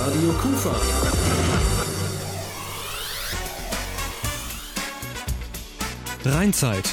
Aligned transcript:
Radio 0.00 0.32
Kufa. 0.32 0.74
Rheinzeit. 6.24 6.88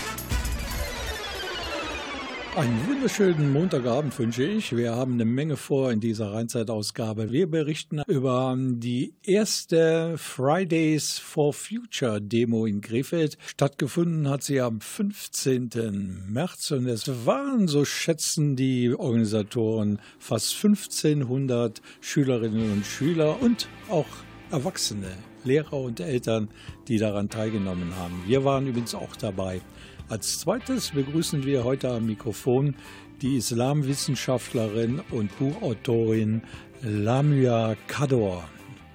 Einen 2.58 2.88
wunderschönen 2.88 3.54
Montagabend 3.54 4.18
wünsche 4.18 4.44
ich. 4.44 4.76
Wir 4.76 4.96
haben 4.96 5.14
eine 5.14 5.26
Menge 5.26 5.58
vor 5.58 5.92
in 5.92 6.00
dieser 6.00 6.34
Rheinzeit-Ausgabe. 6.34 7.32
Wir 7.32 7.48
berichten 7.48 8.02
über 8.08 8.58
die 8.58 9.14
erste 9.22 10.18
Fridays 10.18 11.20
for 11.20 11.54
Future 11.54 12.20
Demo 12.20 12.66
in 12.66 12.82
Krefeld. 12.82 13.38
Stattgefunden 13.46 14.28
hat 14.28 14.42
sie 14.42 14.60
am 14.60 14.82
15. 14.82 16.24
März 16.30 16.72
und 16.72 16.88
es 16.88 17.28
waren, 17.28 17.68
so 17.68 17.86
schätzen 17.86 18.56
die 18.56 18.92
Organisatoren, 18.92 20.00
fast 20.18 20.56
1500 20.56 21.80
Schülerinnen 22.02 22.72
und 22.72 22.88
Schüler 22.88 23.40
und 23.40 23.70
auch 23.88 24.08
Erwachsene, 24.50 25.12
Lehrer 25.44 25.74
und 25.74 26.00
Eltern, 26.00 26.50
die 26.88 26.98
daran 26.98 27.30
teilgenommen 27.30 27.96
haben. 27.98 28.24
Wir 28.26 28.44
waren 28.44 28.66
übrigens 28.66 28.96
auch 28.96 29.16
dabei. 29.16 29.62
Als 30.10 30.40
zweites 30.40 30.92
begrüßen 30.92 31.46
wir 31.46 31.66
heute 31.66 31.90
am 31.92 32.06
Mikrofon 32.06 32.76
die 33.22 33.36
Islamwissenschaftlerin 33.36 35.02
und 35.12 35.38
Buchautorin 35.38 36.44
Lamia 36.82 37.76
Kador. 37.88 38.48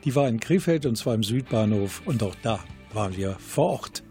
Die 0.04 0.14
war 0.14 0.26
in 0.26 0.40
Krefeld 0.40 0.86
und 0.86 0.96
zwar 0.96 1.14
im 1.14 1.22
Südbahnhof 1.22 2.00
und 2.06 2.22
auch 2.22 2.34
da 2.42 2.60
waren 2.94 3.14
wir 3.14 3.32
vor 3.32 3.72
Ort. 3.72 4.02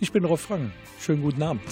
Ich 0.00 0.12
bin 0.12 0.24
Rolf 0.26 0.42
Frank. 0.42 0.70
Schönen 1.00 1.22
guten 1.22 1.42
Abend. 1.42 1.62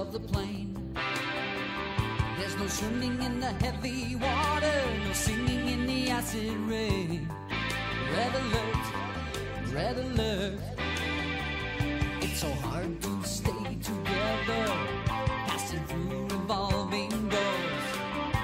Of 0.00 0.12
the 0.12 0.20
plain. 0.20 0.96
There's 2.38 2.56
no 2.56 2.66
swimming 2.66 3.20
in 3.22 3.38
the 3.38 3.52
heavy 3.64 4.16
water, 4.16 4.80
no 5.04 5.12
singing 5.12 5.68
in 5.68 5.86
the 5.86 6.08
acid 6.08 6.56
rain. 6.72 7.28
Red 8.16 8.32
alert, 8.42 8.84
red 9.74 9.96
alert. 9.98 10.58
It's 12.22 12.40
so 12.40 12.50
hard 12.64 12.92
to 13.02 13.22
stay 13.24 13.76
together, 13.90 14.64
passing 15.46 15.84
through 15.84 16.28
revolving 16.38 17.10
doors. 17.28 17.86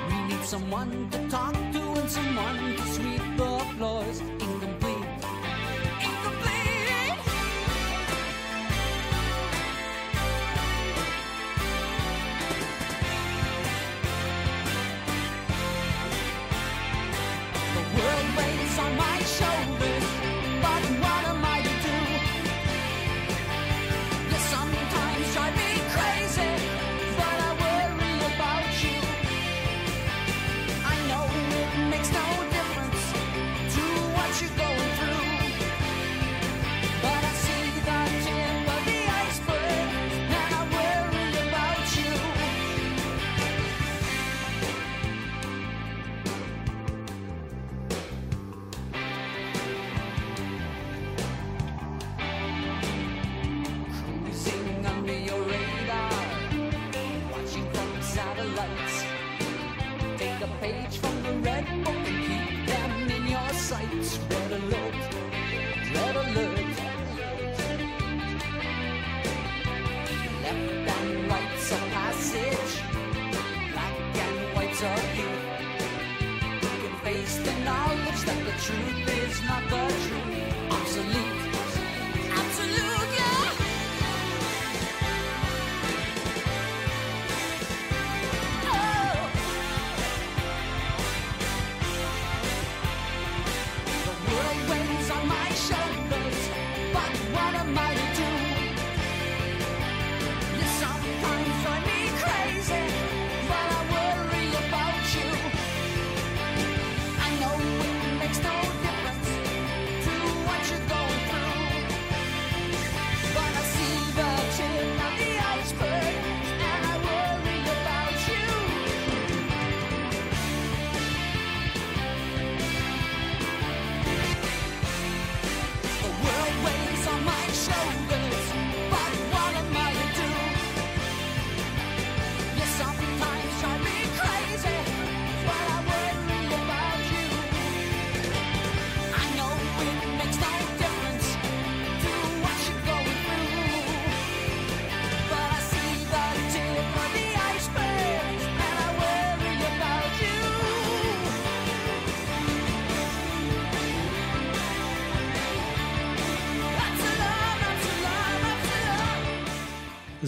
We 0.08 0.16
need 0.28 0.44
someone 0.44 1.08
to 1.10 1.28
talk 1.28 1.54
to 1.54 1.82
and 2.00 2.10
someone 2.10 2.76
to 2.76 2.86
sweep 2.96 3.24
the 3.38 3.52
floors. 3.76 4.35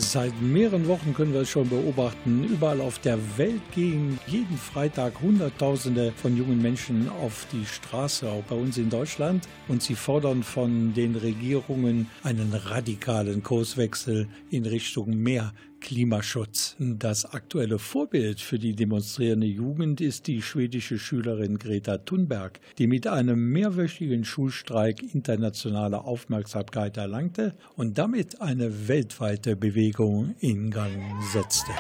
Seit 0.09 0.41
mehreren 0.41 0.89
Wochen 0.89 1.13
können 1.13 1.35
wir 1.35 1.43
es 1.43 1.51
schon 1.51 1.69
beobachten. 1.69 2.43
Überall 2.43 2.81
auf 2.81 2.99
der 2.99 3.19
Welt 3.37 3.61
gehen 3.75 4.19
jeden 4.27 4.57
Freitag 4.57 5.21
Hunderttausende 5.21 6.15
von 6.17 6.35
jungen 6.35 6.63
Menschen 6.63 7.11
auf 7.11 7.47
die 7.53 7.67
Straße, 7.67 8.27
auch 8.27 8.43
bei 8.45 8.57
uns 8.57 8.79
in 8.79 8.89
Deutschland. 8.89 9.47
Und 9.69 9.83
sie 9.83 9.95
fordern 9.95 10.43
von 10.43 10.95
den 10.95 11.15
Regierungen 11.15 12.09
einen 12.23 12.55
radikalen 12.55 13.43
Kurswechsel 13.43 14.29
in 14.49 14.65
Richtung 14.65 15.11
mehr 15.15 15.53
Klimaschutz. 15.81 16.77
Das 16.79 17.25
aktuelle 17.25 17.79
Vorbild 17.79 18.41
für 18.41 18.59
die 18.59 18.75
demonstrierende 18.75 19.47
Jugend 19.47 20.01
ist 20.01 20.27
die 20.27 20.43
schwedische 20.43 20.99
Schülerin 20.99 21.59
Greta 21.59 21.99
Thunberg, 21.99 22.61
die 22.79 22.87
mit 22.87 23.07
einem 23.07 23.51
mehrwöchigen 23.51 24.25
Schulstreik 24.25 25.03
internationale 25.15 26.05
Aufmerksamkeit 26.05 26.97
erlangte 26.97 27.55
und 27.77 27.99
damit 27.99 28.41
eine 28.41 28.89
weltweite 28.89 29.57
Bewegung 29.57 30.35
in 30.41 30.71
Gang 30.71 31.03
setzte. 31.33 31.73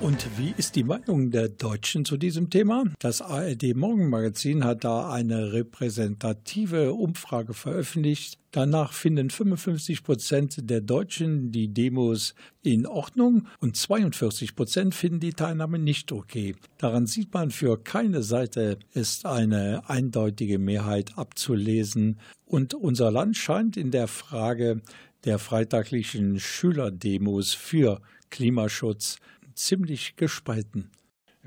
Und 0.00 0.28
wie 0.38 0.54
ist 0.56 0.76
die 0.76 0.84
Meinung 0.84 1.32
der 1.32 1.48
Deutschen 1.48 2.04
zu 2.04 2.16
diesem 2.16 2.50
Thema? 2.50 2.84
Das 3.00 3.20
ARD 3.20 3.74
Morgenmagazin 3.74 4.62
hat 4.62 4.84
da 4.84 5.10
eine 5.10 5.52
repräsentative 5.52 6.92
Umfrage 6.92 7.52
veröffentlicht. 7.52 8.38
Danach 8.52 8.92
finden 8.92 9.28
55 9.28 10.04
Prozent 10.04 10.70
der 10.70 10.82
Deutschen 10.82 11.50
die 11.50 11.74
Demos 11.74 12.36
in 12.62 12.86
Ordnung 12.86 13.48
und 13.58 13.76
42 13.76 14.54
Prozent 14.54 14.94
finden 14.94 15.18
die 15.18 15.32
Teilnahme 15.32 15.80
nicht 15.80 16.12
okay. 16.12 16.54
Daran 16.78 17.06
sieht 17.06 17.34
man, 17.34 17.50
für 17.50 17.76
keine 17.76 18.22
Seite 18.22 18.78
ist 18.94 19.26
eine 19.26 19.90
eindeutige 19.90 20.60
Mehrheit 20.60 21.18
abzulesen. 21.18 22.20
Und 22.46 22.72
unser 22.72 23.10
Land 23.10 23.36
scheint 23.36 23.76
in 23.76 23.90
der 23.90 24.06
Frage 24.06 24.80
der 25.24 25.40
freitaglichen 25.40 26.38
Schülerdemos 26.38 27.52
für 27.52 28.00
Klimaschutz 28.30 29.18
ziemlich 29.58 30.16
gespalten. 30.16 30.90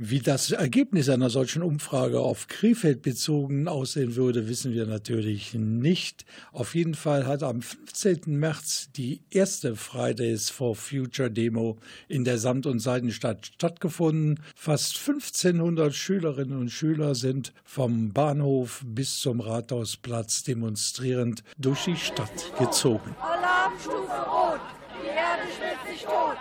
Wie 0.03 0.19
das 0.19 0.51
Ergebnis 0.51 1.09
einer 1.09 1.29
solchen 1.29 1.61
Umfrage 1.61 2.21
auf 2.21 2.47
Krefeld 2.47 3.01
bezogen 3.01 3.67
aussehen 3.67 4.15
würde, 4.15 4.47
wissen 4.47 4.73
wir 4.73 4.87
natürlich 4.87 5.53
nicht. 5.53 6.25
Auf 6.53 6.75
jeden 6.75 6.95
Fall 6.95 7.27
hat 7.27 7.43
am 7.43 7.61
15. 7.61 8.21
März 8.25 8.89
die 8.95 9.21
erste 9.29 9.75
Fridays 9.75 10.49
for 10.49 10.75
Future 10.75 11.29
Demo 11.29 11.77
in 12.07 12.23
der 12.23 12.37
Samt- 12.37 12.65
und 12.65 12.79
Seidenstadt 12.79 13.47
stattgefunden. 13.47 14.39
Fast 14.55 14.97
1500 14.97 15.93
Schülerinnen 15.93 16.57
und 16.57 16.69
Schüler 16.69 17.13
sind 17.13 17.53
vom 17.63 18.11
Bahnhof 18.11 18.83
bis 18.83 19.19
zum 19.19 19.41
Rathausplatz 19.41 20.43
demonstrierend 20.43 21.43
durch 21.59 21.83
die 21.83 21.97
Stadt 21.97 22.57
gezogen. 22.57 23.13
Alarmstufe 23.19 23.97
Rot! 24.25 24.61
Die 25.03 25.09
Erde 25.09 25.43
schwitzt 25.53 25.99
sich 25.99 26.05
tot! 26.05 26.37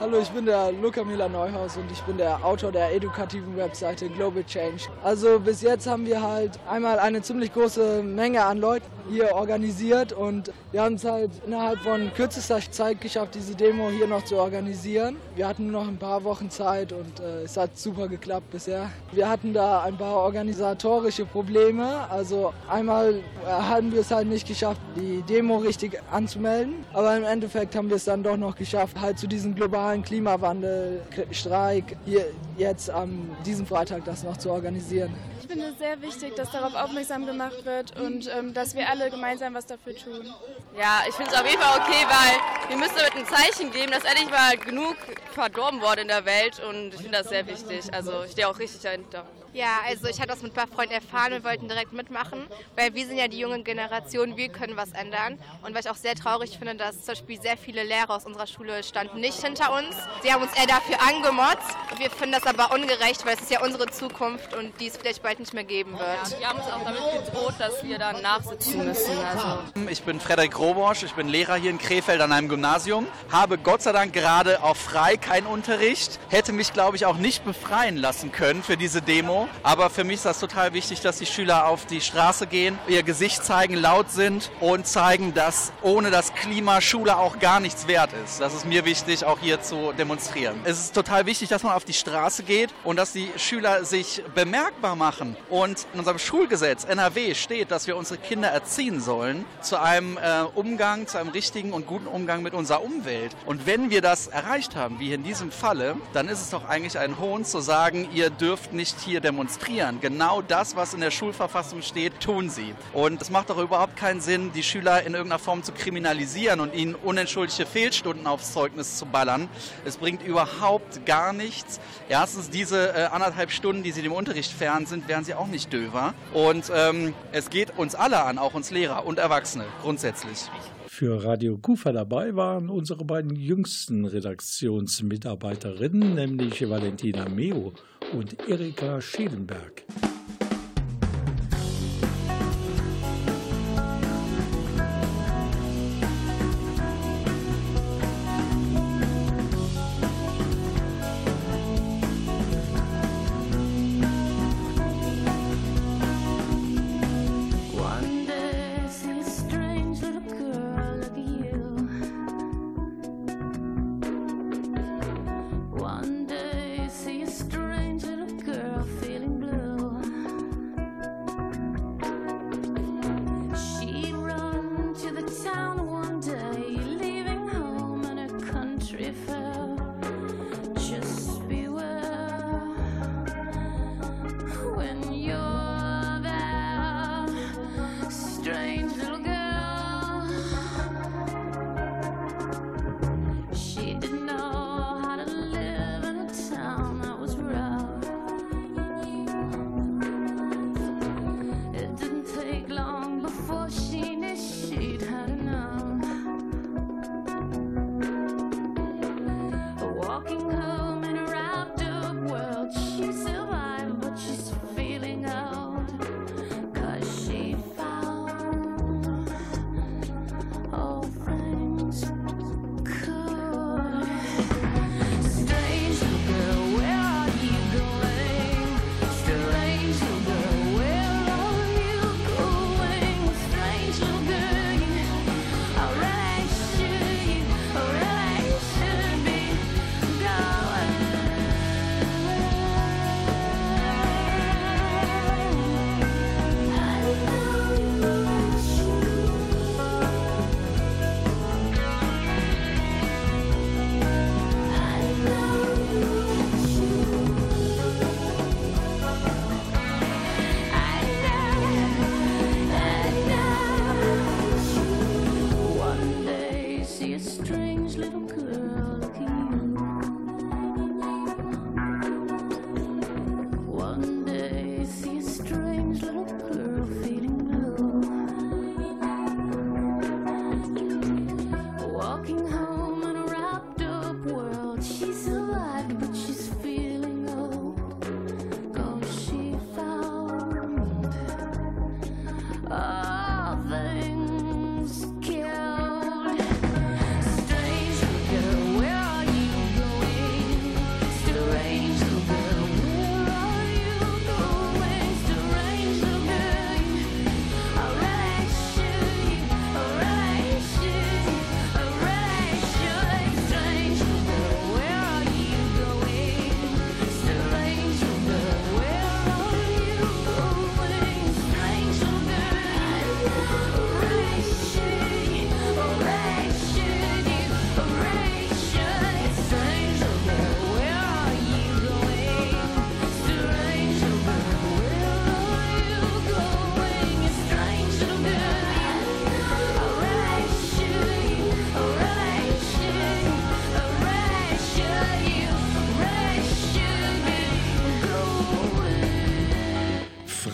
Hallo, 0.00 0.18
ich 0.18 0.30
bin 0.30 0.46
der 0.46 0.72
Luca 0.72 1.04
Mila 1.04 1.28
Neuhaus 1.28 1.76
und 1.76 1.92
ich 1.92 2.00
bin 2.04 2.16
der 2.16 2.42
Autor 2.42 2.72
der 2.72 2.90
edukativen 2.90 3.54
Webseite 3.54 4.08
Global 4.08 4.42
Change. 4.44 4.84
Also 5.04 5.38
bis 5.38 5.60
jetzt 5.60 5.86
haben 5.86 6.06
wir 6.06 6.22
halt 6.22 6.58
einmal 6.66 6.98
eine 6.98 7.20
ziemlich 7.20 7.52
große 7.52 8.02
Menge 8.02 8.42
an 8.42 8.56
Leuten 8.56 8.86
hier 9.10 9.34
organisiert 9.34 10.14
und 10.14 10.52
wir 10.72 10.82
haben 10.82 10.94
es 10.94 11.04
halt 11.04 11.30
innerhalb 11.44 11.80
von 11.80 12.10
kürzester 12.14 12.60
Zeit 12.70 13.02
geschafft, 13.02 13.34
diese 13.34 13.54
Demo 13.54 13.90
hier 13.90 14.06
noch 14.06 14.24
zu 14.24 14.36
organisieren. 14.36 15.16
Wir 15.36 15.46
hatten 15.46 15.70
nur 15.70 15.82
noch 15.82 15.88
ein 15.88 15.98
paar 15.98 16.24
Wochen 16.24 16.48
Zeit 16.48 16.94
und 16.94 17.20
äh, 17.20 17.42
es 17.42 17.58
hat 17.58 17.76
super 17.76 18.08
geklappt 18.08 18.50
bisher. 18.52 18.90
Wir 19.12 19.28
hatten 19.28 19.52
da 19.52 19.82
ein 19.82 19.98
paar 19.98 20.14
organisatorische 20.14 21.26
Probleme. 21.26 22.08
Also 22.08 22.54
einmal 22.70 23.16
äh, 23.16 23.50
haben 23.50 23.92
wir 23.92 24.00
es 24.00 24.10
halt 24.10 24.28
nicht 24.28 24.48
geschafft, 24.48 24.80
die 24.96 25.20
Demo 25.28 25.58
richtig 25.58 26.00
anzumelden, 26.10 26.86
aber 26.94 27.18
im 27.18 27.24
Endeffekt 27.24 27.76
haben 27.76 27.90
wir 27.90 27.96
es 27.96 28.04
dann 28.04 28.22
doch 28.22 28.38
noch 28.38 28.56
geschafft, 28.56 28.98
halt 28.98 29.18
zu 29.18 29.26
diesem 29.26 29.54
globalen 29.54 29.89
Klimawandelstreik 29.98 31.96
hier 32.04 32.26
jetzt 32.56 32.90
am 32.90 33.36
diesem 33.44 33.66
Freitag 33.66 34.04
das 34.04 34.22
noch 34.22 34.36
zu 34.36 34.50
organisieren. 34.50 35.12
Ich 35.40 35.46
finde 35.46 35.66
es 35.66 35.78
sehr 35.78 36.00
wichtig, 36.00 36.36
dass 36.36 36.50
darauf 36.52 36.74
aufmerksam 36.74 37.26
gemacht 37.26 37.64
wird 37.64 37.98
und 38.00 38.30
ähm, 38.32 38.54
dass 38.54 38.74
wir 38.76 38.88
alle 38.88 39.10
gemeinsam 39.10 39.54
was 39.54 39.66
dafür 39.66 39.96
tun. 39.96 40.32
Ja, 40.78 41.02
ich 41.08 41.14
finde 41.14 41.32
es 41.32 41.40
auf 41.40 41.44
jeden 41.44 41.60
Fall 41.60 41.80
okay, 41.80 42.06
weil 42.06 42.70
wir 42.70 42.76
müssen 42.76 42.94
damit 42.96 43.16
ein 43.16 43.26
Zeichen 43.26 43.72
geben, 43.72 43.90
dass 43.90 44.04
endlich 44.04 44.30
mal 44.30 44.56
genug 44.56 44.96
verdorben 45.32 45.80
wurde 45.80 46.02
in 46.02 46.08
der 46.08 46.24
Welt 46.24 46.62
und 46.68 46.94
ich 46.94 47.00
finde 47.00 47.18
das 47.18 47.28
sehr 47.28 47.46
wichtig. 47.46 47.92
Also 47.92 48.24
ich 48.24 48.32
stehe 48.32 48.48
auch 48.48 48.58
richtig 48.58 48.82
dahinter. 48.82 49.24
Ja, 49.52 49.80
also 49.86 50.06
ich 50.06 50.18
hatte 50.18 50.28
das 50.28 50.42
mit 50.42 50.52
ein 50.52 50.54
paar 50.54 50.68
Freunden 50.68 50.94
erfahren, 50.94 51.32
wir 51.32 51.44
wollten 51.44 51.68
direkt 51.68 51.92
mitmachen, 51.92 52.46
weil 52.76 52.94
wir 52.94 53.06
sind 53.06 53.16
ja 53.16 53.26
die 53.26 53.38
junge 53.38 53.62
Generation, 53.62 54.36
wir 54.36 54.48
können 54.48 54.76
was 54.76 54.92
ändern. 54.92 55.38
Und 55.62 55.74
weil 55.74 55.80
ich 55.80 55.90
auch 55.90 55.96
sehr 55.96 56.14
traurig 56.14 56.56
finde, 56.56 56.76
dass 56.76 57.04
zum 57.04 57.14
Beispiel 57.14 57.40
sehr 57.40 57.56
viele 57.56 57.82
Lehrer 57.82 58.10
aus 58.10 58.26
unserer 58.26 58.46
Schule 58.46 58.82
standen 58.84 59.20
nicht 59.20 59.42
hinter 59.42 59.72
uns. 59.72 59.96
Sie 60.22 60.32
haben 60.32 60.42
uns 60.42 60.52
eher 60.52 60.66
dafür 60.66 60.96
angemotzt. 61.02 61.76
Wir 61.98 62.10
finden 62.10 62.32
das 62.32 62.46
aber 62.46 62.72
ungerecht, 62.72 63.26
weil 63.26 63.34
es 63.34 63.42
ist 63.42 63.50
ja 63.50 63.62
unsere 63.62 63.86
Zukunft 63.86 64.54
und 64.54 64.78
die 64.80 64.86
es 64.86 64.96
vielleicht 64.96 65.22
bald 65.22 65.40
nicht 65.40 65.52
mehr 65.52 65.64
geben 65.64 65.92
wird. 65.92 66.02
Ja, 66.02 66.38
die 66.38 66.46
haben 66.46 66.58
uns 66.58 66.70
auch 66.70 66.84
damit 66.84 67.26
gedroht, 67.26 67.54
dass 67.58 67.82
wir 67.82 67.98
dann 67.98 68.22
nachsitzen 68.22 68.84
müssen. 68.84 69.18
Also. 69.18 69.88
Ich 69.90 70.02
bin 70.02 70.20
Frederik 70.20 70.58
Robosch, 70.58 71.02
ich 71.02 71.14
bin 71.14 71.28
Lehrer 71.28 71.56
hier 71.56 71.70
in 71.70 71.78
Krefeld 71.78 72.20
an 72.20 72.32
einem 72.32 72.48
Gymnasium, 72.48 73.06
habe 73.32 73.58
Gott 73.58 73.82
sei 73.82 73.92
Dank 73.92 74.12
gerade 74.12 74.62
auch 74.62 74.76
frei 74.76 75.16
keinen 75.16 75.46
Unterricht, 75.46 76.20
hätte 76.28 76.52
mich 76.52 76.72
glaube 76.72 76.96
ich 76.96 77.06
auch 77.06 77.16
nicht 77.16 77.44
befreien 77.44 77.96
lassen 77.96 78.30
können 78.30 78.62
für 78.62 78.76
diese 78.76 79.02
Demo. 79.02 79.39
Aber 79.62 79.90
für 79.90 80.04
mich 80.04 80.16
ist 80.16 80.24
das 80.24 80.40
total 80.40 80.72
wichtig, 80.72 81.00
dass 81.00 81.18
die 81.18 81.26
Schüler 81.26 81.66
auf 81.66 81.86
die 81.86 82.00
Straße 82.00 82.46
gehen, 82.46 82.78
ihr 82.88 83.02
Gesicht 83.02 83.44
zeigen, 83.44 83.74
laut 83.74 84.10
sind 84.10 84.50
und 84.60 84.86
zeigen, 84.86 85.34
dass 85.34 85.72
ohne 85.82 86.10
das 86.10 86.34
Klima 86.34 86.80
Schule 86.80 87.16
auch 87.16 87.38
gar 87.38 87.60
nichts 87.60 87.86
wert 87.86 88.10
ist. 88.24 88.40
Das 88.40 88.54
ist 88.54 88.66
mir 88.66 88.84
wichtig, 88.84 89.24
auch 89.24 89.38
hier 89.38 89.60
zu 89.60 89.92
demonstrieren. 89.92 90.60
Es 90.64 90.78
ist 90.78 90.94
total 90.94 91.26
wichtig, 91.26 91.48
dass 91.48 91.62
man 91.62 91.72
auf 91.72 91.84
die 91.84 91.92
Straße 91.92 92.42
geht 92.42 92.70
und 92.84 92.96
dass 92.96 93.12
die 93.12 93.28
Schüler 93.36 93.84
sich 93.84 94.22
bemerkbar 94.34 94.96
machen. 94.96 95.36
Und 95.48 95.86
in 95.92 96.00
unserem 96.00 96.18
Schulgesetz 96.18 96.84
NRW 96.84 97.34
steht, 97.34 97.70
dass 97.70 97.86
wir 97.86 97.96
unsere 97.96 98.18
Kinder 98.18 98.48
erziehen 98.48 99.00
sollen 99.00 99.44
zu 99.60 99.80
einem 99.80 100.16
äh, 100.18 100.42
Umgang, 100.54 101.06
zu 101.06 101.18
einem 101.18 101.30
richtigen 101.30 101.72
und 101.72 101.86
guten 101.86 102.06
Umgang 102.06 102.42
mit 102.42 102.54
unserer 102.54 102.82
Umwelt. 102.82 103.36
Und 103.46 103.66
wenn 103.66 103.90
wir 103.90 104.02
das 104.02 104.26
erreicht 104.26 104.76
haben, 104.76 104.98
wie 104.98 105.12
in 105.12 105.22
diesem 105.22 105.50
Falle, 105.50 105.96
dann 106.12 106.28
ist 106.28 106.40
es 106.40 106.50
doch 106.50 106.68
eigentlich 106.68 106.98
ein 106.98 107.18
Hohn 107.18 107.44
zu 107.44 107.60
sagen, 107.60 108.08
ihr 108.12 108.30
dürft 108.30 108.72
nicht 108.72 109.00
hier 109.00 109.20
demonstrieren. 109.30 110.00
Genau 110.00 110.42
das, 110.42 110.74
was 110.74 110.92
in 110.92 110.98
der 111.00 111.12
Schulverfassung 111.12 111.82
steht, 111.82 112.18
tun 112.20 112.50
sie. 112.50 112.74
Und 112.92 113.22
es 113.22 113.30
macht 113.30 113.50
doch 113.50 113.58
überhaupt 113.58 113.96
keinen 113.96 114.20
Sinn, 114.20 114.50
die 114.54 114.64
Schüler 114.64 115.04
in 115.04 115.14
irgendeiner 115.14 115.38
Form 115.38 115.62
zu 115.62 115.70
kriminalisieren 115.72 116.58
und 116.58 116.74
ihnen 116.74 116.96
unentschuldigte 116.96 117.64
Fehlstunden 117.64 118.26
aufs 118.26 118.52
Zeugnis 118.52 118.96
zu 118.96 119.06
ballern. 119.06 119.48
Es 119.84 119.98
bringt 119.98 120.26
überhaupt 120.26 121.06
gar 121.06 121.32
nichts. 121.32 121.78
Erstens, 122.08 122.50
diese 122.50 122.92
äh, 122.92 123.04
anderthalb 123.04 123.52
Stunden, 123.52 123.84
die 123.84 123.92
sie 123.92 124.02
dem 124.02 124.10
Unterricht 124.12 124.52
fern 124.52 124.86
sind, 124.86 125.06
wären 125.06 125.22
sie 125.24 125.34
auch 125.34 125.46
nicht 125.46 125.72
döver. 125.72 126.14
Und 126.34 126.64
ähm, 126.74 127.14
es 127.30 127.50
geht 127.50 127.78
uns 127.78 127.94
alle 127.94 128.24
an, 128.24 128.38
auch 128.38 128.54
uns 128.54 128.72
Lehrer 128.72 129.06
und 129.06 129.20
Erwachsene 129.20 129.64
grundsätzlich. 129.82 130.40
Für 130.88 131.22
Radio 131.24 131.56
Kufa 131.56 131.92
dabei 131.92 132.34
waren 132.34 132.68
unsere 132.68 133.04
beiden 133.04 133.36
jüngsten 133.36 134.04
Redaktionsmitarbeiterinnen, 134.04 136.14
nämlich 136.14 136.68
Valentina 136.68 137.28
Meo 137.28 137.72
und 138.12 138.48
Erika 138.48 139.00
Schielenberg. 139.00 139.82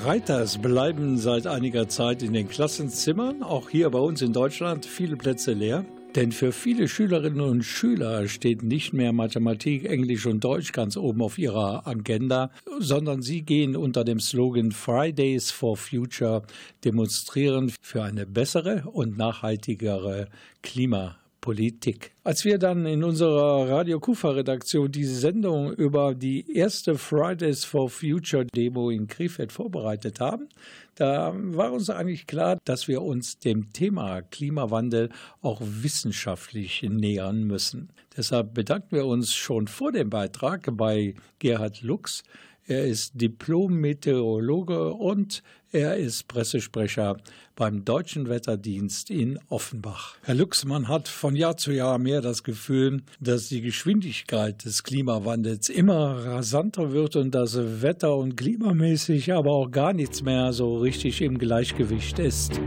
Freitags 0.07 0.59
bleiben 0.59 1.19
seit 1.19 1.49
einiger 1.49 1.89
Zeit 1.89 2.23
in 2.23 2.33
den 2.33 2.47
Klassenzimmern, 2.49 3.43
auch 3.43 3.71
hier 3.71 3.91
bei 3.91 3.99
uns 3.99 4.23
in 4.23 4.33
Deutschland, 4.33 4.87
viele 4.87 5.17
Plätze 5.17 5.53
leer. 5.53 5.85
Denn 6.15 6.31
für 6.31 6.53
viele 6.53 6.87
Schülerinnen 6.87 7.41
und 7.41 7.65
Schüler 7.65 8.29
steht 8.29 8.63
nicht 8.63 8.93
mehr 8.93 9.13
Mathematik, 9.13 9.85
Englisch 9.85 10.25
und 10.27 10.45
Deutsch 10.45 10.71
ganz 10.71 10.97
oben 10.97 11.23
auf 11.23 11.39
ihrer 11.39 11.89
Agenda, 11.89 12.53
sondern 12.79 13.21
sie 13.21 13.43
gehen 13.43 13.75
unter 13.75 14.05
dem 14.05 14.21
Slogan 14.21 14.71
Fridays 14.71 15.51
for 15.51 15.77
Future 15.77 16.43
demonstrieren 16.85 17.73
für 17.81 18.05
eine 18.05 18.27
bessere 18.27 18.85
und 18.89 19.19
nachhaltigere 19.19 20.29
Klima. 20.63 21.17
Politik. 21.47 22.11
Als 22.25 22.45
wir 22.45 22.59
dann 22.59 22.87
in 22.87 23.05
unserer 23.05 23.69
Radio 23.69 24.01
Kufa-Redaktion 24.01 24.91
diese 24.91 25.15
Sendung 25.15 25.73
über 25.73 26.13
die 26.13 26.45
erste 26.53 26.99
Fridays 26.99 27.65
for 27.65 27.89
Future 27.89 28.45
Demo 28.45 28.91
in 28.91 29.07
Krefeld 29.07 29.53
vorbereitet 29.53 30.19
haben, 30.19 30.49
da 30.97 31.33
war 31.37 31.73
uns 31.73 31.89
eigentlich 31.89 32.27
klar, 32.27 32.59
dass 32.65 32.89
wir 32.89 33.03
uns 33.03 33.39
dem 33.39 33.73
Thema 33.73 34.23
Klimawandel 34.23 35.11
auch 35.41 35.61
wissenschaftlich 35.63 36.83
nähern 36.83 37.45
müssen. 37.45 37.91
Deshalb 38.17 38.53
bedanken 38.53 38.97
wir 38.97 39.07
uns 39.07 39.33
schon 39.33 39.69
vor 39.69 39.93
dem 39.93 40.11
Beitrag 40.11 40.69
bei 40.73 41.15
Gerhard 41.39 41.83
Lux. 41.83 42.25
Er 42.69 42.85
ist 42.85 43.13
Diplom-Meteorologe 43.15 44.93
und 44.93 45.45
er 45.71 45.97
ist 45.97 46.27
Pressesprecher 46.27 47.17
beim 47.55 47.85
Deutschen 47.85 48.29
Wetterdienst 48.29 49.09
in 49.09 49.39
Offenbach. 49.49 50.17
Herr 50.25 50.35
Luxmann 50.35 50.89
hat 50.89 51.07
von 51.07 51.37
Jahr 51.37 51.57
zu 51.57 51.71
Jahr 51.71 51.99
mehr 51.99 52.21
das 52.23 52.43
Gefühl, 52.43 53.03
dass 53.21 53.49
die 53.49 53.61
Geschwindigkeit 53.61 54.65
des 54.65 54.83
Klimawandels 54.83 55.69
immer 55.69 56.25
rasanter 56.25 56.91
wird 56.91 57.15
und 57.15 57.37
dass 57.37 57.57
wetter- 57.57 58.17
und 58.17 58.37
klimamäßig 58.37 59.33
aber 59.33 59.53
auch 59.53 59.71
gar 59.71 59.93
nichts 59.93 60.23
mehr 60.23 60.53
so 60.53 60.79
richtig 60.79 61.23
im 61.23 61.39
Gleichgewicht 61.39 62.19
ist. 62.19 62.61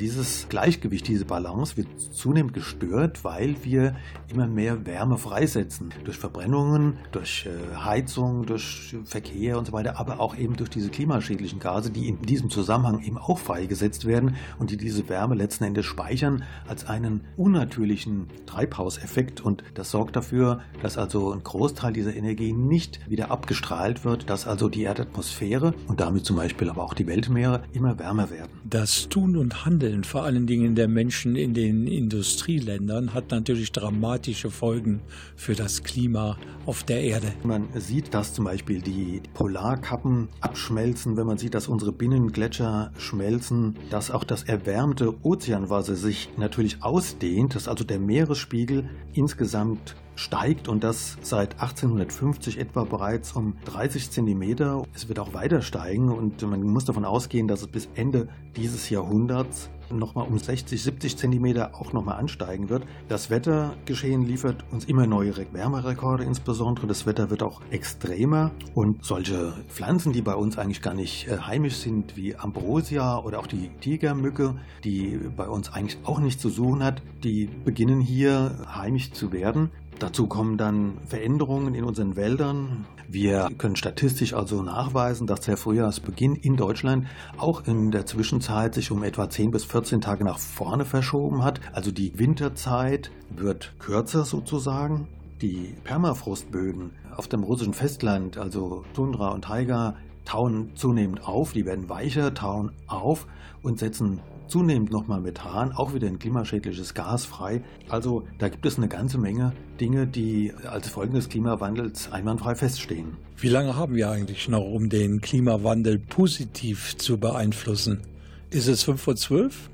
Dieses 0.00 0.48
Gleichgewicht, 0.48 1.08
diese 1.08 1.24
Balance 1.24 1.76
wird 1.76 1.88
zunehmend 1.98 2.54
gestört, 2.54 3.24
weil 3.24 3.56
wir 3.64 3.96
immer 4.28 4.46
mehr 4.46 4.86
Wärme 4.86 5.18
freisetzen. 5.18 5.92
Durch 6.04 6.18
Verbrennungen, 6.18 6.98
durch 7.10 7.46
äh, 7.46 7.76
Heizung, 7.76 8.46
durch 8.46 8.96
Verkehr 9.04 9.58
und 9.58 9.66
so 9.66 9.72
weiter, 9.72 9.98
aber 9.98 10.20
auch 10.20 10.36
eben 10.36 10.54
durch 10.54 10.70
diese 10.70 10.88
klimaschädlichen 10.88 11.58
Gase, 11.58 11.90
die 11.90 12.06
in 12.06 12.22
diesem 12.22 12.48
Zusammenhang 12.48 13.02
eben 13.02 13.18
auch 13.18 13.38
freigesetzt 13.38 14.04
werden 14.04 14.36
und 14.60 14.70
die 14.70 14.76
diese 14.76 15.08
Wärme 15.08 15.34
letzten 15.34 15.64
Endes 15.64 15.86
speichern 15.86 16.44
als 16.68 16.86
einen 16.86 17.22
unnatürlichen 17.36 18.28
Treibhauseffekt. 18.46 19.40
Und 19.40 19.64
das 19.74 19.90
sorgt 19.90 20.14
dafür, 20.14 20.60
dass 20.80 20.96
also 20.96 21.32
ein 21.32 21.42
Großteil 21.42 21.92
dieser 21.92 22.14
Energie 22.14 22.52
nicht 22.52 23.00
wieder 23.10 23.32
abgestrahlt 23.32 24.04
wird, 24.04 24.30
dass 24.30 24.46
also 24.46 24.68
die 24.68 24.82
Erdatmosphäre 24.82 25.74
und 25.88 25.98
damit 25.98 26.24
zum 26.24 26.36
Beispiel 26.36 26.70
aber 26.70 26.84
auch 26.84 26.94
die 26.94 27.08
Weltmeere 27.08 27.62
immer 27.72 27.98
wärmer 27.98 28.30
werden. 28.30 28.60
Das 28.64 29.08
Tun 29.08 29.36
und 29.36 29.64
Handeln 29.64 29.87
Handeln, 29.88 30.04
vor 30.04 30.24
allen 30.24 30.46
Dingen 30.46 30.74
der 30.74 30.86
Menschen 30.86 31.34
in 31.34 31.54
den 31.54 31.86
Industrieländern, 31.86 33.14
hat 33.14 33.30
natürlich 33.30 33.72
dramatische 33.72 34.50
Folgen 34.50 35.00
für 35.34 35.54
das 35.54 35.82
Klima 35.82 36.36
auf 36.66 36.82
der 36.82 37.00
Erde. 37.02 37.32
Man 37.42 37.68
sieht, 37.74 38.12
dass 38.12 38.34
zum 38.34 38.44
Beispiel 38.44 38.82
die 38.82 39.22
Polarkappen 39.32 40.28
abschmelzen, 40.40 41.16
wenn 41.16 41.26
man 41.26 41.38
sieht, 41.38 41.54
dass 41.54 41.68
unsere 41.68 41.92
Binnengletscher 41.92 42.92
schmelzen, 42.98 43.76
dass 43.90 44.10
auch 44.10 44.24
das 44.24 44.42
erwärmte 44.42 45.14
Ozeanwasser 45.24 45.96
sich 45.96 46.28
natürlich 46.36 46.82
ausdehnt, 46.82 47.54
dass 47.54 47.66
also 47.66 47.84
der 47.84 47.98
Meeresspiegel 47.98 48.90
insgesamt 49.14 49.96
steigt 50.18 50.68
und 50.68 50.82
das 50.82 51.16
seit 51.22 51.54
1850 51.60 52.58
etwa 52.58 52.84
bereits 52.84 53.32
um 53.32 53.54
30 53.66 54.10
Zentimeter. 54.10 54.84
Es 54.92 55.08
wird 55.08 55.20
auch 55.20 55.32
weiter 55.32 55.62
steigen 55.62 56.10
und 56.10 56.42
man 56.42 56.60
muss 56.62 56.84
davon 56.84 57.04
ausgehen, 57.04 57.46
dass 57.46 57.62
es 57.62 57.68
bis 57.68 57.88
Ende 57.94 58.28
dieses 58.56 58.90
Jahrhunderts 58.90 59.70
nochmal 59.90 60.26
um 60.26 60.38
60, 60.38 60.82
70 60.82 61.16
Zentimeter 61.16 61.74
auch 61.74 61.92
nochmal 61.92 62.18
ansteigen 62.18 62.68
wird. 62.68 62.84
Das 63.08 63.30
Wettergeschehen 63.30 64.22
liefert 64.22 64.64
uns 64.70 64.84
immer 64.84 65.06
neue 65.06 65.34
Wärmerekorde 65.52 66.24
insbesondere. 66.24 66.86
Das 66.86 67.06
Wetter 67.06 67.30
wird 67.30 67.42
auch 67.42 67.62
extremer 67.70 68.50
und 68.74 69.04
solche 69.04 69.54
Pflanzen, 69.68 70.12
die 70.12 70.22
bei 70.22 70.34
uns 70.34 70.58
eigentlich 70.58 70.82
gar 70.82 70.94
nicht 70.94 71.28
äh, 71.28 71.38
heimisch 71.38 71.76
sind, 71.76 72.16
wie 72.16 72.36
Ambrosia 72.36 73.18
oder 73.18 73.38
auch 73.38 73.46
die 73.46 73.70
Tigermücke, 73.80 74.56
die 74.84 75.18
bei 75.36 75.48
uns 75.48 75.72
eigentlich 75.72 75.98
auch 76.04 76.18
nichts 76.18 76.42
zu 76.42 76.48
suchen 76.48 76.82
hat, 76.82 77.02
die 77.22 77.48
beginnen 77.64 78.00
hier 78.00 78.66
heimisch 78.74 79.12
zu 79.12 79.32
werden. 79.32 79.70
Dazu 79.98 80.28
kommen 80.28 80.56
dann 80.56 80.98
Veränderungen 81.06 81.74
in 81.74 81.82
unseren 81.82 82.14
Wäldern. 82.14 82.86
Wir 83.08 83.48
können 83.58 83.74
statistisch 83.74 84.32
also 84.32 84.62
nachweisen, 84.62 85.26
dass 85.26 85.40
der 85.40 85.56
Frühjahrsbeginn 85.56 86.36
in 86.36 86.56
Deutschland 86.56 87.06
auch 87.36 87.66
in 87.66 87.90
der 87.90 88.06
Zwischenzeit 88.06 88.74
sich 88.74 88.92
um 88.92 89.02
etwa 89.02 89.28
10 89.28 89.50
bis 89.50 89.64
14 89.64 90.00
Tage 90.00 90.24
nach 90.24 90.38
vorne 90.38 90.84
verschoben 90.84 91.42
hat. 91.42 91.60
Also 91.72 91.90
die 91.90 92.16
Winterzeit 92.16 93.10
wird 93.30 93.74
kürzer 93.80 94.24
sozusagen. 94.24 95.08
Die 95.42 95.74
Permafrostböden 95.82 96.92
auf 97.16 97.26
dem 97.26 97.42
russischen 97.42 97.74
Festland, 97.74 98.38
also 98.38 98.84
Tundra 98.94 99.30
und 99.30 99.44
Taiga, 99.44 99.96
tauen 100.28 100.72
zunehmend 100.74 101.26
auf, 101.26 101.52
die 101.52 101.64
werden 101.64 101.88
weicher, 101.88 102.34
tauen 102.34 102.70
auf 102.86 103.26
und 103.62 103.78
setzen 103.78 104.20
zunehmend 104.46 104.90
nochmal 104.90 105.22
Methan, 105.22 105.72
auch 105.72 105.94
wieder 105.94 106.06
ein 106.06 106.18
klimaschädliches 106.18 106.92
Gas 106.92 107.24
frei. 107.24 107.62
Also 107.88 108.24
da 108.38 108.50
gibt 108.50 108.66
es 108.66 108.76
eine 108.76 108.88
ganze 108.88 109.16
Menge 109.16 109.54
Dinge, 109.80 110.06
die 110.06 110.52
als 110.68 110.88
Folge 110.88 111.14
des 111.14 111.30
Klimawandels 111.30 112.12
einwandfrei 112.12 112.54
feststehen. 112.54 113.16
Wie 113.38 113.48
lange 113.48 113.76
haben 113.76 113.94
wir 113.94 114.10
eigentlich 114.10 114.50
noch, 114.50 114.64
um 114.64 114.90
den 114.90 115.22
Klimawandel 115.22 115.98
positiv 115.98 116.98
zu 116.98 117.16
beeinflussen? 117.18 118.02
Ist 118.50 118.68
es 118.68 118.82
5 118.82 119.00
vor 119.00 119.16
12? 119.16 119.70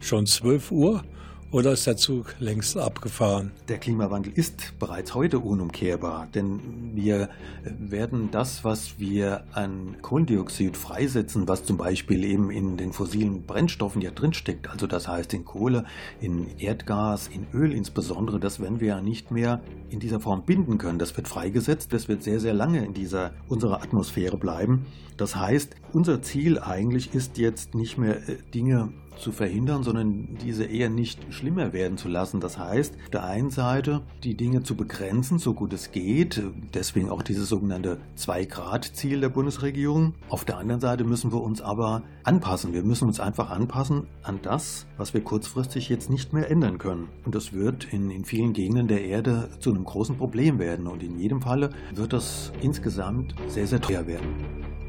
Schon 0.00 0.24
12 0.24 0.72
Uhr? 0.72 1.04
Oder 1.50 1.72
ist 1.72 1.86
der 1.86 1.96
Zug 1.96 2.34
längst 2.40 2.76
abgefahren? 2.76 3.52
Der 3.68 3.78
Klimawandel 3.78 4.34
ist 4.34 4.78
bereits 4.78 5.14
heute 5.14 5.38
unumkehrbar, 5.38 6.28
denn 6.34 6.60
wir 6.94 7.30
werden 7.64 8.28
das, 8.30 8.64
was 8.64 8.98
wir 8.98 9.44
an 9.52 9.96
Kohlendioxid 10.02 10.76
freisetzen, 10.76 11.48
was 11.48 11.64
zum 11.64 11.78
Beispiel 11.78 12.22
eben 12.24 12.50
in 12.50 12.76
den 12.76 12.92
fossilen 12.92 13.46
Brennstoffen 13.46 14.02
ja 14.02 14.10
drinsteckt, 14.10 14.68
also 14.68 14.86
das 14.86 15.08
heißt 15.08 15.32
in 15.32 15.46
Kohle, 15.46 15.86
in 16.20 16.48
Erdgas, 16.58 17.28
in 17.28 17.46
Öl 17.58 17.72
insbesondere, 17.72 18.38
das 18.38 18.60
werden 18.60 18.80
wir 18.80 18.88
ja 18.88 19.00
nicht 19.00 19.30
mehr 19.30 19.62
in 19.88 20.00
dieser 20.00 20.20
Form 20.20 20.42
binden 20.44 20.76
können. 20.76 20.98
Das 20.98 21.16
wird 21.16 21.28
freigesetzt, 21.28 21.94
das 21.94 22.08
wird 22.08 22.22
sehr, 22.22 22.40
sehr 22.40 22.52
lange 22.52 22.84
in 22.84 22.92
dieser 22.92 23.32
unserer 23.48 23.82
Atmosphäre 23.82 24.36
bleiben. 24.36 24.84
Das 25.16 25.34
heißt, 25.34 25.74
unser 25.94 26.20
Ziel 26.20 26.58
eigentlich 26.58 27.14
ist 27.14 27.38
jetzt 27.38 27.74
nicht 27.74 27.96
mehr 27.96 28.28
äh, 28.28 28.36
Dinge 28.54 28.92
zu 29.18 29.32
verhindern, 29.32 29.82
sondern 29.82 30.36
diese 30.42 30.64
eher 30.64 30.90
nicht 30.90 31.32
schlimmer 31.32 31.72
werden 31.72 31.98
zu 31.98 32.08
lassen. 32.08 32.40
Das 32.40 32.58
heißt, 32.58 32.94
auf 33.04 33.10
der 33.10 33.24
einen 33.24 33.50
Seite 33.50 34.02
die 34.24 34.36
Dinge 34.36 34.62
zu 34.62 34.76
begrenzen, 34.76 35.38
so 35.38 35.54
gut 35.54 35.72
es 35.72 35.92
geht, 35.92 36.42
deswegen 36.74 37.10
auch 37.10 37.22
dieses 37.22 37.48
sogenannte 37.48 37.98
Zwei-Grad-Ziel 38.16 39.20
der 39.20 39.28
Bundesregierung. 39.28 40.14
Auf 40.28 40.44
der 40.44 40.58
anderen 40.58 40.80
Seite 40.80 41.04
müssen 41.04 41.32
wir 41.32 41.42
uns 41.42 41.60
aber 41.60 42.02
anpassen. 42.24 42.72
Wir 42.72 42.82
müssen 42.82 43.08
uns 43.08 43.20
einfach 43.20 43.50
anpassen 43.50 44.06
an 44.22 44.40
das, 44.42 44.86
was 44.96 45.14
wir 45.14 45.22
kurzfristig 45.22 45.88
jetzt 45.88 46.10
nicht 46.10 46.32
mehr 46.32 46.50
ändern 46.50 46.78
können. 46.78 47.08
Und 47.24 47.34
das 47.34 47.52
wird 47.52 47.92
in, 47.92 48.10
in 48.10 48.24
vielen 48.24 48.52
Gegenden 48.52 48.88
der 48.88 49.04
Erde 49.04 49.48
zu 49.60 49.70
einem 49.70 49.84
großen 49.84 50.16
Problem 50.16 50.58
werden. 50.58 50.86
Und 50.86 51.02
in 51.02 51.18
jedem 51.18 51.42
Falle 51.42 51.70
wird 51.94 52.12
das 52.12 52.52
insgesamt 52.60 53.34
sehr, 53.48 53.66
sehr 53.66 53.80
teuer 53.80 54.06
werden. 54.06 54.87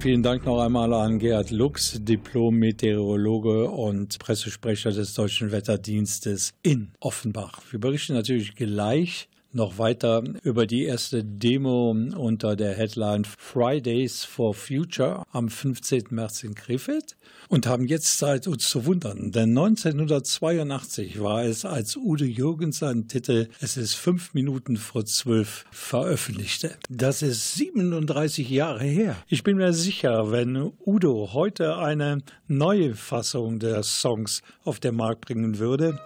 Vielen 0.00 0.22
Dank 0.22 0.46
noch 0.46 0.62
einmal 0.62 0.94
an 0.94 1.18
Gerhard 1.18 1.50
Lux, 1.50 2.02
Diplom-Meteorologe 2.02 3.68
und 3.70 4.18
Pressesprecher 4.18 4.92
des 4.92 5.12
Deutschen 5.12 5.52
Wetterdienstes 5.52 6.54
in 6.62 6.92
Offenbach. 7.00 7.60
Wir 7.70 7.80
berichten 7.80 8.14
natürlich 8.14 8.54
gleich 8.54 9.28
noch 9.52 9.78
weiter 9.78 10.22
über 10.42 10.66
die 10.66 10.84
erste 10.84 11.24
Demo 11.24 11.90
unter 11.90 12.56
der 12.56 12.74
Headline 12.74 13.24
Fridays 13.24 14.24
for 14.24 14.54
Future 14.54 15.24
am 15.32 15.48
15. 15.48 16.04
März 16.10 16.44
in 16.44 16.54
Krefeld 16.54 17.16
und 17.48 17.66
haben 17.66 17.86
jetzt 17.86 18.18
Zeit, 18.18 18.46
uns 18.46 18.68
zu 18.68 18.86
wundern. 18.86 19.32
Denn 19.32 19.50
1982 19.50 21.20
war 21.20 21.44
es, 21.44 21.64
als 21.64 21.96
Udo 21.96 22.24
Jürgens 22.24 22.78
seinen 22.78 23.08
Titel 23.08 23.48
Es 23.60 23.76
ist 23.76 23.94
fünf 23.94 24.34
Minuten 24.34 24.76
vor 24.76 25.04
zwölf 25.04 25.64
veröffentlichte. 25.70 26.76
Das 26.88 27.22
ist 27.22 27.54
37 27.54 28.48
Jahre 28.48 28.84
her. 28.84 29.16
Ich 29.28 29.42
bin 29.42 29.56
mir 29.56 29.72
sicher, 29.72 30.30
wenn 30.30 30.72
Udo 30.86 31.30
heute 31.32 31.76
eine 31.78 32.22
neue 32.46 32.94
Fassung 32.94 33.58
der 33.58 33.82
Songs 33.82 34.42
auf 34.64 34.78
den 34.78 34.94
Markt 34.94 35.22
bringen 35.22 35.58
würde, 35.58 35.98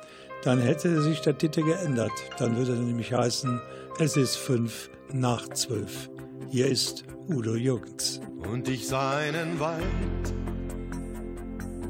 dann 0.44 0.60
hätte 0.60 1.00
sich 1.00 1.22
der 1.22 1.38
Titel 1.38 1.62
geändert. 1.62 2.12
Dann 2.38 2.56
würde 2.56 2.72
er 2.72 2.78
nämlich 2.78 3.12
heißen, 3.12 3.60
es 3.98 4.16
ist 4.16 4.36
fünf 4.36 4.90
nach 5.12 5.48
zwölf. 5.48 6.10
Hier 6.50 6.66
ist 6.66 7.04
Udo 7.28 7.54
Jürgens. 7.54 8.20
Und 8.52 8.68
ich 8.68 8.86
sah 8.86 9.16
einen 9.16 9.58
Wald, 9.58 9.84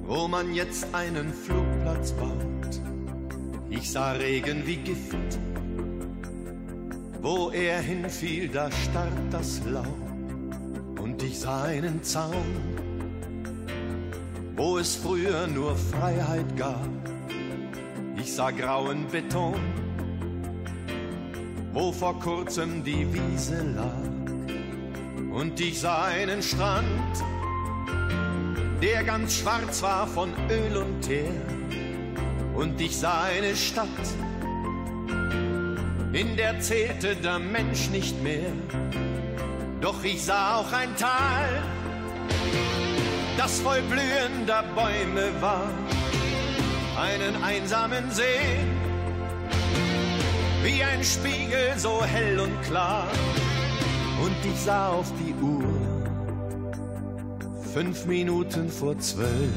wo 0.04 0.28
man 0.28 0.54
jetzt 0.54 0.86
einen 0.92 1.32
Flugplatz 1.32 2.12
baut. 2.12 2.80
Ich 3.70 3.90
sah 3.90 4.12
Regen 4.12 4.64
wie 4.64 4.76
Gift, 4.76 5.38
wo 7.20 7.50
er 7.50 7.80
hinfiel, 7.80 8.48
da 8.48 8.70
starb 8.70 9.30
das 9.32 9.60
Laub. 9.68 9.86
Und 11.00 11.20
ich 11.24 11.40
sah 11.40 11.64
einen 11.64 12.04
Zaun, 12.04 12.54
wo 14.54 14.78
es 14.78 14.94
früher 14.94 15.48
nur 15.48 15.74
Freiheit 15.74 16.56
gab 16.56 17.13
ich 18.24 18.32
sah 18.32 18.50
grauen 18.50 19.06
Beton, 19.12 19.60
wo 21.74 21.92
vor 21.92 22.18
kurzem 22.20 22.82
die 22.82 23.06
Wiese 23.12 23.62
lag. 23.76 24.14
Und 25.30 25.60
ich 25.60 25.78
sah 25.80 26.04
einen 26.04 26.42
Strand, 26.42 27.14
der 28.80 29.04
ganz 29.04 29.36
schwarz 29.36 29.82
war 29.82 30.06
von 30.06 30.32
Öl 30.48 30.74
und 30.78 31.02
Teer. 31.02 31.34
Und 32.54 32.80
ich 32.80 32.96
sah 32.96 33.24
eine 33.24 33.54
Stadt, 33.54 34.06
in 36.14 36.34
der 36.36 36.58
zählte 36.60 37.16
der 37.16 37.38
Mensch 37.38 37.90
nicht 37.90 38.22
mehr. 38.22 38.52
Doch 39.82 40.02
ich 40.02 40.24
sah 40.24 40.56
auch 40.56 40.72
ein 40.72 40.96
Tal, 40.96 41.62
das 43.36 43.60
voll 43.60 43.82
blühender 43.82 44.64
Bäume 44.74 45.30
war 45.42 45.68
einen 46.96 47.42
einsamen 47.42 48.10
See, 48.10 48.22
wie 50.62 50.82
ein 50.82 51.02
Spiegel 51.02 51.76
so 51.76 52.02
hell 52.04 52.38
und 52.38 52.62
klar. 52.62 53.08
Und 54.22 54.36
ich 54.44 54.58
sah 54.60 54.88
auf 54.88 55.12
die 55.18 55.34
Uhr, 55.42 55.64
fünf 57.72 58.06
Minuten 58.06 58.68
vor 58.68 58.98
zwölf. 58.98 59.50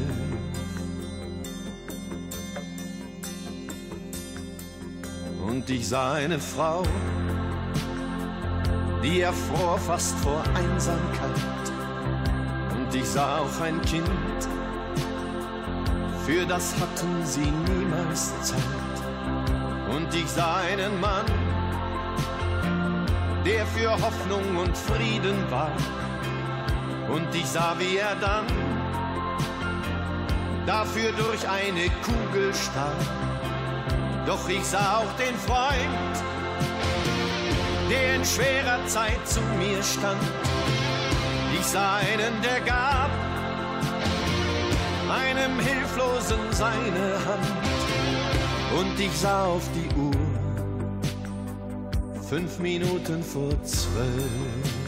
Und 5.47 5.69
ich 5.69 5.87
sah 5.87 6.13
eine 6.13 6.39
Frau, 6.39 6.83
die 9.03 9.21
erfror 9.21 9.77
fast 9.77 10.17
vor 10.19 10.43
Einsamkeit. 10.55 11.71
Und 12.75 12.93
ich 12.93 13.05
sah 13.05 13.39
auch 13.39 13.61
ein 13.61 13.81
Kind, 13.83 14.09
für 16.27 16.45
das 16.45 16.75
hatten 16.75 17.25
sie 17.25 17.49
niemals 17.69 18.33
Zeit. 18.41 18.59
Und 19.89 20.13
ich 20.13 20.27
sah 20.27 20.57
einen 20.57 20.99
Mann, 20.99 21.25
der 23.45 23.65
für 23.67 23.91
Hoffnung 23.91 24.57
und 24.57 24.77
Frieden 24.77 25.49
war. 25.49 25.71
Und 27.09 27.33
ich 27.33 27.45
sah, 27.45 27.75
wie 27.79 27.95
er 27.95 28.15
dann 28.15 28.45
dafür 30.65 31.13
durch 31.13 31.47
eine 31.47 31.89
Kugel 32.03 32.53
starb. 32.53 33.01
Doch 34.25 34.49
ich 34.49 34.65
sah 34.65 34.97
auch 34.97 35.13
den 35.17 35.35
Freund, 35.37 36.15
der 37.89 38.15
in 38.15 38.25
schwerer 38.25 38.85
Zeit 38.85 39.25
zu 39.25 39.39
mir 39.57 39.81
stand. 39.81 40.21
Ich 41.57 41.65
sah 41.65 41.95
einen, 41.95 42.41
der 42.41 42.59
gab 42.59 43.16
einem 45.37 45.59
Hilflosen 45.59 46.39
seine 46.51 47.25
Hand. 47.25 47.47
Und 48.79 48.99
ich 48.99 49.11
sah 49.13 49.45
auf 49.45 49.63
die 49.73 49.95
Uhr, 49.95 50.11
fünf 52.29 52.59
Minuten 52.59 53.23
vor 53.23 53.51
zwölf. 53.63 54.86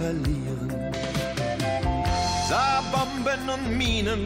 Verlieren, 0.00 0.70
sah 2.48 2.82
Bomben 2.90 3.42
und 3.54 3.76
Minen, 3.76 4.22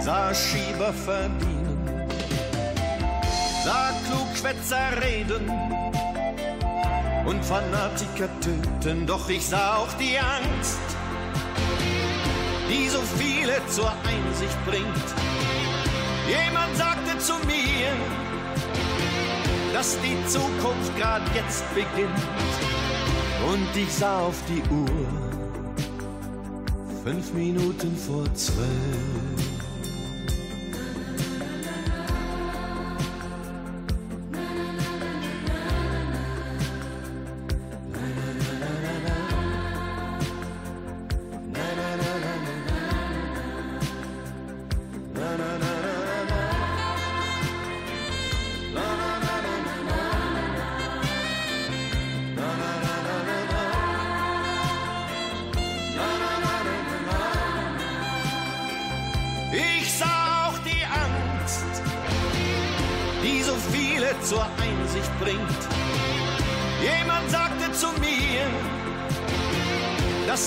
sah 0.00 0.34
Schieber 0.34 0.92
verdienen, 0.92 2.06
sah 3.64 3.88
Klugschwätzer 4.06 4.88
reden 5.02 5.50
und 7.24 7.42
Fanatiker 7.42 8.28
töten, 8.40 9.06
doch 9.06 9.30
ich 9.30 9.46
sah 9.46 9.76
auch 9.76 9.92
die 9.94 10.18
Angst, 10.18 10.88
die 12.68 12.88
so 12.90 13.00
viele 13.16 13.54
zur 13.68 13.92
Einsicht 14.12 14.58
bringt. 14.66 15.08
Jemand 16.28 16.76
sagte 16.76 17.18
zu 17.18 17.34
mir, 17.46 17.92
dass 19.72 19.96
die 20.00 20.18
Zukunft 20.26 20.94
gerade 20.98 21.24
jetzt 21.34 21.64
beginnt. 21.74 22.55
Und 23.52 23.76
ich 23.76 23.92
sah 23.92 24.20
auf 24.20 24.42
die 24.48 24.62
Uhr, 24.74 24.86
fünf 27.04 27.32
Minuten 27.32 27.96
vor 27.96 28.24
zwölf. 28.34 29.35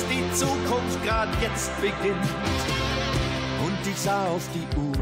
Die 0.09 0.35
Zukunft 0.35 1.03
gerade 1.03 1.31
jetzt 1.41 1.71
beginnt. 1.79 2.17
ich 3.87 3.97
sah 3.97 4.25
auf 4.27 4.47
die 4.53 4.77
Uhr. 4.77 4.93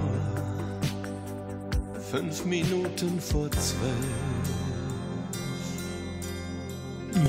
Fünf 2.11 2.45
Minuten 2.45 3.19
vor 3.19 3.49
zwölf. 3.51 4.36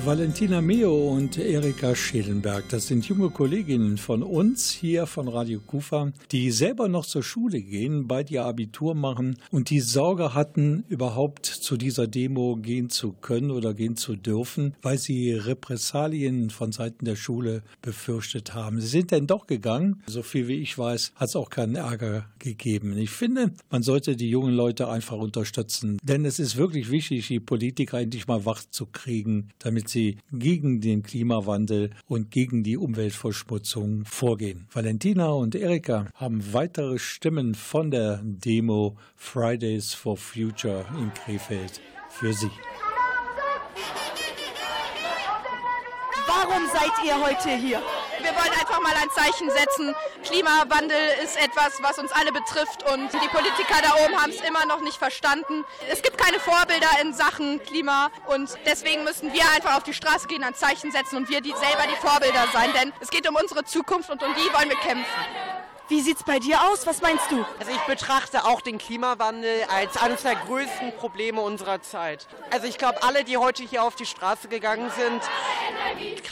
Valentina 0.08 0.62
Meo 0.62 1.10
und 1.10 1.36
Erika 1.36 1.94
Schelenberg, 1.94 2.66
das 2.70 2.86
sind 2.86 3.06
junge 3.06 3.28
Kolleginnen 3.28 3.98
von 3.98 4.22
uns 4.22 4.70
hier 4.70 5.06
von 5.06 5.28
Radio 5.28 5.60
Kufa, 5.60 6.12
die 6.32 6.50
selber 6.50 6.88
noch 6.88 7.04
zur 7.04 7.22
Schule 7.22 7.60
gehen, 7.60 8.08
bald 8.08 8.30
ihr 8.30 8.46
Abitur 8.46 8.94
machen 8.94 9.36
und 9.50 9.68
die 9.68 9.80
Sorge 9.80 10.32
hatten, 10.32 10.84
überhaupt 10.88 11.44
zu 11.44 11.76
dieser 11.76 12.06
Demo 12.06 12.56
gehen 12.56 12.88
zu 12.88 13.12
können 13.12 13.50
oder 13.50 13.74
gehen 13.74 13.96
zu 13.96 14.16
dürfen, 14.16 14.74
weil 14.80 14.96
sie 14.96 15.32
Repressalien 15.32 16.48
von 16.48 16.72
Seiten 16.72 17.04
der 17.04 17.16
Schule 17.16 17.62
befürchtet 17.82 18.54
haben. 18.54 18.80
Sie 18.80 18.86
sind 18.88 19.10
denn 19.10 19.26
doch 19.26 19.46
gegangen. 19.46 20.02
So 20.06 20.22
viel 20.22 20.48
wie 20.48 20.56
ich 20.62 20.78
weiß, 20.78 21.12
hat 21.16 21.28
es 21.28 21.36
auch 21.36 21.50
keinen 21.50 21.74
Ärger 21.74 22.24
gegeben. 22.38 22.96
Ich 22.96 23.10
finde, 23.10 23.52
man 23.68 23.82
sollte 23.82 24.16
die 24.16 24.30
jungen 24.30 24.54
Leute 24.54 24.88
einfach 24.88 25.18
unterstützen, 25.18 25.98
denn 26.02 26.24
es 26.24 26.38
ist 26.38 26.56
wirklich 26.56 26.90
wichtig, 26.90 27.28
die 27.28 27.40
Politiker 27.40 28.00
endlich 28.00 28.26
mal 28.26 28.46
wach 28.46 28.62
zu 28.70 28.86
kriegen, 28.86 29.50
damit 29.58 29.88
damit 29.88 29.90
sie 29.98 30.18
gegen 30.32 30.80
den 30.80 31.02
Klimawandel 31.02 31.90
und 32.06 32.30
gegen 32.30 32.62
die 32.62 32.76
Umweltverschmutzung 32.76 34.04
vorgehen. 34.04 34.68
Valentina 34.72 35.30
und 35.30 35.56
Erika 35.56 36.06
haben 36.14 36.52
weitere 36.52 36.98
Stimmen 37.00 37.56
von 37.56 37.90
der 37.90 38.20
Demo 38.22 38.96
Fridays 39.16 39.94
for 39.94 40.16
Future 40.16 40.84
in 41.00 41.12
Krefeld 41.14 41.80
für 42.10 42.32
Sie. 42.32 42.50
Warum 46.28 46.62
seid 46.72 46.92
ihr 47.04 47.16
heute 47.20 47.56
hier? 47.56 47.82
Wir 48.20 48.34
wollen 48.34 48.52
einfach 48.58 48.80
mal 48.80 48.94
ein 48.94 49.10
Zeichen 49.10 49.50
setzen. 49.50 49.94
Klimawandel 50.24 50.98
ist 51.22 51.36
etwas, 51.36 51.80
was 51.82 51.98
uns 51.98 52.10
alle 52.12 52.32
betrifft 52.32 52.82
und 52.90 53.12
die 53.12 53.28
Politiker 53.28 53.80
da 53.82 54.04
oben 54.04 54.20
haben 54.20 54.30
es 54.30 54.40
immer 54.40 54.66
noch 54.66 54.80
nicht 54.80 54.96
verstanden. 54.96 55.64
Es 55.90 56.02
gibt 56.02 56.18
keine 56.18 56.40
Vorbilder 56.40 56.88
in 57.00 57.14
Sachen 57.14 57.62
Klima 57.62 58.10
und 58.26 58.50
deswegen 58.66 59.04
müssen 59.04 59.32
wir 59.32 59.42
einfach 59.54 59.76
auf 59.76 59.84
die 59.84 59.94
Straße 59.94 60.26
gehen, 60.26 60.42
ein 60.42 60.54
Zeichen 60.54 60.90
setzen 60.90 61.16
und 61.16 61.28
wir 61.28 61.40
die, 61.40 61.50
selber 61.52 61.84
die 61.90 61.96
Vorbilder 61.96 62.46
sein, 62.52 62.72
denn 62.72 62.92
es 63.00 63.10
geht 63.10 63.28
um 63.28 63.36
unsere 63.36 63.64
Zukunft 63.64 64.10
und 64.10 64.22
um 64.22 64.34
die 64.34 64.52
wollen 64.52 64.68
wir 64.68 64.78
kämpfen. 64.78 65.47
Wie 65.88 66.02
sieht's 66.02 66.22
bei 66.22 66.38
dir 66.38 66.58
aus? 66.70 66.86
Was 66.86 67.00
meinst 67.00 67.30
du? 67.30 67.46
Also 67.58 67.72
ich 67.72 67.80
betrachte 67.86 68.44
auch 68.44 68.60
den 68.60 68.76
Klimawandel 68.76 69.64
als 69.74 69.96
eines 69.96 70.20
der 70.20 70.34
größten 70.34 70.94
Probleme 70.96 71.40
unserer 71.40 71.80
Zeit. 71.80 72.26
Also 72.50 72.66
ich 72.66 72.76
glaube, 72.76 73.02
alle, 73.02 73.24
die 73.24 73.38
heute 73.38 73.62
hier 73.62 73.82
auf 73.82 73.96
die 73.96 74.04
Straße 74.04 74.48
gegangen 74.48 74.90
sind, 74.90 75.22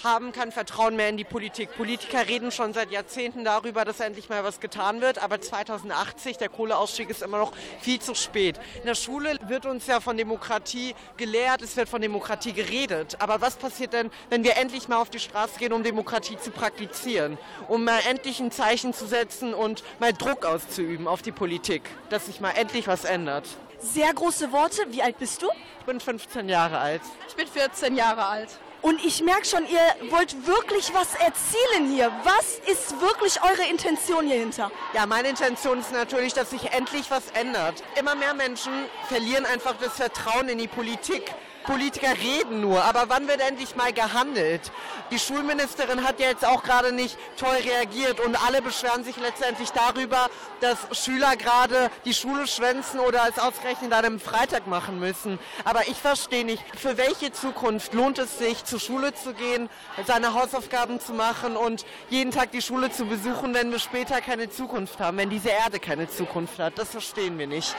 haben 0.05 0.33
kein 0.33 0.53
Vertrauen 0.53 0.95
mehr 0.95 1.09
in 1.09 1.17
die 1.17 1.25
Politik. 1.25 1.75
Politiker 1.75 2.29
reden 2.29 2.53
schon 2.53 2.75
seit 2.75 2.91
Jahrzehnten 2.91 3.45
darüber, 3.45 3.87
dass 3.87 3.99
endlich 4.01 4.29
mal 4.29 4.45
was 4.45 4.61
getan 4.61 5.01
wird, 5.01 5.23
aber 5.23 5.41
2080, 5.41 6.37
der 6.37 6.51
Kohleausstieg 6.51 7.09
ist 7.09 7.23
immer 7.23 7.39
noch 7.39 7.53
viel 7.81 7.99
zu 7.99 8.15
spät. 8.15 8.61
In 8.81 8.87
der 8.87 8.95
Schule 8.95 9.39
wird 9.49 9.65
uns 9.65 9.87
ja 9.87 10.01
von 10.01 10.19
Demokratie 10.19 10.95
gelehrt, 11.17 11.63
es 11.63 11.77
wird 11.79 11.89
von 11.89 12.03
Demokratie 12.03 12.53
geredet. 12.53 13.17
Aber 13.21 13.41
was 13.41 13.57
passiert 13.57 13.95
denn, 13.95 14.11
wenn 14.29 14.45
wir 14.45 14.59
endlich 14.59 14.89
mal 14.89 14.99
auf 14.99 15.09
die 15.09 15.19
Straße 15.19 15.59
gehen, 15.59 15.73
um 15.73 15.83
Demokratie 15.83 16.37
zu 16.37 16.51
praktizieren, 16.51 17.39
um 17.69 17.85
mal 17.85 18.01
endlich 18.07 18.39
ein 18.41 18.53
Zeichen 18.53 18.93
zu 18.93 19.07
setzen, 19.07 19.46
setzen 19.47 19.55
und 19.55 19.83
mal 20.01 20.13
Druck 20.13 20.45
auszuüben 20.45 21.07
auf 21.07 21.23
die 21.23 21.33
Politik, 21.33 21.83
dass 22.11 22.27
sich 22.27 22.41
mal 22.41 22.51
endlich 22.51 22.87
was 22.87 23.05
ändert. 23.05 23.47
Sehr 23.79 24.13
große 24.13 24.53
Worte. 24.53 24.87
Wie 24.91 25.03
alt 25.03 25.19
bist 25.19 25.43
du? 25.43 25.49
Ich 25.81 25.87
bin 25.87 26.01
15 26.01 26.49
Jahre 26.49 26.79
alt. 26.79 27.03
Ich 27.29 27.37
bin 27.37 27.47
14 27.47 27.95
Jahre 27.97 28.25
alt. 28.25 28.49
Und 28.83 29.05
ich 29.05 29.23
merke 29.23 29.45
schon, 29.45 29.65
ihr 29.67 30.13
wollt 30.13 30.47
wirklich 30.47 30.93
was 30.95 31.15
erzielen 31.15 31.93
hier. 31.93 32.13
Was 32.25 32.59
ist 32.71 33.01
wirklich 33.01 33.43
eure 33.43 33.69
Intention 33.71 34.27
hier 34.27 34.37
hinter? 34.37 34.71
Ja, 34.95 35.07
meine 35.07 35.29
Intention 35.29 35.81
ist 35.81 35.93
natürlich, 35.93 36.35
dass 36.35 36.51
sich 36.51 36.73
endlich 36.73 37.11
was 37.11 37.31
ändert. 37.33 37.83
Immer 37.99 38.15
mehr 38.15 38.35
Menschen 38.35 38.73
verlieren 39.09 39.45
einfach 39.45 39.75
das 39.81 39.97
Vertrauen 39.97 40.49
in 40.49 40.59
die 40.59 40.69
Politik. 40.69 41.35
Politiker 41.67 42.13
reden 42.13 42.61
nur, 42.61 42.85
aber 42.85 43.09
wann 43.09 43.29
wird 43.29 43.41
endlich 43.41 43.77
mal 43.77 43.93
gehandelt? 43.93 44.73
Die 45.11 45.19
Schulministerin 45.19 46.05
hat 46.05 46.21
ja 46.21 46.29
jetzt 46.29 46.45
auch 46.45 46.63
gerade 46.63 46.93
nicht 46.93 47.19
toll 47.37 47.57
reagiert 47.65 48.21
und 48.21 48.37
alle 48.47 48.63
beschweren 48.63 49.05
sich 49.05 49.17
letztendlich 49.17 49.71
darüber, 49.71 50.29
dass 50.61 50.79
Schüler 50.93 51.37
gerade 51.37 51.91
die 52.05 52.15
Schule 52.15 52.47
schwänzen 52.47 53.01
oder 53.01 53.29
es 53.29 53.39
ausgerechnet 53.39 53.93
an 53.93 54.05
einem 54.05 54.21
Freitag 54.21 54.67
machen 54.67 55.01
müssen. 55.01 55.39
Aber 55.65 55.89
ich 55.89 55.97
verstehe 55.97 56.45
nicht, 56.45 56.63
für 56.77 56.97
welche 56.97 57.33
Zukunft 57.33 57.95
lohnt 57.95 58.19
es 58.19 58.39
sich, 58.39 58.65
zur 58.65 58.81
Schule 58.81 59.15
zu 59.15 59.35
gehen, 59.35 59.69
seine 60.07 60.35
Hausaufgaben 60.35 61.01
zu 61.01 61.13
machen 61.13 61.57
und 61.57 61.85
jeden 62.11 62.31
Tag 62.31 62.53
die 62.53 62.63
Schule 62.63 62.91
zu 62.91 63.07
besuchen, 63.07 63.55
wenn 63.55 63.71
wir 63.71 63.81
später 63.81 64.21
keine 64.21 64.51
Zukunft 64.51 65.01
haben, 65.01 65.19
wenn 65.19 65.31
diese 65.31 65.51
Erde 65.51 65.81
keine 65.81 66.09
Zukunft 66.09 66.59
hat. 66.59 66.79
Das 66.79 66.91
verstehen 66.91 67.39
wir 67.39 67.47
nicht. 67.47 67.75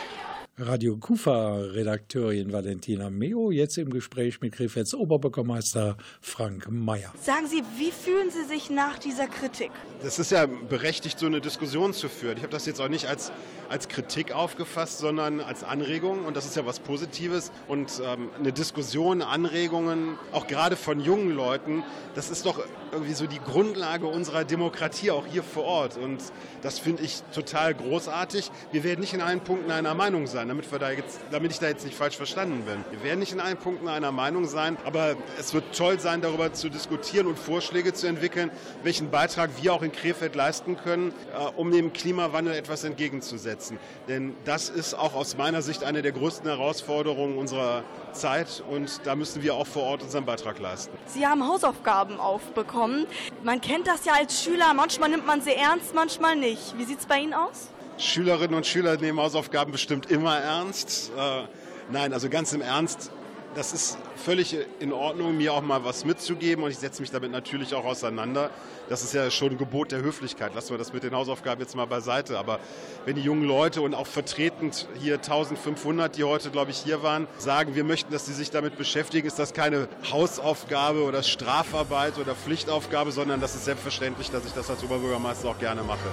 Radio 0.59 0.97
Kufa-Redakteurin 0.97 2.51
Valentina 2.51 3.11
Meo, 3.11 3.51
jetzt 3.51 3.77
im 3.77 3.91
Gespräch 3.91 4.41
mit 4.41 4.53
Krefelds 4.53 4.95
Oberbürgermeister 4.95 5.97
Frank 6.19 6.67
Mayer. 6.71 7.13
Sagen 7.21 7.45
Sie, 7.45 7.61
wie 7.77 7.91
fühlen 7.91 8.31
Sie 8.31 8.43
sich 8.43 8.71
nach 8.71 8.97
dieser 8.97 9.27
Kritik? 9.27 9.69
Das 10.01 10.17
ist 10.17 10.31
ja 10.31 10.47
berechtigt, 10.47 11.19
so 11.19 11.27
eine 11.27 11.41
Diskussion 11.41 11.93
zu 11.93 12.09
führen. 12.09 12.37
Ich 12.37 12.43
habe 12.43 12.51
das 12.51 12.65
jetzt 12.65 12.81
auch 12.81 12.89
nicht 12.89 13.05
als, 13.05 13.31
als 13.69 13.87
Kritik 13.87 14.31
aufgefasst, 14.31 14.97
sondern 14.97 15.41
als 15.41 15.63
Anregung. 15.63 16.25
Und 16.25 16.35
das 16.35 16.47
ist 16.47 16.55
ja 16.55 16.65
was 16.65 16.79
Positives. 16.79 17.51
Und 17.67 18.01
ähm, 18.03 18.29
eine 18.39 18.51
Diskussion, 18.51 19.21
Anregungen, 19.21 20.17
auch 20.31 20.47
gerade 20.47 20.75
von 20.75 20.99
jungen 20.99 21.35
Leuten, 21.35 21.83
das 22.15 22.31
ist 22.31 22.47
doch 22.47 22.59
irgendwie 22.91 23.13
so 23.13 23.27
die 23.27 23.39
Grundlage 23.39 24.07
unserer 24.07 24.43
Demokratie, 24.43 25.11
auch 25.11 25.27
hier 25.27 25.43
vor 25.43 25.65
Ort. 25.65 25.97
Und 25.97 26.17
das 26.63 26.79
finde 26.79 27.03
ich 27.03 27.21
total 27.31 27.75
großartig. 27.75 28.49
Wir 28.71 28.83
werden 28.83 29.01
nicht 29.01 29.13
in 29.13 29.21
allen 29.21 29.41
Punkten 29.41 29.69
einer 29.69 29.93
Meinung 29.93 30.25
sein 30.25 30.46
sein, 30.47 30.57
damit, 30.57 30.71
wir 30.71 30.79
da 30.79 30.91
jetzt, 30.91 31.19
damit 31.31 31.51
ich 31.51 31.59
da 31.59 31.67
jetzt 31.67 31.85
nicht 31.85 31.95
falsch 31.95 32.15
verstanden 32.15 32.63
bin. 32.63 32.83
Wir 32.91 33.03
werden 33.03 33.19
nicht 33.19 33.33
in 33.33 33.39
allen 33.39 33.57
Punkten 33.57 33.87
einer 33.87 34.11
Meinung 34.11 34.45
sein, 34.45 34.77
aber 34.85 35.15
es 35.39 35.53
wird 35.53 35.75
toll 35.75 35.99
sein, 35.99 36.21
darüber 36.21 36.53
zu 36.53 36.69
diskutieren 36.69 37.27
und 37.27 37.37
Vorschläge 37.37 37.93
zu 37.93 38.07
entwickeln, 38.07 38.51
welchen 38.83 39.09
Beitrag 39.11 39.49
wir 39.61 39.73
auch 39.73 39.81
in 39.81 39.91
Krefeld 39.91 40.35
leisten 40.35 40.77
können, 40.77 41.13
äh, 41.33 41.45
um 41.55 41.71
dem 41.71 41.93
Klimawandel 41.93 42.53
etwas 42.53 42.83
entgegenzusetzen. 42.83 43.77
Denn 44.07 44.35
das 44.45 44.69
ist 44.69 44.93
auch 44.93 45.15
aus 45.15 45.37
meiner 45.37 45.61
Sicht 45.61 45.83
eine 45.83 46.01
der 46.01 46.11
größten 46.11 46.47
Herausforderungen 46.47 47.37
unserer 47.37 47.83
Zeit 48.13 48.63
und 48.69 49.05
da 49.05 49.15
müssen 49.15 49.43
wir 49.43 49.55
auch 49.55 49.67
vor 49.67 49.83
Ort 49.83 50.03
unseren 50.03 50.25
Beitrag 50.25 50.59
leisten. 50.59 50.97
Sie 51.05 51.25
haben 51.25 51.47
Hausaufgaben 51.47 52.19
aufbekommen. 52.19 53.05
Man 53.43 53.61
kennt 53.61 53.87
das 53.87 54.05
ja 54.05 54.13
als 54.13 54.43
Schüler, 54.43 54.73
manchmal 54.73 55.09
nimmt 55.09 55.27
man 55.27 55.41
sie 55.41 55.53
ernst, 55.53 55.93
manchmal 55.93 56.35
nicht. 56.35 56.77
Wie 56.77 56.83
sieht 56.85 56.99
es 56.99 57.05
bei 57.05 57.19
Ihnen 57.19 57.33
aus? 57.33 57.69
Schülerinnen 57.97 58.55
und 58.55 58.67
Schüler 58.67 58.97
nehmen 58.97 59.19
Hausaufgaben 59.19 59.71
bestimmt 59.71 60.11
immer 60.11 60.37
ernst. 60.37 61.11
Äh, 61.17 61.43
nein, 61.91 62.13
also 62.13 62.29
ganz 62.29 62.53
im 62.53 62.61
Ernst, 62.61 63.11
das 63.57 63.73
ist 63.73 63.97
völlig 64.15 64.55
in 64.79 64.93
Ordnung, 64.93 65.35
mir 65.35 65.51
auch 65.51 65.63
mal 65.63 65.83
was 65.83 66.05
mitzugeben 66.05 66.63
und 66.63 66.69
ich 66.69 66.77
setze 66.77 67.01
mich 67.01 67.09
damit 67.09 67.31
natürlich 67.31 67.73
auch 67.73 67.85
auseinander. 67.85 68.51
Das 68.87 69.03
ist 69.03 69.15
ja 69.15 69.31
schon 69.31 69.53
ein 69.53 69.57
Gebot 69.57 69.91
der 69.91 70.03
Höflichkeit. 70.03 70.53
Lassen 70.53 70.69
wir 70.69 70.77
das 70.77 70.93
mit 70.93 71.01
den 71.01 71.15
Hausaufgaben 71.15 71.59
jetzt 71.59 71.75
mal 71.75 71.87
beiseite. 71.87 72.37
Aber 72.37 72.59
wenn 73.05 73.15
die 73.15 73.23
jungen 73.23 73.43
Leute 73.43 73.81
und 73.81 73.95
auch 73.95 74.05
vertretend 74.05 74.87
hier 74.99 75.15
1500, 75.15 76.15
die 76.15 76.23
heute, 76.23 76.51
glaube 76.51 76.69
ich, 76.69 76.77
hier 76.77 77.01
waren, 77.01 77.27
sagen, 77.39 77.73
wir 77.73 77.83
möchten, 77.83 78.13
dass 78.13 78.27
sie 78.27 78.33
sich 78.33 78.51
damit 78.51 78.77
beschäftigen, 78.77 79.27
ist 79.27 79.39
das 79.39 79.55
keine 79.55 79.87
Hausaufgabe 80.11 81.01
oder 81.03 81.23
Strafarbeit 81.23 82.19
oder 82.19 82.35
Pflichtaufgabe, 82.35 83.11
sondern 83.11 83.41
das 83.41 83.55
ist 83.55 83.65
selbstverständlich, 83.65 84.29
dass 84.29 84.45
ich 84.45 84.53
das 84.53 84.69
als 84.69 84.83
Oberbürgermeister 84.83 85.49
auch 85.49 85.57
gerne 85.57 85.81
mache. 85.81 86.07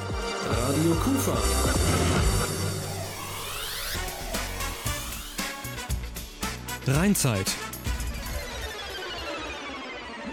Radio 0.48 0.94
Kufa. 0.94 2.23
Rheinzeit. 6.86 7.46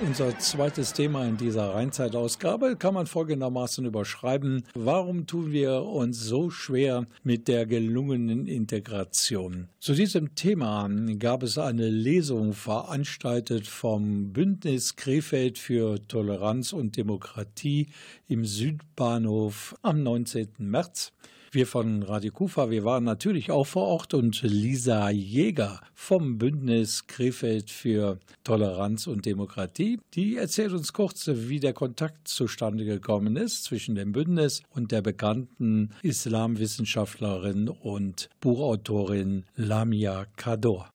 Unser 0.06 0.38
zweites 0.40 0.92
Thema 0.92 1.26
in 1.26 1.38
dieser 1.38 1.74
Rheinzeitausgabe 1.74 2.76
kann 2.76 2.94
man 2.94 3.08
folgendermaßen 3.08 3.86
überschreiben. 3.86 4.66
Warum 4.74 5.28
tun 5.28 5.54
wir 5.54 5.84
uns 5.84 6.20
so 6.20 6.50
schwer 6.50 7.06
mit 7.24 7.48
der 7.48 7.66
gelungenen 7.66 8.48
Integration? 8.48 9.70
Zu 9.80 9.94
diesem 9.94 10.36
Thema 10.36 10.90
gab 11.20 11.44
es 11.44 11.58
eine 11.58 11.88
Lesung 11.88 12.52
veranstaltet 12.52 13.66
vom 13.66 14.34
Bündnis 14.34 14.98
Krefeld 14.98 15.58
für 15.58 16.06
Toleranz 16.06 16.74
und 16.74 16.98
Demokratie 16.98 17.88
im 18.28 18.44
Südbahnhof 18.44 19.76
am 19.84 20.04
19. 20.04 20.50
März. 20.58 21.14
Wir 21.54 21.68
von 21.68 22.04
Radio 22.04 22.32
Kufa, 22.32 22.70
wir 22.70 22.86
waren 22.86 23.04
natürlich 23.04 23.52
auch 23.52 23.66
vor 23.68 23.86
Ort 23.88 24.14
und 24.14 24.42
Lisa 24.42 25.10
Jäger 25.10 25.82
vom 25.94 26.38
Bündnis 26.38 27.08
Krefeld 27.08 27.70
für 27.70 28.20
Toleranz 28.46 29.06
und 29.06 29.26
Demokratie, 29.26 30.00
die 30.14 30.38
erzählt 30.38 30.72
uns 30.72 30.94
kurz, 30.94 31.28
wie 31.28 31.60
der 31.60 31.74
Kontakt 31.74 32.30
zustande 32.30 32.86
gekommen 32.86 33.36
ist 33.36 33.66
zwischen 33.66 33.96
dem 33.96 34.14
Bündnis 34.14 34.64
und 34.70 34.94
der 34.94 35.02
bekannten 35.02 35.90
Islamwissenschaftlerin 36.04 37.68
und 37.68 38.30
Buchautorin 38.40 39.44
Lamia 39.58 40.28
Kador. 40.38 40.90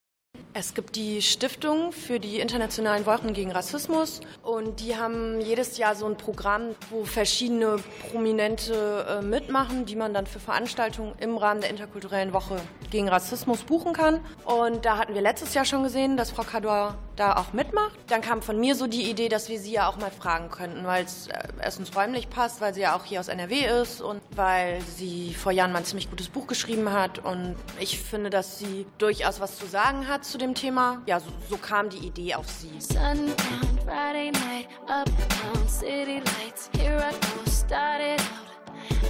Es 0.59 0.73
gibt 0.73 0.95
die 0.95 1.21
Stiftung 1.21 1.91
für 1.91 2.19
die 2.19 2.39
internationalen 2.39 3.05
Wochen 3.05 3.31
gegen 3.33 3.51
Rassismus 3.51 4.21
und 4.41 4.79
die 4.79 4.95
haben 4.95 5.39
jedes 5.39 5.77
Jahr 5.77 5.93
so 5.93 6.07
ein 6.07 6.17
Programm, 6.17 6.73
wo 6.89 7.05
verschiedene 7.05 7.75
Prominente 8.09 9.05
äh, 9.07 9.23
mitmachen, 9.23 9.85
die 9.85 9.95
man 9.95 10.15
dann 10.15 10.25
für 10.25 10.39
Veranstaltungen 10.39 11.13
im 11.19 11.37
Rahmen 11.37 11.61
der 11.61 11.69
interkulturellen 11.69 12.33
Woche 12.33 12.55
gegen 12.89 13.07
Rassismus 13.07 13.61
buchen 13.61 13.93
kann. 13.93 14.19
Und 14.45 14.83
da 14.83 14.97
hatten 14.97 15.13
wir 15.13 15.21
letztes 15.21 15.53
Jahr 15.53 15.63
schon 15.63 15.83
gesehen, 15.83 16.17
dass 16.17 16.31
Frau 16.31 16.41
Kador 16.41 16.97
da 17.17 17.35
auch 17.35 17.51
mitmacht. 17.53 17.97
Dann 18.07 18.21
kam 18.21 18.41
von 18.41 18.59
mir 18.59 18.75
so 18.75 18.87
die 18.87 19.09
Idee, 19.09 19.27
dass 19.27 19.49
wir 19.49 19.59
sie 19.59 19.71
ja 19.71 19.89
auch 19.89 19.97
mal 19.97 20.11
fragen 20.11 20.49
könnten, 20.49 20.85
weil 20.85 21.03
es 21.03 21.27
äh, 21.27 21.39
erstens 21.61 21.95
räumlich 21.95 22.29
passt, 22.29 22.61
weil 22.61 22.73
sie 22.73 22.81
ja 22.81 22.95
auch 22.95 23.03
hier 23.03 23.19
aus 23.19 23.27
NRW 23.27 23.65
ist 23.81 24.01
und 24.01 24.21
weil 24.35 24.81
sie 24.81 25.33
vor 25.33 25.51
Jahren 25.51 25.71
mal 25.71 25.79
ein 25.79 25.85
ziemlich 25.85 26.09
gutes 26.09 26.29
Buch 26.29 26.47
geschrieben 26.47 26.91
hat. 26.91 27.19
Und 27.19 27.55
ich 27.79 27.99
finde, 27.99 28.29
dass 28.29 28.59
sie 28.59 28.85
durchaus 28.97 29.39
was 29.39 29.57
zu 29.57 29.65
sagen 29.65 30.07
hat 30.07 30.23
zu 30.23 30.37
dem 30.37 30.55
Thema. 30.55 31.01
Ja, 31.05 31.19
so, 31.19 31.27
so 31.49 31.57
kam 31.57 31.89
die 31.89 32.05
Idee 32.05 32.35
auf 32.35 32.49
sie. 32.49 32.79
Sundown, 32.79 33.35
Friday 33.83 34.31
night, 34.31 34.67
uptown, 34.83 35.67
city 35.67 36.21
lights, 36.39 36.69
here 36.77 36.97
I 36.97 37.11
go, 37.11 37.49
started 37.49 38.21
out, 38.21 38.47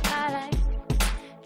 I 0.06 0.32
like 0.32 0.57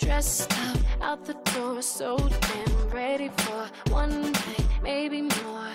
dressed 0.02 0.52
up, 0.52 0.78
out 1.02 1.26
the 1.26 1.34
door, 1.54 1.82
so 1.82 2.18
damn 2.18 2.90
ready 2.90 3.30
for 3.38 3.70
one 3.92 4.32
night, 4.32 4.66
maybe 4.82 5.22
more. 5.22 5.74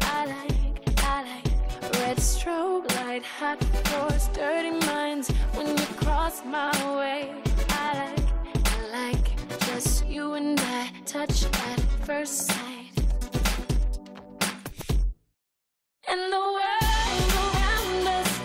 I 0.00 0.26
like, 0.26 1.02
I 1.04 1.22
like 1.22 1.92
red 2.00 2.16
strobe 2.16 2.90
light, 2.96 3.22
hot 3.22 3.62
floors, 3.84 4.28
dirty 4.32 4.70
minds 4.86 5.30
when 5.54 5.66
you 5.68 5.86
cross 5.96 6.42
my 6.44 6.72
way. 6.96 7.34
I 7.68 7.92
like, 8.02 8.28
I 8.64 9.10
like 9.10 9.66
just 9.66 10.06
you 10.06 10.34
and 10.34 10.58
I 10.58 10.90
touch 11.04 11.44
at 11.44 11.80
first 12.06 12.46
sight. 12.46 12.92
And 16.08 16.32
the 16.32 16.44
world 16.56 17.30
around 17.44 18.08
us 18.08 18.35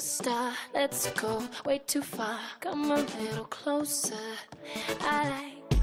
star, 0.00 0.52
let's 0.74 1.10
go 1.12 1.42
way 1.66 1.78
too 1.86 2.02
far. 2.02 2.38
Come 2.60 2.90
a 2.90 2.96
little 2.96 3.44
closer. 3.44 4.14
I 5.00 5.28
like 5.28 5.80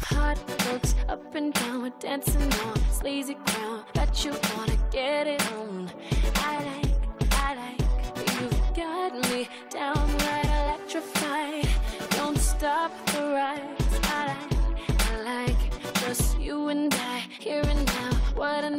hot 0.00 0.38
looks 0.66 0.94
up 1.08 1.34
and 1.34 1.52
down, 1.52 1.82
we're 1.82 1.92
dancing 2.00 2.52
on 2.64 2.76
sleazy 2.90 3.34
ground. 3.34 3.84
Bet 3.94 4.24
you 4.24 4.32
wanna 4.56 4.76
get 4.90 5.26
it 5.26 5.52
on. 5.52 5.90
I 6.36 6.56
like, 6.64 7.32
I 7.32 7.54
like, 7.54 8.40
you've 8.40 8.74
got 8.74 9.12
me 9.30 9.48
downright 9.70 10.46
electrified. 10.46 11.68
Don't 12.10 12.38
stop 12.38 12.90
the 13.12 13.20
rise. 13.20 13.60
I 14.04 14.34
like, 14.34 15.00
I 15.10 15.22
like, 15.22 15.94
just 16.00 16.40
you 16.40 16.68
and 16.68 16.92
I, 16.94 17.18
here 17.38 17.62
and 17.66 17.84
now. 17.84 18.12
What 18.34 18.64
a 18.64 18.70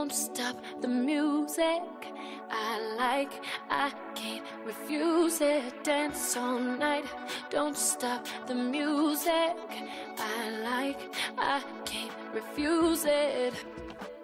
don't 0.00 0.12
stop 0.12 0.56
the 0.80 0.88
music. 0.88 1.82
I 2.50 2.78
like, 2.96 3.32
I 3.70 3.90
can't 4.14 4.44
refuse 4.64 5.40
it. 5.42 5.84
Dance 5.84 6.38
all 6.38 6.58
night, 6.58 7.04
don't 7.50 7.76
stop 7.76 8.26
the 8.46 8.54
music. 8.54 9.56
I 10.18 10.50
like, 10.64 11.00
I 11.36 11.60
can't 11.84 12.12
refuse 12.34 13.04
it. 13.04 13.52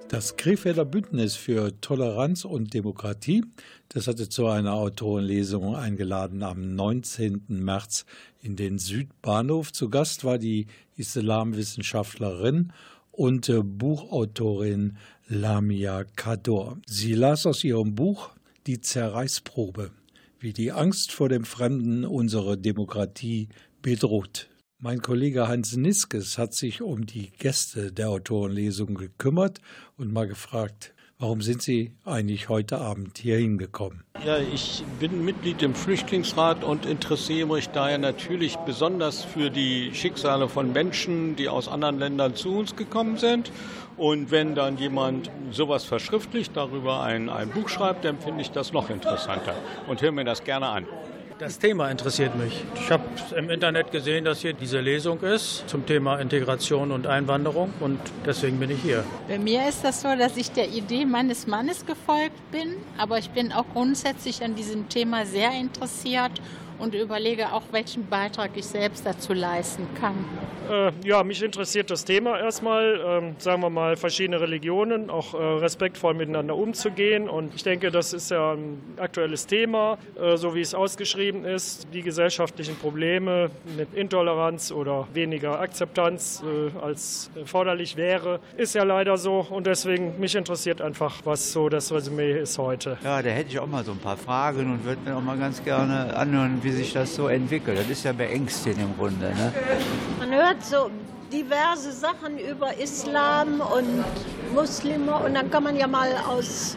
Das 0.08 0.36
Krefelder 0.36 0.84
Bündnis 0.84 1.36
für 1.36 1.78
Toleranz 1.80 2.44
und 2.44 2.72
Demokratie, 2.72 3.44
das 3.88 4.06
hatte 4.06 4.28
zu 4.28 4.46
einer 4.46 4.74
Autorenlesung 4.74 5.74
eingeladen 5.74 6.42
am 6.42 6.74
19. 6.76 7.42
März 7.48 8.06
in 8.40 8.56
den 8.56 8.78
Südbahnhof. 8.78 9.72
Zu 9.72 9.90
Gast 9.90 10.24
war 10.24 10.38
die 10.38 10.68
Islamwissenschaftlerin 10.96 12.72
und 13.16 13.48
äh, 13.48 13.62
Buchautorin 13.62 14.98
Lamia 15.26 16.04
Kador. 16.04 16.78
Sie 16.86 17.14
las 17.14 17.46
aus 17.46 17.64
ihrem 17.64 17.94
Buch 17.94 18.30
Die 18.66 18.80
Zerreißprobe, 18.80 19.90
wie 20.38 20.52
die 20.52 20.72
Angst 20.72 21.12
vor 21.12 21.28
dem 21.28 21.44
Fremden 21.44 22.04
unsere 22.04 22.58
Demokratie 22.58 23.48
bedroht. 23.80 24.48
Mein 24.78 25.00
Kollege 25.00 25.48
Hans 25.48 25.74
Niskes 25.76 26.36
hat 26.36 26.52
sich 26.52 26.82
um 26.82 27.06
die 27.06 27.30
Gäste 27.30 27.92
der 27.92 28.10
Autorenlesung 28.10 28.94
gekümmert 28.94 29.60
und 29.96 30.12
mal 30.12 30.28
gefragt, 30.28 30.94
warum 31.18 31.40
sind 31.40 31.62
Sie 31.62 31.92
eigentlich 32.04 32.48
heute 32.48 32.78
Abend 32.78 33.18
hier 33.18 33.36
hingekommen? 33.36 34.02
Ja, 34.24 34.38
ich 34.38 34.84
bin 35.00 35.24
Mitglied 35.24 35.62
im 35.62 35.74
Flüchtlingsrat 35.74 36.64
und 36.64 36.86
interessiere 36.86 37.46
mich 37.46 37.68
daher 37.70 37.98
natürlich 37.98 38.56
besonders 38.56 39.24
für 39.24 39.50
die 39.50 39.90
Schicksale 39.94 40.48
von 40.48 40.72
Menschen, 40.72 41.36
die 41.36 41.48
aus 41.48 41.68
anderen 41.68 41.98
Ländern 41.98 42.34
zu 42.34 42.56
uns 42.56 42.76
gekommen 42.76 43.16
sind. 43.16 43.50
Und 43.96 44.30
wenn 44.30 44.54
dann 44.54 44.76
jemand 44.76 45.30
sowas 45.50 45.84
verschriftlicht, 45.84 46.54
darüber 46.54 47.02
ein, 47.02 47.30
ein 47.30 47.50
Buch 47.50 47.68
schreibt, 47.68 48.04
dann 48.04 48.18
finde 48.18 48.42
ich 48.42 48.50
das 48.50 48.72
noch 48.72 48.90
interessanter 48.90 49.54
und 49.88 50.02
höre 50.02 50.12
mir 50.12 50.24
das 50.24 50.44
gerne 50.44 50.66
an. 50.66 50.86
Das 51.38 51.58
Thema 51.58 51.90
interessiert 51.90 52.34
mich. 52.34 52.64
Ich 52.76 52.90
habe 52.90 53.04
im 53.36 53.50
Internet 53.50 53.92
gesehen, 53.92 54.24
dass 54.24 54.40
hier 54.40 54.54
diese 54.54 54.80
Lesung 54.80 55.20
ist 55.20 55.68
zum 55.68 55.84
Thema 55.84 56.18
Integration 56.18 56.90
und 56.90 57.06
Einwanderung 57.06 57.74
und 57.80 58.00
deswegen 58.24 58.58
bin 58.58 58.70
ich 58.70 58.80
hier. 58.80 59.04
Bei 59.28 59.38
mir 59.38 59.68
ist 59.68 59.84
das 59.84 60.00
so, 60.00 60.16
dass 60.16 60.38
ich 60.38 60.50
der 60.52 60.70
Idee 60.70 61.04
meines 61.04 61.46
Mannes 61.46 61.84
gefolgt 61.84 62.50
bin, 62.50 62.76
aber 62.96 63.18
ich 63.18 63.28
bin 63.28 63.52
auch 63.52 63.66
grundsätzlich 63.74 64.42
an 64.42 64.54
diesem 64.54 64.88
Thema 64.88 65.26
sehr 65.26 65.52
interessiert 65.52 66.40
und 66.78 66.94
überlege 66.94 67.52
auch, 67.52 67.62
welchen 67.72 68.06
Beitrag 68.06 68.50
ich 68.56 68.66
selbst 68.66 69.06
dazu 69.06 69.32
leisten 69.32 69.86
kann. 70.00 70.14
Äh, 70.70 70.92
ja, 71.04 71.22
mich 71.22 71.42
interessiert 71.42 71.90
das 71.90 72.04
Thema 72.04 72.38
erstmal, 72.38 73.00
ähm, 73.06 73.36
sagen 73.38 73.62
wir 73.62 73.70
mal, 73.70 73.96
verschiedene 73.96 74.40
Religionen, 74.40 75.10
auch 75.10 75.34
äh, 75.34 75.36
respektvoll 75.36 76.14
miteinander 76.14 76.56
umzugehen. 76.56 77.28
Und 77.28 77.54
ich 77.54 77.62
denke, 77.62 77.90
das 77.90 78.12
ist 78.12 78.30
ja 78.30 78.52
ein 78.52 78.80
aktuelles 78.96 79.46
Thema, 79.46 79.98
äh, 80.20 80.36
so 80.36 80.54
wie 80.54 80.60
es 80.60 80.74
ausgeschrieben 80.74 81.44
ist. 81.44 81.86
Die 81.92 82.02
gesellschaftlichen 82.02 82.76
Probleme 82.76 83.50
mit 83.76 83.94
Intoleranz 83.94 84.72
oder 84.72 85.06
weniger 85.14 85.60
Akzeptanz 85.60 86.42
äh, 86.42 86.76
als 86.84 87.30
erforderlich 87.36 87.96
wäre, 87.96 88.40
ist 88.56 88.74
ja 88.74 88.82
leider 88.82 89.18
so. 89.18 89.46
Und 89.48 89.66
deswegen, 89.66 90.18
mich 90.18 90.34
interessiert 90.34 90.80
einfach, 90.80 91.20
was 91.24 91.52
so 91.52 91.68
das 91.68 91.92
Resümee 91.92 92.40
ist 92.40 92.58
heute. 92.58 92.98
Ja, 93.04 93.22
da 93.22 93.30
hätte 93.30 93.50
ich 93.50 93.58
auch 93.60 93.68
mal 93.68 93.84
so 93.84 93.92
ein 93.92 93.98
paar 93.98 94.16
Fragen 94.16 94.72
und 94.72 94.84
würde 94.84 95.00
mir 95.04 95.16
auch 95.16 95.22
mal 95.22 95.38
ganz 95.38 95.62
gerne 95.62 96.16
anhören, 96.16 96.60
wie 96.66 96.72
sich 96.72 96.92
das 96.92 97.14
so 97.14 97.28
entwickelt. 97.28 97.78
Das 97.78 97.88
ist 97.88 98.04
ja 98.04 98.12
beängstigend 98.12 98.82
im 98.82 98.96
Grunde. 98.96 99.26
Ne? 99.26 99.52
Man 100.18 100.30
hört 100.34 100.64
so 100.64 100.90
diverse 101.32 101.92
Sachen 101.92 102.38
über 102.38 102.76
Islam 102.76 103.60
und 103.60 104.04
Muslime 104.52 105.14
und 105.24 105.34
dann 105.34 105.48
kann 105.48 105.62
man 105.62 105.76
ja 105.76 105.86
mal 105.86 106.10
aus 106.28 106.76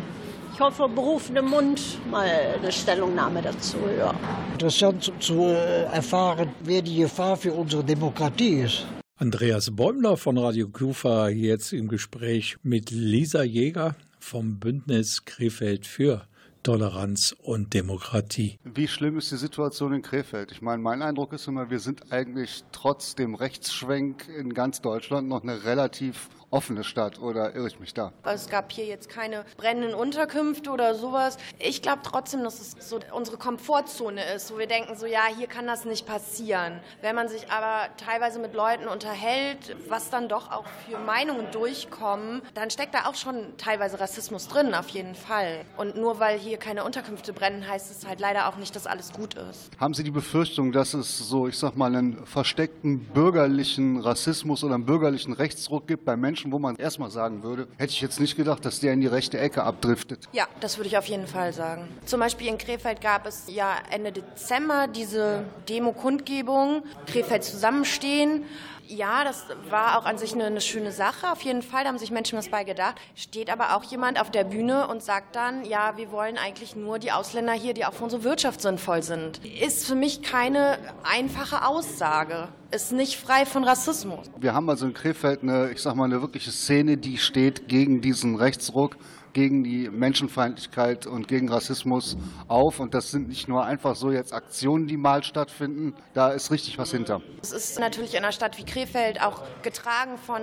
ich 0.53 0.65
hoffe, 0.65 0.89
berufenem 0.89 1.45
Mund 1.45 1.81
mal 2.11 2.27
eine 2.61 2.69
Stellungnahme 2.69 3.41
dazu. 3.41 3.77
Ja. 3.97 4.13
Interessant 4.51 5.09
zu 5.19 5.45
äh, 5.45 5.83
erfahren, 5.85 6.49
wer 6.65 6.81
die 6.81 6.97
Gefahr 6.97 7.37
für 7.37 7.53
unsere 7.53 7.81
Demokratie 7.81 8.63
ist. 8.65 8.85
Andreas 9.15 9.73
Bäumler 9.73 10.17
von 10.17 10.37
Radio 10.37 10.67
Kufa 10.67 11.29
jetzt 11.29 11.71
im 11.71 11.87
Gespräch 11.87 12.57
mit 12.61 12.91
Lisa 12.91 13.41
Jäger 13.41 13.95
vom 14.19 14.59
Bündnis 14.59 15.23
Krefeld 15.23 15.87
für 15.87 16.27
Toleranz 16.63 17.35
und 17.41 17.73
Demokratie. 17.73 18.59
Wie 18.63 18.87
schlimm 18.87 19.17
ist 19.17 19.31
die 19.31 19.37
Situation 19.37 19.93
in 19.93 20.01
Krefeld? 20.01 20.51
Ich 20.51 20.61
meine, 20.61 20.81
mein 20.81 21.01
Eindruck 21.01 21.33
ist 21.33 21.47
immer, 21.47 21.69
wir 21.69 21.79
sind 21.79 22.11
eigentlich 22.11 22.63
trotz 22.71 23.15
dem 23.15 23.35
Rechtsschwenk 23.35 24.27
in 24.27 24.53
ganz 24.53 24.81
Deutschland 24.81 25.27
noch 25.27 25.43
eine 25.43 25.63
relativ 25.63 26.29
offene 26.51 26.83
Stadt 26.83 27.19
oder 27.19 27.55
irre 27.55 27.67
ich 27.67 27.79
mich 27.79 27.93
da? 27.93 28.11
Es 28.23 28.49
gab 28.49 28.71
hier 28.71 28.85
jetzt 28.85 29.09
keine 29.09 29.45
brennenden 29.57 29.93
Unterkünfte 29.93 30.71
oder 30.71 30.95
sowas. 30.95 31.37
Ich 31.59 31.81
glaube 31.81 31.99
trotzdem, 32.03 32.43
dass 32.43 32.59
es 32.59 32.75
so 32.87 32.99
unsere 33.13 33.37
Komfortzone 33.37 34.23
ist, 34.33 34.53
wo 34.53 34.57
wir 34.57 34.67
denken, 34.67 34.95
so 34.95 35.05
ja, 35.05 35.25
hier 35.37 35.47
kann 35.47 35.67
das 35.67 35.85
nicht 35.85 36.05
passieren. 36.05 36.79
Wenn 37.01 37.15
man 37.15 37.29
sich 37.29 37.51
aber 37.51 37.89
teilweise 37.97 38.39
mit 38.39 38.53
Leuten 38.53 38.87
unterhält, 38.87 39.75
was 39.87 40.09
dann 40.09 40.29
doch 40.29 40.51
auch 40.51 40.65
für 40.87 40.97
Meinungen 40.97 41.51
durchkommen, 41.51 42.41
dann 42.53 42.69
steckt 42.69 42.93
da 42.93 43.05
auch 43.05 43.15
schon 43.15 43.57
teilweise 43.57 43.99
Rassismus 43.99 44.47
drin, 44.47 44.73
auf 44.73 44.89
jeden 44.89 45.15
Fall. 45.15 45.65
Und 45.77 45.95
nur 45.95 46.19
weil 46.19 46.39
hier 46.39 46.57
keine 46.57 46.83
Unterkünfte 46.83 47.33
brennen, 47.33 47.67
heißt 47.67 47.91
es 47.91 48.07
halt 48.07 48.19
leider 48.19 48.47
auch 48.47 48.57
nicht, 48.57 48.75
dass 48.75 48.87
alles 48.87 49.11
gut 49.11 49.35
ist. 49.35 49.69
Haben 49.79 49.93
Sie 49.93 50.03
die 50.03 50.11
Befürchtung, 50.11 50.71
dass 50.71 50.93
es 50.93 51.17
so, 51.17 51.47
ich 51.47 51.57
sag 51.57 51.75
mal, 51.75 51.95
einen 51.95 52.25
versteckten 52.25 52.99
bürgerlichen 52.99 53.99
Rassismus 53.99 54.63
oder 54.63 54.75
einen 54.75 54.85
bürgerlichen 54.85 55.33
Rechtsruck 55.33 55.87
gibt 55.87 56.05
bei 56.05 56.15
Menschen, 56.15 56.38
Menschen, 56.39 56.51
wo 56.53 56.59
man 56.59 56.77
erstmal 56.77 57.11
sagen 57.11 57.43
würde, 57.43 57.67
hätte 57.77 57.91
ich 57.91 57.99
jetzt 57.99 58.19
nicht 58.21 58.37
gedacht, 58.37 58.63
dass 58.63 58.79
der 58.79 58.93
in 58.93 59.01
die 59.01 59.07
rechte 59.07 59.37
Ecke 59.37 59.63
abdriftet. 59.63 60.29
Ja, 60.31 60.47
das 60.61 60.77
würde 60.77 60.87
ich 60.87 60.97
auf 60.97 61.05
jeden 61.05 61.27
Fall 61.27 61.51
sagen. 61.51 61.89
Zum 62.05 62.21
Beispiel 62.21 62.47
in 62.47 62.57
Krefeld 62.57 63.01
gab 63.01 63.25
es 63.25 63.43
ja 63.47 63.75
Ende 63.91 64.13
Dezember 64.13 64.87
diese 64.87 65.43
Demo-Kundgebung, 65.67 66.83
Krefeld 67.07 67.43
zusammenstehen. 67.43 68.43
Ja, 68.91 69.23
das 69.23 69.45
war 69.69 69.99
auch 69.99 70.05
an 70.05 70.17
sich 70.17 70.33
eine, 70.33 70.45
eine, 70.45 70.61
schöne 70.61 70.91
Sache. 70.91 71.31
Auf 71.31 71.41
jeden 71.41 71.61
Fall 71.61 71.83
da 71.83 71.89
haben 71.89 71.99
sich 71.99 72.09
Menschen 72.09 72.39
was 72.39 72.49
bei 72.49 72.63
gedacht. 72.63 72.95
Steht 73.13 73.51
aber 73.51 73.75
auch 73.75 73.83
jemand 73.83 74.19
auf 74.19 74.31
der 74.31 74.43
Bühne 74.43 74.87
und 74.87 75.03
sagt 75.03 75.35
dann, 75.35 75.63
ja, 75.63 75.95
wir 75.95 76.11
wollen 76.11 76.39
eigentlich 76.39 76.75
nur 76.75 76.97
die 76.97 77.11
Ausländer 77.11 77.53
hier, 77.53 77.75
die 77.75 77.85
auch 77.85 77.93
für 77.93 78.05
unsere 78.05 78.23
Wirtschaft 78.23 78.61
sinnvoll 78.61 79.03
sind. 79.03 79.45
Ist 79.45 79.85
für 79.85 79.93
mich 79.93 80.23
keine 80.23 80.79
einfache 81.03 81.67
Aussage. 81.67 82.47
Ist 82.71 82.91
nicht 82.91 83.17
frei 83.17 83.45
von 83.45 83.63
Rassismus. 83.63 84.25
Wir 84.39 84.55
haben 84.55 84.67
also 84.67 84.87
in 84.87 84.93
Krefeld 84.95 85.43
eine, 85.43 85.69
ich 85.69 85.83
sag 85.83 85.95
mal, 85.95 86.05
eine 86.05 86.23
wirkliche 86.23 86.49
Szene, 86.49 86.97
die 86.97 87.19
steht 87.19 87.67
gegen 87.67 88.01
diesen 88.01 88.37
Rechtsruck 88.37 88.97
gegen 89.33 89.63
die 89.63 89.89
Menschenfeindlichkeit 89.89 91.05
und 91.05 91.27
gegen 91.27 91.49
Rassismus 91.49 92.17
auf. 92.47 92.79
Und 92.79 92.93
das 92.93 93.11
sind 93.11 93.27
nicht 93.27 93.47
nur 93.47 93.63
einfach 93.63 93.95
so 93.95 94.11
jetzt 94.11 94.33
Aktionen, 94.33 94.87
die 94.87 94.97
mal 94.97 95.23
stattfinden. 95.23 95.93
Da 96.13 96.29
ist 96.29 96.51
richtig 96.51 96.77
was 96.77 96.91
hinter. 96.91 97.21
Es 97.41 97.51
ist 97.51 97.79
natürlich 97.79 98.13
in 98.13 98.23
einer 98.23 98.31
Stadt 98.31 98.57
wie 98.57 98.65
Krefeld 98.65 99.21
auch 99.21 99.43
getragen 99.61 100.17
von 100.17 100.41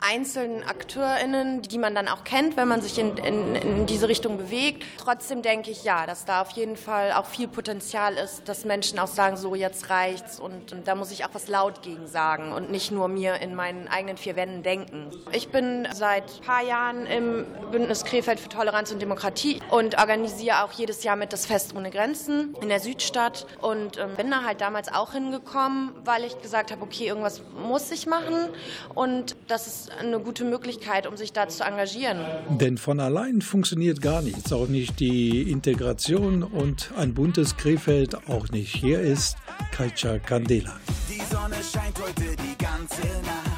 einzelnen 0.00 0.62
AkteurInnen, 0.62 1.62
die 1.62 1.78
man 1.78 1.94
dann 1.94 2.08
auch 2.08 2.24
kennt, 2.24 2.56
wenn 2.56 2.68
man 2.68 2.80
sich 2.80 2.98
in, 2.98 3.16
in, 3.18 3.54
in 3.56 3.86
diese 3.86 4.08
Richtung 4.08 4.38
bewegt. 4.38 4.84
Trotzdem 4.98 5.42
denke 5.42 5.70
ich, 5.70 5.84
ja, 5.84 6.06
dass 6.06 6.24
da 6.24 6.42
auf 6.42 6.50
jeden 6.52 6.76
Fall 6.76 7.12
auch 7.12 7.26
viel 7.26 7.48
Potenzial 7.48 8.14
ist, 8.14 8.48
dass 8.48 8.64
Menschen 8.64 8.98
auch 8.98 9.08
sagen, 9.08 9.36
so 9.36 9.54
jetzt 9.54 9.90
reicht's 9.90 10.38
und, 10.38 10.72
und 10.72 10.86
da 10.86 10.94
muss 10.94 11.10
ich 11.10 11.24
auch 11.24 11.30
was 11.32 11.48
laut 11.48 11.82
gegen 11.82 12.06
sagen 12.06 12.52
und 12.52 12.70
nicht 12.70 12.90
nur 12.90 13.08
mir 13.08 13.40
in 13.40 13.54
meinen 13.54 13.88
eigenen 13.88 14.16
vier 14.16 14.36
Wänden 14.36 14.62
denken. 14.62 15.10
Ich 15.32 15.48
bin 15.48 15.88
seit 15.92 16.24
ein 16.24 16.44
paar 16.44 16.62
Jahren 16.62 17.06
im 17.06 17.46
Bündnis 17.70 18.04
Krefeld 18.04 18.19
Krefeld 18.20 18.38
für 18.38 18.50
Toleranz 18.50 18.92
und 18.92 19.00
Demokratie 19.00 19.60
und 19.70 19.96
organisiere 19.96 20.62
auch 20.62 20.72
jedes 20.72 21.04
Jahr 21.04 21.16
mit 21.16 21.32
das 21.32 21.46
Fest 21.46 21.74
ohne 21.74 21.88
Grenzen 21.90 22.54
in 22.60 22.68
der 22.68 22.78
Südstadt 22.78 23.46
und 23.62 23.96
ähm, 23.96 24.10
bin 24.14 24.30
da 24.30 24.44
halt 24.44 24.60
damals 24.60 24.92
auch 24.92 25.14
hingekommen, 25.14 25.92
weil 26.04 26.24
ich 26.24 26.38
gesagt 26.42 26.70
habe, 26.70 26.82
okay, 26.82 27.06
irgendwas 27.06 27.40
muss 27.66 27.90
ich 27.90 28.06
machen 28.06 28.50
und 28.94 29.36
das 29.48 29.66
ist 29.66 29.90
eine 29.98 30.20
gute 30.20 30.44
Möglichkeit, 30.44 31.06
um 31.06 31.16
sich 31.16 31.32
da 31.32 31.48
zu 31.48 31.64
engagieren. 31.64 32.20
Denn 32.50 32.76
von 32.76 33.00
allein 33.00 33.40
funktioniert 33.40 34.02
gar 34.02 34.20
nichts, 34.20 34.52
auch 34.52 34.68
nicht 34.68 35.00
die 35.00 35.50
Integration 35.50 36.42
und 36.42 36.90
ein 36.98 37.14
buntes 37.14 37.56
Krefeld 37.56 38.28
auch 38.28 38.50
nicht. 38.50 38.76
Hier 38.76 39.00
ist 39.00 39.38
Kaicha 39.72 40.18
Candela. 40.18 40.78
Die 41.08 41.22
Sonne 41.34 41.56
scheint 41.72 41.98
heute 41.98 42.36
die 42.36 42.62
ganze 42.62 43.00
Nacht, 43.24 43.49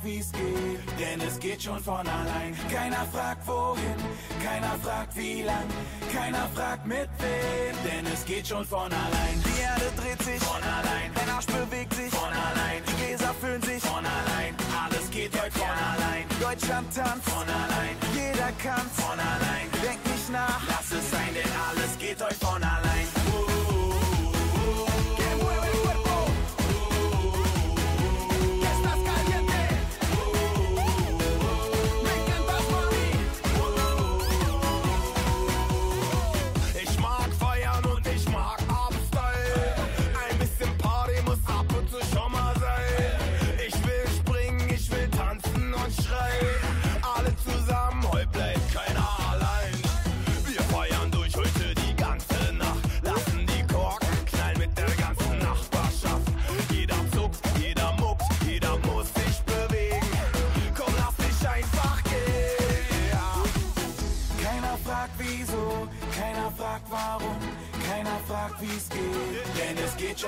fragt, 0.00 0.04
wie's 0.04 0.32
geht, 0.32 0.98
denn 0.98 1.20
es 1.26 1.38
geht 1.38 1.62
schon 1.62 1.80
von 1.80 2.06
allein. 2.06 2.56
Keiner 2.72 3.04
fragt 3.12 3.46
wohin, 3.46 3.96
keiner 4.42 4.78
fragt 4.82 5.16
wie 5.16 5.42
lang, 5.42 5.66
keiner 6.12 6.48
fragt 6.54 6.86
mit 6.86 7.08
wem, 7.18 7.74
denn 7.84 8.06
es 8.12 8.24
geht 8.24 8.46
schon 8.46 8.64
von 8.64 8.92
allein. 8.92 9.42
Die 9.44 9.62
Erde 9.62 9.90
dreht 9.96 10.22
sich 10.22 10.40
von 10.42 10.62
allein, 10.62 11.10
dein 11.14 11.28
Arsch 11.28 11.46
bewegt 11.46 11.94
sich 11.94 12.10
von 12.10 12.28
allein, 12.28 12.82
die 12.86 13.04
Gläser 13.04 13.34
füllen 13.40 13.62
sich 13.62 13.82
von 13.82 14.04
allein, 14.04 14.54
alles 14.84 15.10
geht 15.10 15.32
heute 15.40 15.58
von 15.58 15.68
allein. 15.68 16.24
Deutschland 16.40 16.94
tanzt 16.94 17.28
von 17.28 17.48
allein, 17.48 17.96
jeder 18.14 18.50
kann's 18.62 18.94
von 18.96 19.18
allein. 19.18 19.66
Denk 19.82 20.00
nicht 20.06 20.30
nach, 20.30 20.60
lass 20.68 20.90
es 20.92 21.10
sein, 21.10 21.32
denn 21.34 21.52
alles 21.68 21.98
geht 21.98 22.22
heute 22.22 22.34
von 22.34 22.62
allein. 22.62 22.89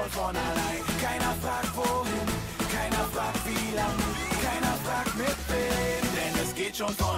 Schon 0.03 0.11
von 0.11 0.37
allein. 0.37 0.83
Keiner 1.01 1.35
fragt 1.43 1.77
wohin, 1.77 2.29
keiner 2.71 3.05
fragt 3.13 3.47
wie 3.47 3.77
lang, 3.77 3.99
keiner 4.43 4.75
fragt 4.85 5.15
mit 5.17 5.37
wem, 5.49 6.15
denn 6.15 6.43
es 6.43 6.55
geht 6.55 6.77
schon 6.77 6.95
von 6.95 7.12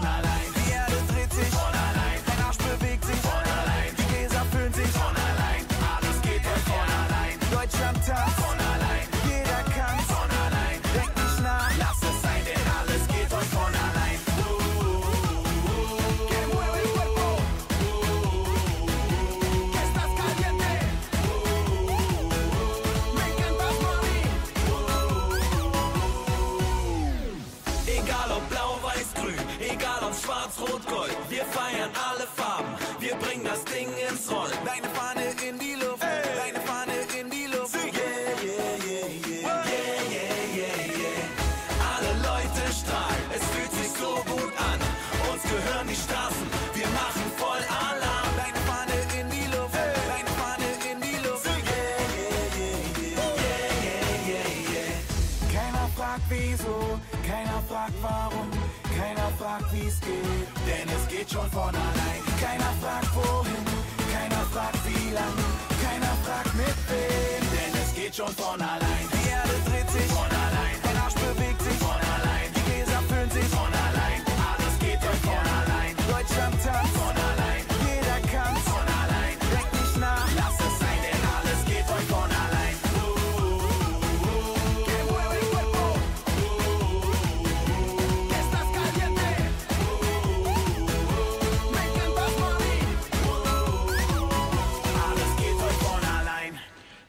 wieso, 56.65 57.01
keiner 57.27 57.63
fragt 57.69 57.95
warum, 58.03 58.51
keiner 58.97 59.29
fragt 59.39 59.73
wie's 59.73 60.01
geht, 60.01 60.49
denn 60.67 60.89
es 60.95 61.09
geht 61.09 61.31
schon 61.31 61.51
von 61.51 61.75
allein. 61.75 62.23
Keiner 62.41 62.73
fragt 62.81 63.15
wohin, 63.15 63.65
keiner 64.13 64.45
fragt 64.53 64.79
wie 64.87 65.11
lang, 65.11 65.37
keiner 65.83 66.15
fragt 66.25 66.55
mit 66.55 66.77
wem, 66.89 67.51
denn 67.51 67.83
es 67.83 67.95
geht 67.95 68.15
schon 68.15 68.35
von 68.35 68.61
allein. 68.61 69.14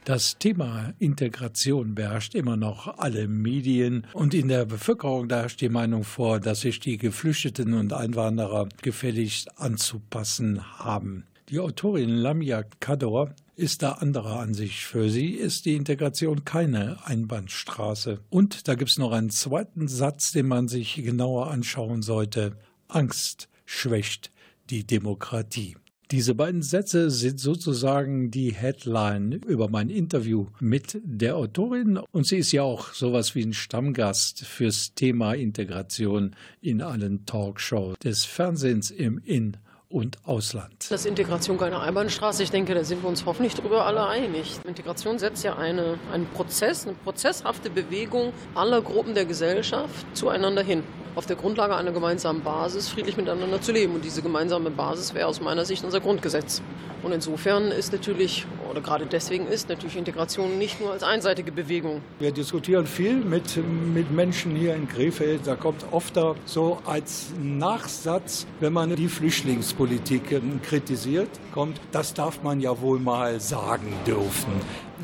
Das 0.05 0.37
Thema 0.37 0.93
Integration 0.99 1.95
beherrscht 1.95 2.35
immer 2.35 2.57
noch 2.57 2.99
alle 2.99 3.27
Medien 3.27 4.05
und 4.13 4.35
in 4.35 4.49
der 4.49 4.65
Bevölkerung 4.65 5.27
da 5.27 5.37
herrscht 5.37 5.61
die 5.61 5.69
Meinung 5.69 6.03
vor, 6.03 6.39
dass 6.39 6.61
sich 6.61 6.79
die 6.79 6.99
Geflüchteten 6.99 7.73
und 7.73 7.91
Einwanderer 7.91 8.69
gefälligst 8.83 9.59
anzupassen 9.59 10.77
haben. 10.77 11.25
Die 11.49 11.59
Autorin 11.59 12.09
Lamia 12.09 12.61
Kador 12.79 13.33
ist 13.55 13.81
da 13.81 13.93
anderer 13.93 14.39
Ansicht. 14.41 14.83
Für 14.83 15.09
sie 15.09 15.31
ist 15.31 15.65
die 15.65 15.73
Integration 15.73 16.45
keine 16.45 17.03
Einbahnstraße. 17.07 18.19
Und 18.29 18.67
da 18.67 18.75
gibt 18.75 18.91
es 18.91 18.99
noch 18.99 19.11
einen 19.11 19.31
zweiten 19.31 19.87
Satz, 19.87 20.31
den 20.31 20.47
man 20.47 20.67
sich 20.67 21.01
genauer 21.03 21.49
anschauen 21.49 22.03
sollte. 22.03 22.57
Angst 22.87 23.49
schwächt 23.65 24.31
die 24.69 24.85
Demokratie. 24.85 25.77
Diese 26.11 26.35
beiden 26.35 26.61
Sätze 26.61 27.09
sind 27.09 27.39
sozusagen 27.39 28.29
die 28.29 28.53
Headline 28.53 29.41
über 29.47 29.69
mein 29.69 29.89
Interview 29.89 30.47
mit 30.59 31.01
der 31.03 31.35
Autorin. 31.35 31.97
Und 31.97 32.27
sie 32.27 32.37
ist 32.37 32.51
ja 32.51 32.61
auch 32.61 32.93
sowas 32.93 33.33
wie 33.33 33.43
ein 33.43 33.53
Stammgast 33.53 34.45
fürs 34.45 34.93
Thema 34.93 35.33
Integration 35.33 36.35
in 36.61 36.83
allen 36.83 37.25
Talkshows 37.25 37.97
des 37.99 38.23
Fernsehens 38.23 38.91
im 38.91 39.19
In- 39.23 39.57
und 39.89 40.17
Ausland. 40.25 40.73
Das 40.89 41.01
ist 41.01 41.05
Integration 41.05 41.57
keine 41.57 41.79
Einbahnstraße. 41.79 42.43
Ich 42.43 42.51
denke, 42.51 42.73
da 42.73 42.83
sind 42.83 43.03
wir 43.03 43.09
uns 43.09 43.25
hoffentlich 43.25 43.53
darüber 43.55 43.86
alle 43.86 44.05
einig. 44.07 44.59
Integration 44.67 45.19
setzt 45.19 45.43
ja 45.43 45.55
eine, 45.55 45.99
einen 46.11 46.27
Prozess, 46.27 46.86
eine 46.86 46.95
prozesshafte 46.95 47.69
Bewegung 47.69 48.33
aller 48.55 48.81
Gruppen 48.81 49.13
der 49.13 49.25
Gesellschaft 49.25 50.05
zueinander 50.13 50.63
hin. 50.63 50.83
Auf 51.15 51.25
der 51.25 51.38
Grundlage 51.38 51.75
einer 51.75 51.93
gemeinsamen 51.93 52.43
Basis 52.43 52.89
friedlich 52.89 53.15
miteinander 53.15 53.61
zu 53.61 53.71
leben. 53.71 53.95
Und 53.95 54.03
diese 54.03 54.21
gemeinsame 54.21 54.69
Basis 54.69 55.13
wäre 55.13 55.27
aus 55.27 55.39
meiner 55.39 55.63
Sicht 55.63 55.86
unser 55.86 56.01
Grundgesetz. 56.01 56.61
Und 57.03 57.11
insofern 57.11 57.67
ist 57.67 57.93
natürlich, 57.93 58.45
oder 58.69 58.81
gerade 58.81 59.05
deswegen 59.05 59.47
ist 59.47 59.69
natürlich 59.69 59.95
Integration 59.95 60.57
nicht 60.57 60.81
nur 60.81 60.91
als 60.91 61.03
einseitige 61.03 61.51
Bewegung. 61.51 62.01
Wir 62.19 62.31
diskutieren 62.31 62.88
viel 62.88 63.17
mit, 63.17 63.57
mit 63.93 64.11
Menschen 64.11 64.55
hier 64.55 64.75
in 64.75 64.89
Krefeld. 64.89 65.41
Da 65.45 65.55
kommt 65.55 65.86
oft 65.91 66.17
da 66.17 66.36
so 66.45 66.79
als 66.83 67.27
Nachsatz, 67.39 68.47
wenn 68.59 68.73
man 68.73 68.95
die 68.95 69.07
Flüchtlingspolitik 69.07 69.74
ähm, 69.80 70.61
kritisiert, 70.61 71.30
kommt, 71.53 71.80
das 71.91 72.13
darf 72.13 72.43
man 72.43 72.59
ja 72.59 72.80
wohl 72.82 72.99
mal 72.99 73.39
sagen 73.39 73.93
dürfen. 74.05 74.53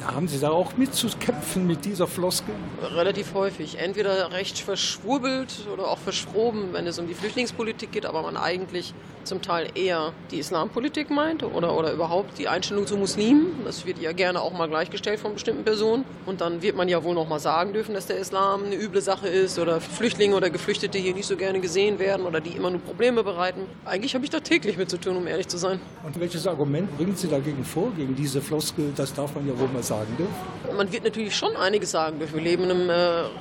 Haben 0.06 0.28
Sie 0.30 0.40
da 0.40 0.50
auch 0.52 0.78
mitzukämpfen 0.78 1.68
mit 1.68 1.84
dieser 1.84 2.08
Floskel? 2.08 2.56
Relativ 2.82 3.34
häufig. 3.34 3.78
Entweder 3.78 4.32
recht 4.32 4.58
verschwurbelt 4.58 5.68
oder 5.72 5.90
auch 5.90 5.98
verschroben, 5.98 6.70
wenn 6.72 6.88
es 6.88 6.98
um 6.98 7.08
die 7.08 7.14
Flüchtlingspolitik 7.14 7.92
geht, 7.92 8.06
aber 8.06 8.22
man 8.22 8.38
eigentlich 8.38 8.94
zum 9.24 9.42
Teil 9.42 9.68
eher 9.76 10.14
die 10.32 10.40
Islampolitik 10.40 11.10
meint 11.10 11.44
oder, 11.44 11.78
oder 11.78 11.92
überhaupt 11.92 12.40
die 12.40 12.48
Einstellung 12.48 12.88
zu 12.88 12.98
Muslimen. 12.98 13.48
Das 13.66 13.86
wird 13.86 14.00
ja 14.00 14.14
gerne 14.14 14.42
auch 14.42 14.54
mal 14.54 14.68
gleichgestellt 14.68 15.20
von 15.20 15.34
bestimmten 15.34 15.64
Personen. 15.64 16.06
Und 16.26 16.42
dann 16.42 16.62
wird 16.62 16.76
man 16.76 16.90
ja 16.90 17.04
wohl 17.04 17.14
noch 17.14 17.28
mal 17.28 17.40
sagen 17.40 17.74
dürfen, 17.74 17.94
dass 17.94 18.08
der 18.08 18.18
Islam 18.18 18.66
eine 18.66 18.76
üble 18.76 19.02
Sache 19.02 19.28
ist 19.28 19.60
oder 19.60 19.82
Flüchtlinge 19.82 20.36
oder 20.36 20.50
Geflüchtete 20.50 20.98
hier 20.98 21.14
nicht 21.14 21.28
so 21.28 21.36
gerne 21.36 21.60
gesehen 21.60 22.00
werden 22.00 22.26
oder 22.26 22.40
die 22.40 22.52
immer 22.52 22.70
nur 22.70 22.80
Probleme 22.80 23.24
bereiten. 23.24 23.62
Eigentlich 23.86 24.16
habe 24.16 24.24
ich 24.24 24.32
da 24.32 24.40
täglich 24.40 24.78
mit 24.78 24.90
zu 24.90 24.98
tun, 24.98 25.18
um 25.18 25.28
ehrlich 25.28 25.48
zu 25.48 25.58
sein. 25.58 25.80
Und 26.04 26.20
welches 26.20 26.48
Argument 26.48 26.96
bringen 26.98 27.16
Sie 27.16 27.28
dagegen 27.28 27.64
vor, 27.64 27.92
gegen 27.96 28.16
diese 28.16 28.42
Floskel, 28.42 28.92
das 28.96 29.14
darf 29.14 29.36
man 29.36 29.48
ja 29.48 29.58
wohl 29.60 29.68
mal 29.68 29.81
sagen 29.88 30.16
dürfen? 30.18 30.78
Man 30.78 30.92
wird 30.92 31.04
natürlich 31.04 31.36
schon 31.36 31.56
einiges 31.56 31.92
sagen 31.92 32.20
dürfen. 32.20 32.36
Wir 32.36 32.44
leben 32.44 32.64
in 32.64 32.72
einem 32.72 32.90
äh, 32.90 32.94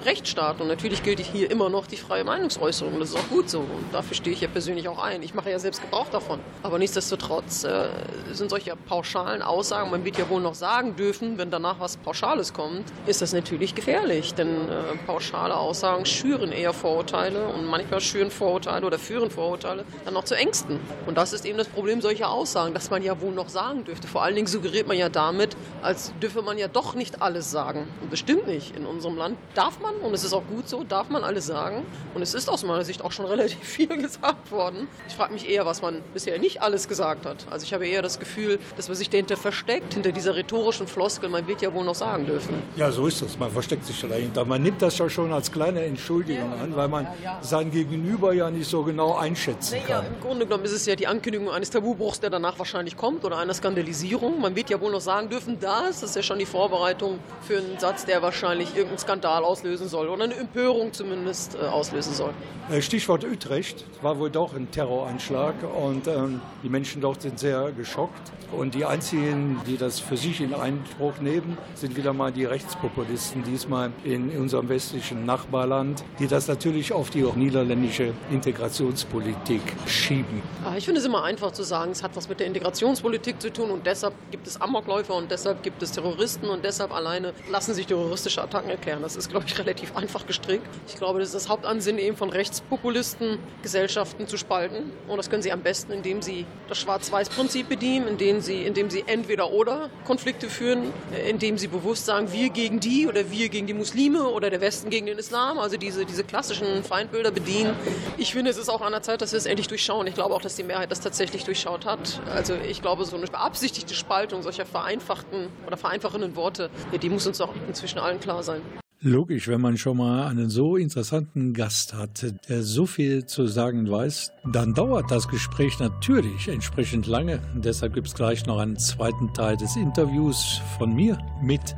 Rechtsstaat 0.04 0.60
und 0.60 0.68
natürlich 0.68 1.02
gilt 1.02 1.20
hier 1.20 1.50
immer 1.50 1.68
noch 1.68 1.86
die 1.86 1.96
freie 1.96 2.24
Meinungsäußerung. 2.24 2.98
Das 2.98 3.10
ist 3.10 3.16
auch 3.16 3.28
gut 3.28 3.48
so 3.48 3.60
und 3.60 3.86
dafür 3.92 4.16
stehe 4.16 4.34
ich 4.34 4.40
ja 4.40 4.48
persönlich 4.48 4.88
auch 4.88 5.02
ein. 5.02 5.22
Ich 5.22 5.34
mache 5.34 5.50
ja 5.50 5.58
selbst 5.58 5.80
Gebrauch 5.80 6.08
davon. 6.08 6.40
Aber 6.62 6.78
nichtsdestotrotz 6.78 7.64
äh, 7.64 7.88
sind 8.32 8.50
solche 8.50 8.74
pauschalen 8.76 9.42
Aussagen, 9.42 9.90
man 9.90 10.04
wird 10.04 10.18
ja 10.18 10.28
wohl 10.28 10.40
noch 10.40 10.54
sagen 10.54 10.96
dürfen, 10.96 11.38
wenn 11.38 11.50
danach 11.50 11.78
was 11.78 11.96
Pauschales 11.96 12.52
kommt, 12.52 12.84
ist 13.06 13.22
das 13.22 13.32
natürlich 13.32 13.74
gefährlich. 13.74 14.34
Denn 14.34 14.48
äh, 14.48 14.96
pauschale 15.06 15.56
Aussagen 15.56 16.06
schüren 16.06 16.52
eher 16.52 16.72
Vorurteile 16.72 17.46
und 17.48 17.66
manchmal 17.66 18.00
schüren 18.00 18.30
Vorurteile 18.30 18.86
oder 18.86 18.98
führen 18.98 19.30
Vorurteile 19.30 19.84
dann 20.04 20.14
noch 20.14 20.24
zu 20.24 20.34
Ängsten. 20.34 20.80
Und 21.06 21.16
das 21.16 21.32
ist 21.32 21.44
eben 21.44 21.58
das 21.58 21.68
Problem 21.68 22.00
solcher 22.00 22.30
Aussagen, 22.30 22.74
dass 22.74 22.90
man 22.90 23.02
ja 23.02 23.20
wohl 23.20 23.32
noch 23.32 23.48
sagen 23.48 23.84
dürfte. 23.84 24.08
Vor 24.08 24.22
allen 24.22 24.34
Dingen 24.34 24.46
suggeriert 24.46 24.86
man 24.86 24.96
ja 24.96 25.08
damit, 25.08 25.56
als 25.82 26.12
dürfe 26.30 26.42
man 26.46 26.58
ja 26.58 26.68
doch 26.68 26.94
nicht 26.94 27.22
alles 27.22 27.50
sagen. 27.50 27.88
Und 28.02 28.12
das 28.12 28.20
stimmt 28.20 28.46
nicht. 28.46 28.76
In 28.76 28.86
unserem 28.86 29.16
Land 29.16 29.36
darf 29.54 29.80
man, 29.80 29.94
und 29.96 30.14
es 30.14 30.22
ist 30.24 30.32
auch 30.32 30.44
gut 30.46 30.68
so, 30.68 30.84
darf 30.84 31.08
man 31.08 31.24
alles 31.24 31.46
sagen. 31.46 31.84
Und 32.14 32.22
es 32.22 32.34
ist 32.34 32.48
aus 32.48 32.62
meiner 32.64 32.84
Sicht 32.84 33.02
auch 33.02 33.10
schon 33.12 33.26
relativ 33.34 33.58
viel 33.62 33.88
gesagt 33.88 34.50
worden. 34.52 34.86
Ich 35.08 35.14
frage 35.14 35.32
mich 35.32 35.48
eher, 35.48 35.66
was 35.66 35.82
man 35.82 36.02
bisher 36.14 36.38
nicht 36.38 36.62
alles 36.62 36.86
gesagt 36.88 37.26
hat. 37.26 37.46
Also 37.50 37.64
ich 37.64 37.74
habe 37.74 37.86
eher 37.86 38.02
das 38.02 38.18
Gefühl, 38.20 38.58
dass 38.76 38.88
man 38.88 38.96
sich 38.96 39.10
dahinter 39.10 39.36
versteckt, 39.36 39.94
hinter 39.94 40.12
dieser 40.12 40.36
rhetorischen 40.36 40.86
Floskel, 40.86 41.28
man 41.28 41.46
wird 41.48 41.62
ja 41.62 41.72
wohl 41.74 41.84
noch 41.84 41.94
sagen 41.94 42.26
dürfen. 42.26 42.54
Ja, 42.76 42.90
so 42.92 43.06
ist 43.06 43.22
es. 43.22 43.38
Man 43.38 43.50
versteckt 43.50 43.84
sich 43.86 44.00
dahinter. 44.00 44.44
Man 44.44 44.62
nimmt 44.62 44.80
das 44.82 44.98
ja 44.98 45.08
schon 45.10 45.32
als 45.32 45.50
kleine 45.50 45.82
Entschuldigung 45.84 46.52
an, 46.62 46.76
weil 46.76 46.88
man 46.88 47.08
sein 47.40 47.70
Gegenüber 47.70 48.32
ja 48.32 48.50
nicht 48.50 48.68
so 48.70 48.82
genau 48.84 49.16
einschätzen 49.16 49.78
Ja, 49.88 49.96
kann. 50.00 50.06
im 50.06 50.20
Grunde 50.20 50.46
genommen 50.46 50.64
ist 50.64 50.72
es 50.72 50.86
ja 50.86 50.94
die 50.94 51.06
Ankündigung 51.08 51.50
eines 51.50 51.70
Tabubruchs, 51.70 52.20
der 52.20 52.30
danach 52.30 52.58
wahrscheinlich 52.58 52.96
kommt 52.96 53.24
oder 53.24 53.38
einer 53.38 53.54
Skandalisierung. 53.54 54.40
Man 54.40 54.54
wird 54.54 54.70
ja 54.70 54.80
wohl 54.80 54.92
noch 54.92 55.00
sagen 55.00 55.28
dürfen, 55.28 55.58
das 55.60 56.02
ist 56.02 56.16
ja 56.16 56.19
schon 56.22 56.38
die 56.38 56.46
Vorbereitung 56.46 57.18
für 57.42 57.58
einen 57.58 57.78
Satz, 57.78 58.04
der 58.04 58.22
wahrscheinlich 58.22 58.70
irgendeinen 58.70 58.98
Skandal 58.98 59.44
auslösen 59.44 59.88
soll 59.88 60.08
oder 60.08 60.24
eine 60.24 60.34
Empörung 60.34 60.92
zumindest 60.92 61.54
äh, 61.54 61.66
auslösen 61.66 62.14
soll. 62.14 62.32
Äh, 62.70 62.82
Stichwort 62.82 63.24
Utrecht 63.24 63.84
war 64.02 64.18
wohl 64.18 64.30
doch 64.30 64.54
ein 64.54 64.70
Terroranschlag 64.70 65.54
und 65.82 66.06
ähm, 66.06 66.40
die 66.62 66.68
Menschen 66.68 67.00
dort 67.00 67.22
sind 67.22 67.38
sehr 67.38 67.72
geschockt. 67.72 68.32
Und 68.52 68.74
die 68.74 68.84
einzigen, 68.84 69.60
die 69.64 69.76
das 69.76 70.00
für 70.00 70.16
sich 70.16 70.40
in 70.40 70.54
Einspruch 70.54 71.18
nehmen, 71.20 71.56
sind 71.74 71.96
wieder 71.96 72.12
mal 72.12 72.32
die 72.32 72.44
Rechtspopulisten, 72.44 73.44
diesmal 73.44 73.92
in 74.02 74.30
unserem 74.36 74.68
westlichen 74.68 75.24
Nachbarland, 75.24 76.02
die 76.18 76.26
das 76.26 76.48
natürlich 76.48 76.92
auf 76.92 77.10
die 77.10 77.22
niederländische 77.22 78.12
Integrationspolitik 78.32 79.62
schieben. 79.86 80.42
Ah, 80.64 80.76
Ich 80.76 80.84
finde 80.84 81.00
es 81.00 81.06
immer 81.06 81.22
einfach 81.22 81.52
zu 81.52 81.62
sagen, 81.62 81.92
es 81.92 82.02
hat 82.02 82.16
was 82.16 82.28
mit 82.28 82.40
der 82.40 82.48
Integrationspolitik 82.48 83.40
zu 83.40 83.52
tun 83.52 83.70
und 83.70 83.86
deshalb 83.86 84.14
gibt 84.32 84.48
es 84.48 84.60
Amokläufer 84.60 85.14
und 85.14 85.30
deshalb 85.30 85.62
gibt 85.62 85.80
es 85.82 85.92
Terroristen 85.92 86.09
und 86.48 86.64
deshalb 86.64 86.92
alleine 86.92 87.32
lassen 87.50 87.74
sich 87.74 87.86
terroristische 87.86 88.42
Attacken 88.42 88.70
erklären. 88.70 89.02
Das 89.02 89.16
ist, 89.16 89.30
glaube 89.30 89.46
ich, 89.46 89.58
relativ 89.58 89.96
einfach 89.96 90.26
gestrickt. 90.26 90.66
Ich 90.88 90.96
glaube, 90.96 91.18
das 91.18 91.28
ist 91.28 91.34
das 91.34 91.48
Hauptansinnen 91.48 92.00
eben 92.00 92.16
von 92.16 92.30
Rechtspopulisten, 92.30 93.38
Gesellschaften 93.62 94.26
zu 94.26 94.36
spalten. 94.36 94.92
Und 95.08 95.16
das 95.16 95.30
können 95.30 95.42
sie 95.42 95.52
am 95.52 95.60
besten, 95.60 95.92
indem 95.92 96.22
sie 96.22 96.46
das 96.68 96.78
Schwarz-Weiß-Prinzip 96.78 97.68
bedienen, 97.68 98.08
indem 98.08 98.40
sie, 98.40 98.62
indem 98.62 98.90
sie 98.90 99.04
entweder 99.06 99.50
oder 99.50 99.90
Konflikte 100.06 100.48
führen, 100.48 100.92
äh, 101.12 101.30
indem 101.30 101.58
sie 101.58 101.68
bewusst 101.68 102.06
sagen, 102.06 102.32
wir 102.32 102.50
gegen 102.50 102.80
die 102.80 103.06
oder 103.06 103.30
wir 103.30 103.48
gegen 103.48 103.66
die 103.66 103.74
Muslime 103.74 104.28
oder 104.28 104.50
der 104.50 104.60
Westen 104.60 104.90
gegen 104.90 105.06
den 105.06 105.18
Islam, 105.18 105.58
also 105.58 105.76
diese, 105.76 106.04
diese 106.04 106.24
klassischen 106.24 106.84
Feindbilder 106.84 107.30
bedienen. 107.30 107.74
Ich 108.18 108.32
finde, 108.32 108.50
es 108.50 108.56
ist 108.56 108.68
auch 108.68 108.80
an 108.80 108.92
der 108.92 109.02
Zeit, 109.02 109.22
dass 109.22 109.32
wir 109.32 109.38
es 109.38 109.46
endlich 109.46 109.68
durchschauen. 109.68 110.06
Ich 110.06 110.14
glaube 110.14 110.34
auch, 110.34 110.42
dass 110.42 110.56
die 110.56 110.62
Mehrheit 110.62 110.90
das 110.90 111.00
tatsächlich 111.00 111.44
durchschaut 111.44 111.84
hat. 111.84 112.20
Also 112.32 112.54
ich 112.54 112.82
glaube, 112.82 113.04
so 113.04 113.16
eine 113.16 113.26
beabsichtigte 113.26 113.94
Spaltung 113.94 114.42
solcher 114.42 114.66
vereinfachten 114.66 115.48
oder 115.66 115.76
vereinfachenden 116.00 116.36
Worte, 116.36 116.70
die 117.00 117.08
muss 117.08 117.26
uns 117.26 117.38
doch 117.38 117.52
inzwischen 117.68 117.98
allen 117.98 118.20
klar 118.20 118.42
sein. 118.42 118.60
Logisch, 119.02 119.48
wenn 119.48 119.62
man 119.62 119.78
schon 119.78 119.96
mal 119.96 120.26
einen 120.26 120.50
so 120.50 120.76
interessanten 120.76 121.54
Gast 121.54 121.94
hat, 121.94 122.34
der 122.48 122.62
so 122.62 122.84
viel 122.84 123.24
zu 123.24 123.46
sagen 123.46 123.90
weiß, 123.90 124.30
dann 124.52 124.74
dauert 124.74 125.10
das 125.10 125.26
Gespräch 125.26 125.78
natürlich 125.78 126.48
entsprechend 126.48 127.06
lange. 127.06 127.40
Deshalb 127.54 127.94
gibt 127.94 128.08
es 128.08 128.14
gleich 128.14 128.44
noch 128.44 128.58
einen 128.58 128.76
zweiten 128.78 129.32
Teil 129.32 129.56
des 129.56 129.74
Interviews 129.76 130.60
von 130.76 130.94
mir 130.94 131.16
mit 131.40 131.74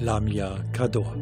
Lamia 0.00 0.64
Kador. 0.72 1.14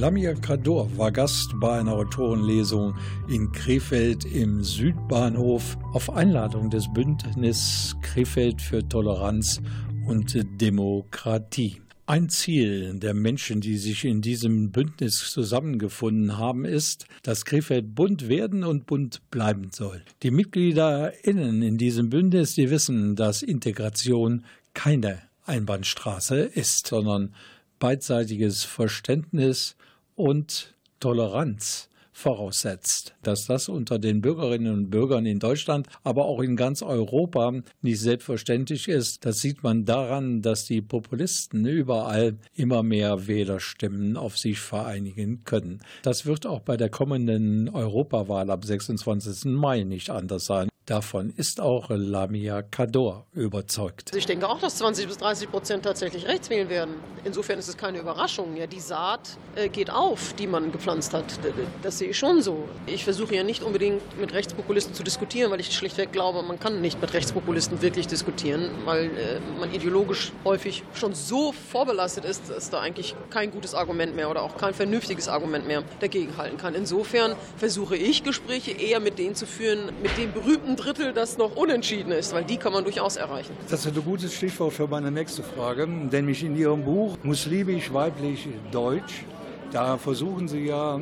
Lamia 0.00 0.32
Kador 0.32 0.96
war 0.96 1.12
Gast 1.12 1.50
bei 1.60 1.78
einer 1.78 1.92
Autorenlesung 1.92 2.96
in 3.28 3.52
Krefeld 3.52 4.24
im 4.24 4.64
Südbahnhof 4.64 5.76
auf 5.92 6.08
Einladung 6.08 6.70
des 6.70 6.90
Bündnis 6.90 7.94
Krefeld 8.00 8.62
für 8.62 8.88
Toleranz 8.88 9.60
und 10.06 10.38
Demokratie. 10.58 11.82
Ein 12.06 12.30
Ziel 12.30 12.98
der 12.98 13.12
Menschen, 13.12 13.60
die 13.60 13.76
sich 13.76 14.06
in 14.06 14.22
diesem 14.22 14.70
Bündnis 14.70 15.30
zusammengefunden 15.30 16.38
haben, 16.38 16.64
ist, 16.64 17.04
dass 17.22 17.44
Krefeld 17.44 17.94
bunt 17.94 18.26
werden 18.30 18.64
und 18.64 18.86
bunt 18.86 19.20
bleiben 19.30 19.68
soll. 19.70 20.02
Die 20.22 20.30
MitgliederInnen 20.30 21.60
in 21.60 21.76
diesem 21.76 22.08
Bündnis, 22.08 22.54
die 22.54 22.70
wissen, 22.70 23.16
dass 23.16 23.42
Integration 23.42 24.46
keine 24.72 25.18
Einbahnstraße 25.44 26.38
ist, 26.38 26.86
sondern 26.86 27.34
beidseitiges 27.78 28.64
Verständnis 28.64 29.76
und 30.20 30.74
Toleranz 31.00 31.88
voraussetzt. 32.12 33.14
Dass 33.22 33.46
das 33.46 33.68
unter 33.68 33.98
den 33.98 34.20
Bürgerinnen 34.20 34.72
und 34.72 34.90
Bürgern 34.90 35.24
in 35.24 35.38
Deutschland, 35.38 35.86
aber 36.04 36.26
auch 36.26 36.40
in 36.40 36.54
ganz 36.54 36.82
Europa 36.82 37.52
nicht 37.80 38.00
selbstverständlich 38.00 38.88
ist, 38.88 39.24
das 39.24 39.38
sieht 39.38 39.62
man 39.62 39.84
daran, 39.84 40.42
dass 40.42 40.66
die 40.66 40.82
Populisten 40.82 41.64
überall 41.64 42.36
immer 42.54 42.82
mehr 42.82 43.26
Wählerstimmen 43.26 44.16
auf 44.16 44.36
sich 44.38 44.60
vereinigen 44.60 45.44
können. 45.44 45.80
Das 46.02 46.26
wird 46.26 46.46
auch 46.46 46.60
bei 46.60 46.76
der 46.76 46.90
kommenden 46.90 47.70
Europawahl 47.70 48.50
am 48.50 48.62
26. 48.62 49.46
Mai 49.46 49.84
nicht 49.84 50.10
anders 50.10 50.44
sein. 50.44 50.68
Davon 50.90 51.32
ist 51.36 51.60
auch 51.60 51.86
Lamia 51.88 52.62
Kador 52.62 53.24
überzeugt. 53.32 54.10
Ich 54.16 54.26
denke 54.26 54.48
auch, 54.48 54.58
dass 54.58 54.74
20 54.78 55.06
bis 55.06 55.18
30 55.18 55.48
Prozent 55.48 55.84
tatsächlich 55.84 56.26
rechts 56.26 56.50
wählen 56.50 56.68
werden. 56.68 56.96
Insofern 57.22 57.60
ist 57.60 57.68
es 57.68 57.76
keine 57.76 58.00
Überraschung. 58.00 58.56
Ja, 58.56 58.66
die 58.66 58.80
Saat 58.80 59.36
äh, 59.54 59.68
geht 59.68 59.88
auf, 59.88 60.32
die 60.32 60.48
man 60.48 60.72
gepflanzt 60.72 61.14
hat. 61.14 61.38
Das 61.84 61.98
sehe 61.98 62.08
ich 62.08 62.18
schon 62.18 62.42
so. 62.42 62.68
Ich 62.86 63.04
versuche 63.04 63.36
ja 63.36 63.44
nicht 63.44 63.62
unbedingt 63.62 64.02
mit 64.18 64.32
Rechtspopulisten 64.32 64.92
zu 64.92 65.04
diskutieren, 65.04 65.52
weil 65.52 65.60
ich 65.60 65.72
schlichtweg 65.72 66.10
glaube, 66.10 66.42
man 66.42 66.58
kann 66.58 66.80
nicht 66.80 67.00
mit 67.00 67.12
Rechtspopulisten 67.12 67.82
wirklich 67.82 68.08
diskutieren, 68.08 68.68
weil 68.84 69.04
äh, 69.04 69.38
man 69.60 69.72
ideologisch 69.72 70.32
häufig 70.44 70.82
schon 70.94 71.14
so 71.14 71.52
vorbelastet 71.52 72.24
ist, 72.24 72.50
dass 72.50 72.68
da 72.68 72.80
eigentlich 72.80 73.14
kein 73.28 73.52
gutes 73.52 73.76
Argument 73.76 74.16
mehr 74.16 74.28
oder 74.28 74.42
auch 74.42 74.56
kein 74.56 74.74
vernünftiges 74.74 75.28
Argument 75.28 75.68
mehr 75.68 75.84
dagegen 76.00 76.36
halten 76.36 76.56
kann. 76.56 76.74
Insofern 76.74 77.36
versuche 77.58 77.96
ich 77.96 78.24
Gespräche 78.24 78.72
eher 78.72 78.98
mit 78.98 79.20
denen 79.20 79.36
zu 79.36 79.46
führen, 79.46 79.92
mit 80.02 80.18
den 80.18 80.32
berühmten 80.32 80.79
Drittel, 80.80 81.12
das 81.12 81.38
noch 81.38 81.56
unentschieden 81.56 82.12
ist, 82.12 82.32
weil 82.32 82.44
die 82.44 82.56
kann 82.56 82.72
man 82.72 82.84
durchaus 82.84 83.16
erreichen. 83.16 83.52
Das 83.68 83.84
ist 83.84 83.96
ein 83.96 84.04
gutes 84.04 84.34
Stichwort 84.34 84.72
für 84.72 84.86
meine 84.86 85.10
nächste 85.10 85.42
Frage, 85.42 85.86
nämlich 85.86 86.42
in 86.42 86.56
Ihrem 86.56 86.84
Buch 86.84 87.16
Muslimisch, 87.22 87.92
weiblich, 87.92 88.48
deutsch. 88.72 89.24
Da 89.72 89.98
versuchen 89.98 90.48
Sie 90.48 90.66
ja, 90.66 91.00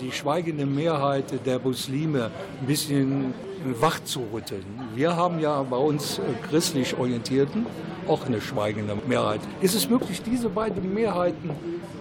die 0.00 0.10
schweigende 0.10 0.66
Mehrheit 0.66 1.46
der 1.46 1.60
Muslime 1.60 2.30
ein 2.60 2.66
bisschen 2.66 3.34
wach 3.80 4.02
zu 4.02 4.24
rütteln. 4.32 4.64
Wir 4.94 5.14
haben 5.14 5.38
ja 5.38 5.62
bei 5.62 5.76
uns 5.76 6.20
christlich 6.48 6.98
Orientierten 6.98 7.66
auch 8.08 8.26
eine 8.26 8.40
schweigende 8.40 8.96
Mehrheit. 9.06 9.40
Ist 9.60 9.76
es 9.76 9.88
möglich, 9.88 10.22
diese 10.22 10.48
beiden 10.48 10.92
Mehrheiten 10.92 11.50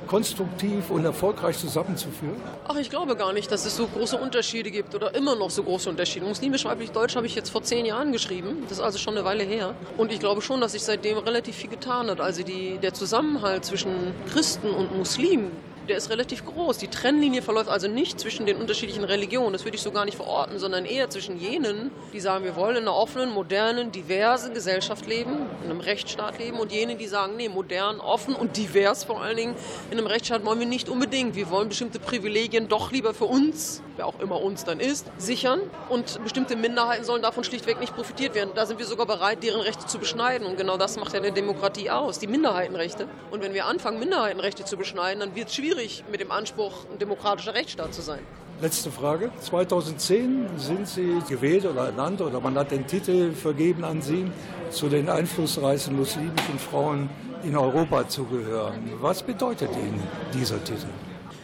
konstruktiv 0.08 0.90
und 0.90 1.06
erfolgreich 1.06 1.60
zusammenzuführen? 1.60 2.38
Ach, 2.68 2.78
ich 2.78 2.90
glaube 2.90 3.16
gar 3.16 3.32
nicht, 3.32 3.52
dass 3.52 3.68
es 3.68 3.76
so 3.76 3.86
große 3.86 4.18
Unterschiede 4.18 4.72
gibt 4.72 4.96
oder 4.96 5.14
immer 5.14 5.36
noch 5.36 5.52
so 5.52 5.62
große 5.62 5.88
Unterschiede. 5.88 6.26
Muslimisch, 6.26 6.66
weiblich, 6.66 6.90
deutsch 6.90 7.16
habe 7.16 7.28
ich 7.28 7.36
jetzt 7.36 7.52
vor 7.52 7.62
zehn 7.62 7.86
Jahren 7.86 8.12
geschrieben. 8.12 8.64
Das 8.68 8.80
ist 8.80 8.84
also 8.84 8.98
schon 8.98 9.16
eine 9.16 9.26
Weile 9.26 9.44
her. 9.44 9.76
Und 9.98 10.12
ich 10.12 10.20
glaube 10.20 10.42
schon, 10.42 10.62
dass 10.62 10.72
sich 10.72 10.82
seitdem 10.82 11.20
relativ 11.20 11.56
viel 11.56 11.70
getan 11.70 12.10
hat. 12.10 12.20
Also 12.20 12.42
die, 12.42 12.80
der 12.82 12.96
Zusammenhalt 12.96 13.66
zwischen 13.66 13.92
Christen 14.32 14.72
und 14.72 14.98
Muslimen 14.98 15.52
der 15.90 15.98
ist 15.98 16.10
relativ 16.10 16.46
groß. 16.46 16.78
Die 16.78 16.88
Trennlinie 16.88 17.42
verläuft 17.42 17.70
also 17.70 17.88
nicht 17.88 18.20
zwischen 18.20 18.46
den 18.46 18.58
unterschiedlichen 18.58 19.04
Religionen, 19.04 19.54
das 19.54 19.66
würde 19.66 19.76
ich 19.76 19.82
so 19.82 19.92
gar 19.92 20.06
nicht 20.06 20.16
verorten, 20.16 20.60
sondern 20.60 20.86
eher 20.86 21.10
zwischen 21.10 21.40
jenen, 21.40 21.92
die 22.14 22.20
sagen, 22.20 22.46
wir 22.46 22.56
wollen 22.56 22.78
in 22.78 22.84
einer 22.84 22.96
offenen, 22.96 23.32
modernen, 23.32 23.92
diversen 23.92 24.54
Gesellschaft 24.54 25.08
leben, 25.08 25.32
in 25.64 25.72
einem 25.72 25.82
Rechtsstaat 25.82 26.40
leben, 26.40 26.60
und 26.60 26.72
jenen, 26.72 26.98
die 26.98 27.08
sagen, 27.08 27.36
nee, 27.36 27.50
modern, 27.50 28.00
offen 28.00 28.36
und 28.36 28.56
divers 28.58 29.04
vor 29.04 29.22
allen 29.22 29.38
Dingen, 29.38 29.56
in 29.92 29.98
einem 29.98 30.08
Rechtsstaat 30.08 30.46
wollen 30.46 30.60
wir 30.60 30.68
nicht 30.68 30.90
unbedingt. 30.90 31.36
Wir 31.36 31.50
wollen 31.50 31.70
bestimmte 31.70 32.00
Privilegien 32.00 32.68
doch 32.68 32.92
lieber 32.92 33.14
für 33.14 33.26
uns, 33.26 33.82
wer 33.96 34.06
auch 34.06 34.20
immer 34.20 34.42
uns 34.42 34.64
dann 34.64 34.80
ist, 34.80 35.08
sichern 35.18 35.60
und 35.90 36.24
bestimmte 36.24 36.56
Minderheiten 36.56 37.04
sollen 37.04 37.22
davon 37.22 37.44
schlichtweg 37.44 37.80
nicht 37.80 37.96
profitiert 37.96 38.36
werden. 38.36 38.52
Da 38.56 38.66
sind 38.66 38.80
wir 38.80 38.86
sogar 38.86 39.06
bereit, 39.06 39.44
deren 39.44 39.62
Rechte 39.62 39.88
zu 39.88 39.98
beschneiden 39.98 40.46
und 40.46 40.58
genau 40.58 40.78
das 40.78 40.98
macht 40.98 41.14
ja 41.14 41.20
eine 41.20 41.32
Demokratie 41.32 41.90
aus, 41.90 42.20
die 42.20 42.28
Minderheitenrechte. 42.28 43.08
Und 43.32 43.42
wenn 43.42 43.54
wir 43.54 43.66
anfangen, 43.66 44.00
Minderheitenrechte 44.00 44.66
zu 44.66 44.78
beschneiden, 44.78 45.20
dann 45.20 45.36
wird 45.36 45.50
es 45.50 45.56
schwierig, 45.56 45.79
schwierig 45.80 46.04
mit 46.12 46.20
dem 46.20 46.32
Anspruch, 46.32 46.86
ein 46.92 47.00
demokratischer 47.00 47.54
Rechtsstaat 47.54 47.94
zu 47.94 48.02
sein. 48.02 48.20
Letzte 48.62 48.92
Frage. 48.92 49.32
2010 49.40 50.48
sind 50.58 50.88
Sie 50.88 51.22
gewählt 51.30 51.66
oder 51.66 51.86
ernannt 51.86 52.20
oder 52.20 52.42
man 52.42 52.58
hat 52.58 52.72
den 52.72 52.86
Titel 52.86 53.32
vergeben 53.32 53.86
an 53.86 54.02
Sie, 54.02 54.30
zu 54.72 54.90
den 54.90 55.10
einflussreichsten 55.10 55.96
muslimischen 55.96 56.60
Frauen 56.60 57.10
in 57.44 57.56
Europa 57.56 58.08
zu 58.10 58.26
gehören. 58.26 58.92
Was 59.00 59.24
bedeutet 59.24 59.70
Ihnen 59.72 60.04
dieser 60.34 60.62
Titel? 60.64 60.88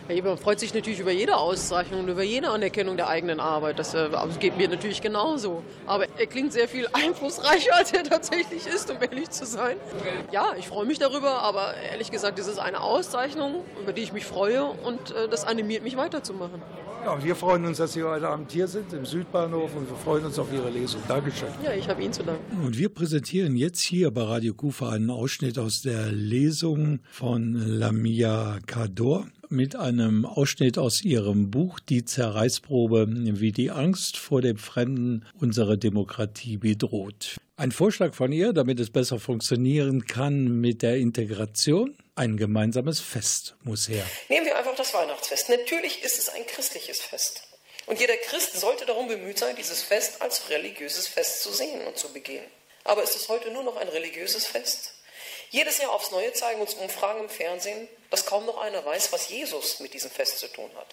Ja, 0.07 0.23
man 0.23 0.37
freut 0.37 0.59
sich 0.59 0.73
natürlich 0.73 0.99
über 0.99 1.11
jede 1.11 1.35
Auszeichnung 1.35 2.01
und 2.01 2.09
über 2.09 2.21
jede 2.21 2.49
Anerkennung 2.49 2.95
der 2.95 3.07
eigenen 3.07 3.39
Arbeit. 3.39 3.79
Das 3.79 3.95
äh, 3.95 4.09
geht 4.39 4.55
mir 4.55 4.69
natürlich 4.69 5.01
genauso. 5.01 5.63
Aber 5.87 6.05
er 6.17 6.27
klingt 6.27 6.53
sehr 6.53 6.67
viel 6.67 6.87
einflussreicher, 6.93 7.73
als 7.75 7.91
er 7.91 8.03
tatsächlich 8.03 8.67
ist, 8.67 8.91
um 8.91 8.97
ehrlich 9.01 9.31
zu 9.31 9.45
sein. 9.45 9.77
Ja, 10.31 10.53
ich 10.57 10.67
freue 10.67 10.85
mich 10.85 10.99
darüber, 10.99 11.41
aber 11.41 11.73
ehrlich 11.91 12.11
gesagt, 12.11 12.37
es 12.37 12.47
ist 12.47 12.59
eine 12.59 12.81
Auszeichnung, 12.81 13.63
über 13.81 13.93
die 13.93 14.03
ich 14.03 14.13
mich 14.13 14.25
freue 14.25 14.63
und 14.65 15.11
äh, 15.11 15.27
das 15.27 15.45
animiert 15.45 15.83
mich 15.83 15.97
weiterzumachen. 15.97 16.61
Ja, 17.05 17.23
wir 17.23 17.35
freuen 17.35 17.65
uns, 17.65 17.77
dass 17.77 17.93
Sie 17.93 18.01
heute 18.01 18.27
Abend 18.27 18.51
hier 18.51 18.67
sind 18.67 18.91
im 18.91 19.05
Südbahnhof 19.05 19.75
und 19.75 19.87
wir 19.87 19.95
freuen 19.95 20.25
uns 20.25 20.39
auf 20.39 20.51
Ihre 20.51 20.71
Lesung. 20.71 21.01
Dankeschön. 21.07 21.49
Ja, 21.63 21.71
ich 21.71 21.87
habe 21.87 22.01
Ihnen 22.01 22.13
zu 22.13 22.23
danken. 22.23 22.65
Und 22.65 22.79
wir 22.79 22.89
präsentieren 22.89 23.55
jetzt 23.55 23.81
hier 23.81 24.09
bei 24.09 24.23
Radio 24.23 24.55
Kufa 24.55 24.89
einen 24.89 25.11
Ausschnitt 25.11 25.59
aus 25.59 25.83
der 25.83 26.11
Lesung 26.11 27.01
von 27.11 27.53
Lamia 27.53 28.57
Kador 28.65 29.27
mit 29.49 29.75
einem 29.75 30.25
Ausschnitt 30.25 30.77
aus 30.77 31.03
ihrem 31.03 31.51
Buch 31.51 31.79
Die 31.79 32.05
Zerreißprobe, 32.05 33.07
wie 33.09 33.51
die 33.51 33.71
Angst 33.71 34.17
vor 34.17 34.41
dem 34.41 34.57
Fremden 34.57 35.25
unsere 35.39 35.77
Demokratie 35.77 36.57
bedroht. 36.57 37.37
Ein 37.57 37.71
Vorschlag 37.71 38.13
von 38.13 38.31
ihr, 38.31 38.51
damit 38.51 38.79
es 38.79 38.89
besser 38.89 39.19
funktionieren 39.19 40.07
kann 40.07 40.59
mit 40.59 40.81
der 40.81 40.97
Integration. 40.97 41.95
Ein 42.15 42.37
gemeinsames 42.37 42.99
Fest 42.99 43.55
muss 43.63 43.87
her. 43.87 44.05
Nehmen 44.29 44.45
wir 44.45 44.57
einfach 44.57 44.75
das 44.75 44.93
Weihnachtsfest. 44.93 45.49
Natürlich 45.49 46.03
ist 46.03 46.19
es 46.19 46.29
ein 46.29 46.45
christliches 46.47 46.99
Fest. 47.01 47.43
Und 47.85 47.99
jeder 47.99 48.17
Christ 48.17 48.59
sollte 48.59 48.85
darum 48.85 49.07
bemüht 49.07 49.37
sein, 49.37 49.55
dieses 49.55 49.83
Fest 49.83 50.21
als 50.21 50.49
religiöses 50.49 51.07
Fest 51.07 51.43
zu 51.43 51.51
sehen 51.51 51.85
und 51.87 51.97
zu 51.97 52.11
begehen. 52.11 52.43
Aber 52.83 53.03
ist 53.03 53.15
es 53.15 53.29
heute 53.29 53.51
nur 53.51 53.63
noch 53.63 53.77
ein 53.77 53.87
religiöses 53.87 54.45
Fest? 54.45 54.94
Jedes 55.49 55.77
Jahr 55.77 55.91
aufs 55.91 56.11
Neue 56.11 56.33
zeigen 56.33 56.61
uns 56.61 56.73
Umfragen 56.73 57.21
im 57.21 57.29
Fernsehen, 57.29 57.87
dass 58.09 58.25
kaum 58.25 58.45
noch 58.45 58.57
einer 58.57 58.83
weiß, 58.85 59.11
was 59.11 59.29
Jesus 59.29 59.79
mit 59.79 59.93
diesem 59.93 60.11
Fest 60.11 60.39
zu 60.39 60.47
tun 60.47 60.69
hat. 60.75 60.87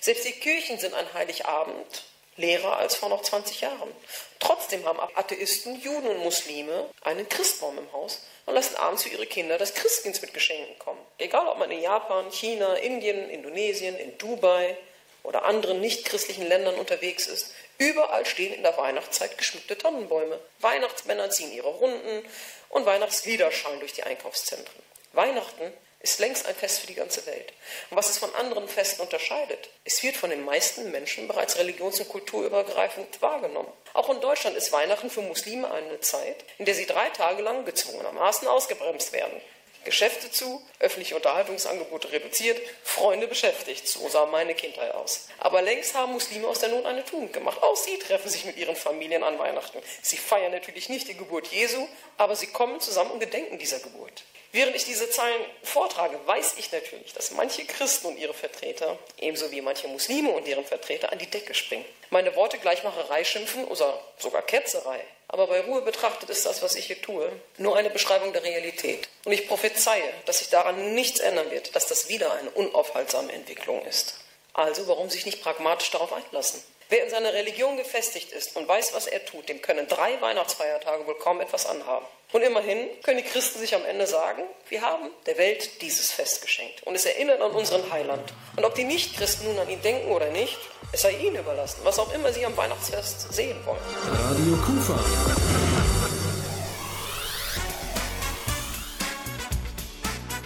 Selbst 0.00 0.24
die 0.24 0.32
Kirchen 0.32 0.78
sind 0.78 0.94
an 0.94 1.12
Heiligabend 1.14 2.04
leerer 2.36 2.76
als 2.78 2.96
vor 2.96 3.08
noch 3.08 3.22
20 3.22 3.60
Jahren. 3.60 3.94
Trotzdem 4.38 4.84
haben 4.86 5.00
Atheisten, 5.14 5.80
Juden 5.80 6.08
und 6.08 6.18
Muslime 6.18 6.88
einen 7.02 7.28
Christbaum 7.28 7.78
im 7.78 7.92
Haus 7.92 8.22
und 8.46 8.54
lassen 8.54 8.76
abends 8.76 9.02
für 9.02 9.10
ihre 9.10 9.26
Kinder 9.26 9.58
das 9.58 9.74
Christkind 9.74 10.20
mit 10.22 10.34
Geschenken 10.34 10.78
kommen. 10.78 11.00
Egal, 11.18 11.46
ob 11.46 11.58
man 11.58 11.70
in 11.70 11.82
Japan, 11.82 12.30
China, 12.32 12.74
Indien, 12.74 13.28
Indonesien, 13.28 13.96
in 13.96 14.16
Dubai 14.18 14.76
oder 15.22 15.44
anderen 15.44 15.80
nicht-christlichen 15.80 16.46
Ländern 16.48 16.74
unterwegs 16.76 17.26
ist, 17.26 17.52
überall 17.78 18.26
stehen 18.26 18.52
in 18.52 18.62
der 18.62 18.76
Weihnachtszeit 18.76 19.38
geschmückte 19.38 19.78
Tannenbäume. 19.78 20.40
Weihnachtsmänner 20.60 21.30
ziehen 21.30 21.52
ihre 21.52 21.68
Runden 21.68 22.24
und 22.72 22.86
Weihnachtslieder 22.86 23.52
schallen 23.52 23.78
durch 23.78 23.92
die 23.92 24.02
Einkaufszentren. 24.02 24.82
Weihnachten 25.12 25.72
ist 26.00 26.18
längst 26.18 26.46
ein 26.46 26.54
Fest 26.54 26.80
für 26.80 26.86
die 26.88 26.94
ganze 26.94 27.24
Welt. 27.26 27.52
Und 27.90 27.96
was 27.96 28.10
es 28.10 28.18
von 28.18 28.34
anderen 28.34 28.66
Festen 28.66 29.02
unterscheidet, 29.02 29.68
es 29.84 30.02
wird 30.02 30.16
von 30.16 30.30
den 30.30 30.44
meisten 30.44 30.90
Menschen 30.90 31.28
bereits 31.28 31.58
religions- 31.58 32.00
und 32.00 32.08
kulturübergreifend 32.08 33.22
wahrgenommen. 33.22 33.72
Auch 33.92 34.10
in 34.10 34.20
Deutschland 34.20 34.56
ist 34.56 34.72
Weihnachten 34.72 35.10
für 35.10 35.20
Muslime 35.20 35.70
eine 35.70 36.00
Zeit, 36.00 36.44
in 36.58 36.64
der 36.64 36.74
sie 36.74 36.86
drei 36.86 37.08
Tage 37.10 37.42
lang 37.42 37.64
gezwungenermaßen 37.64 38.48
ausgebremst 38.48 39.12
werden. 39.12 39.40
Geschäfte 39.84 40.30
zu, 40.30 40.62
öffentliche 40.78 41.16
Unterhaltungsangebote 41.16 42.12
reduziert, 42.12 42.60
Freunde 42.82 43.26
beschäftigt, 43.26 43.86
so 43.88 44.08
sah 44.08 44.26
meine 44.26 44.54
Kindheit 44.54 44.92
aus. 44.94 45.28
Aber 45.38 45.62
längst 45.62 45.94
haben 45.94 46.12
Muslime 46.12 46.46
aus 46.48 46.60
der 46.60 46.70
Not 46.70 46.86
eine 46.86 47.04
Tugend 47.04 47.32
gemacht. 47.32 47.62
Auch 47.62 47.76
sie 47.76 47.98
treffen 47.98 48.28
sich 48.28 48.44
mit 48.44 48.56
ihren 48.56 48.76
Familien 48.76 49.22
an 49.22 49.38
Weihnachten. 49.38 49.78
Sie 50.02 50.16
feiern 50.16 50.52
natürlich 50.52 50.88
nicht 50.88 51.08
die 51.08 51.16
Geburt 51.16 51.48
Jesu, 51.48 51.88
aber 52.16 52.36
sie 52.36 52.48
kommen 52.48 52.80
zusammen 52.80 53.12
und 53.12 53.20
gedenken 53.20 53.58
dieser 53.58 53.80
Geburt. 53.80 54.24
Während 54.54 54.76
ich 54.76 54.84
diese 54.84 55.08
Zeilen 55.08 55.40
vortrage, 55.62 56.18
weiß 56.26 56.56
ich 56.58 56.70
natürlich, 56.72 57.14
dass 57.14 57.30
manche 57.30 57.64
Christen 57.64 58.08
und 58.08 58.18
ihre 58.18 58.34
Vertreter, 58.34 58.98
ebenso 59.16 59.50
wie 59.50 59.62
manche 59.62 59.88
Muslime 59.88 60.30
und 60.30 60.46
deren 60.46 60.66
Vertreter, 60.66 61.10
an 61.10 61.18
die 61.18 61.30
Decke 61.30 61.54
springen. 61.54 61.86
Meine 62.10 62.36
Worte 62.36 62.58
Gleichmacherei 62.58 63.24
schimpfen 63.24 63.64
oder 63.64 63.98
sogar 64.18 64.42
Ketzerei. 64.42 65.00
Aber 65.32 65.46
bei 65.46 65.62
Ruhe 65.62 65.80
betrachtet 65.80 66.28
ist 66.28 66.44
das, 66.44 66.60
was 66.60 66.76
ich 66.76 66.86
hier 66.86 67.00
tue, 67.00 67.32
nur 67.56 67.74
eine 67.74 67.88
Beschreibung 67.88 68.34
der 68.34 68.44
Realität. 68.44 69.08
Und 69.24 69.32
ich 69.32 69.48
prophezeie, 69.48 70.04
dass 70.26 70.40
sich 70.40 70.50
daran 70.50 70.94
nichts 70.94 71.20
ändern 71.20 71.50
wird, 71.50 71.74
dass 71.74 71.86
das 71.86 72.10
wieder 72.10 72.34
eine 72.34 72.50
unaufhaltsame 72.50 73.32
Entwicklung 73.32 73.82
ist. 73.86 74.18
Also 74.52 74.86
warum 74.88 75.08
sich 75.08 75.24
nicht 75.24 75.42
pragmatisch 75.42 75.90
darauf 75.90 76.12
einlassen? 76.12 76.62
Wer 76.90 77.04
in 77.04 77.10
seiner 77.10 77.32
Religion 77.32 77.78
gefestigt 77.78 78.32
ist 78.32 78.54
und 78.56 78.68
weiß, 78.68 78.92
was 78.92 79.06
er 79.06 79.24
tut, 79.24 79.48
dem 79.48 79.62
können 79.62 79.88
drei 79.88 80.20
Weihnachtsfeiertage 80.20 81.06
wohl 81.06 81.18
kaum 81.18 81.40
etwas 81.40 81.64
anhaben. 81.64 82.04
Und 82.32 82.40
immerhin 82.42 82.88
können 83.02 83.18
die 83.18 83.24
Christen 83.24 83.58
sich 83.58 83.74
am 83.74 83.84
Ende 83.84 84.06
sagen, 84.06 84.42
wir 84.70 84.80
haben 84.80 85.10
der 85.26 85.36
Welt 85.36 85.82
dieses 85.82 86.10
Fest 86.10 86.40
geschenkt. 86.40 86.82
Und 86.84 86.94
es 86.94 87.04
erinnert 87.04 87.42
an 87.42 87.50
unseren 87.50 87.92
Heiland. 87.92 88.32
Und 88.56 88.64
ob 88.64 88.74
die 88.74 88.84
Nichtchristen 88.84 89.46
nun 89.46 89.58
an 89.58 89.68
ihn 89.68 89.82
denken 89.82 90.10
oder 90.10 90.30
nicht, 90.30 90.58
es 90.92 91.02
sei 91.02 91.12
ihnen 91.12 91.36
überlassen, 91.36 91.80
was 91.84 91.98
auch 91.98 92.12
immer 92.14 92.32
sie 92.32 92.44
am 92.46 92.56
Weihnachtsfest 92.56 93.32
sehen 93.32 93.58
wollen. 93.66 93.78
Radio 94.06 94.56
Kufa. 94.64 94.98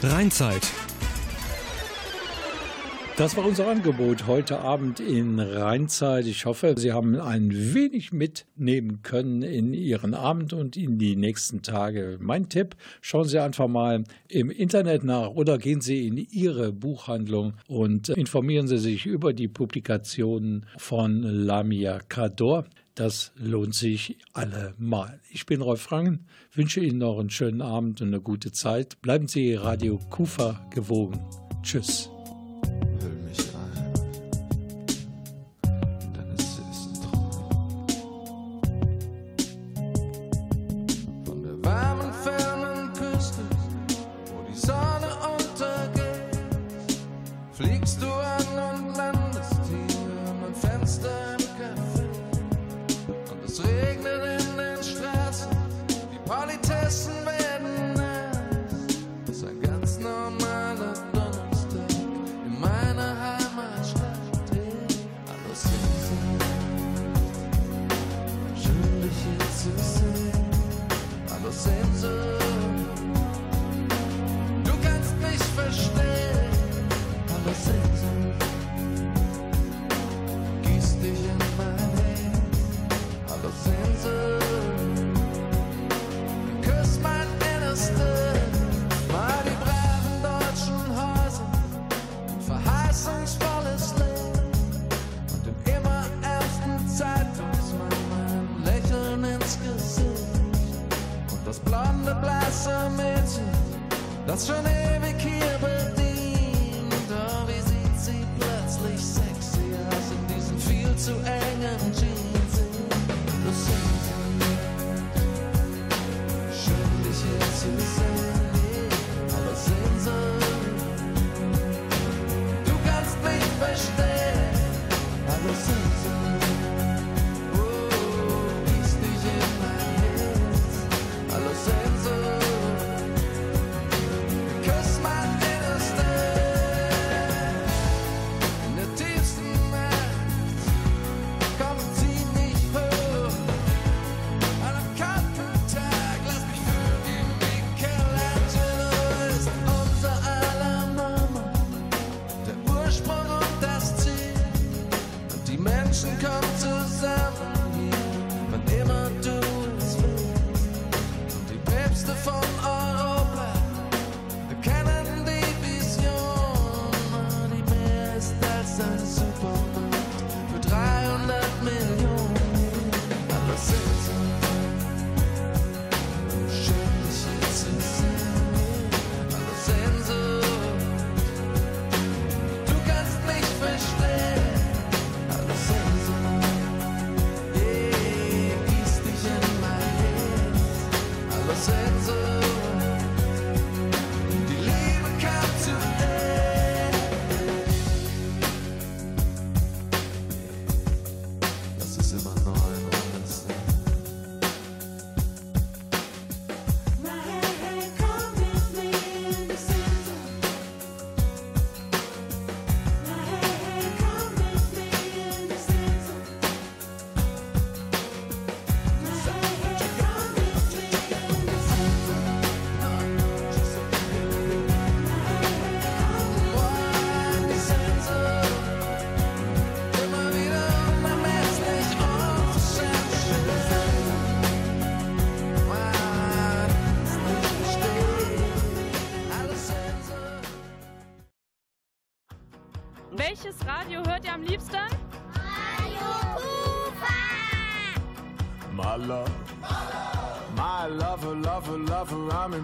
Rheinzeit. 0.02 0.62
Das 3.16 3.34
war 3.34 3.46
unser 3.46 3.66
Angebot 3.68 4.26
heute 4.26 4.58
Abend 4.58 5.00
in 5.00 5.40
Rheinzeit. 5.40 6.26
Ich 6.26 6.44
hoffe, 6.44 6.74
Sie 6.76 6.92
haben 6.92 7.18
ein 7.18 7.50
wenig 7.72 8.12
mitnehmen 8.12 9.00
können 9.00 9.40
in 9.40 9.72
Ihren 9.72 10.12
Abend 10.12 10.52
und 10.52 10.76
in 10.76 10.98
die 10.98 11.16
nächsten 11.16 11.62
Tage. 11.62 12.18
Mein 12.20 12.50
Tipp, 12.50 12.76
schauen 13.00 13.24
Sie 13.24 13.38
einfach 13.38 13.68
mal 13.68 14.04
im 14.28 14.50
Internet 14.50 15.02
nach 15.02 15.30
oder 15.30 15.56
gehen 15.56 15.80
Sie 15.80 16.06
in 16.06 16.18
Ihre 16.18 16.74
Buchhandlung 16.74 17.54
und 17.68 18.10
informieren 18.10 18.68
Sie 18.68 18.76
sich 18.76 19.06
über 19.06 19.32
die 19.32 19.48
Publikationen 19.48 20.66
von 20.76 21.22
Lamia 21.22 22.00
Kador. 22.00 22.66
Das 22.96 23.32
lohnt 23.36 23.74
sich 23.74 24.18
allemal. 24.34 25.20
Ich 25.30 25.46
bin 25.46 25.62
Rolf 25.62 25.80
Frangen, 25.80 26.26
wünsche 26.52 26.80
Ihnen 26.80 26.98
noch 26.98 27.18
einen 27.18 27.30
schönen 27.30 27.62
Abend 27.62 28.02
und 28.02 28.08
eine 28.08 28.20
gute 28.20 28.52
Zeit. 28.52 29.00
Bleiben 29.00 29.26
Sie 29.26 29.54
Radio 29.54 29.98
Kufa 30.10 30.68
gewogen. 30.70 31.18
Tschüss. 31.62 32.10
who? 32.82 33.15
senses. 71.66 72.45
That's 104.36 104.48
her 104.48 104.62
name. 104.62 104.75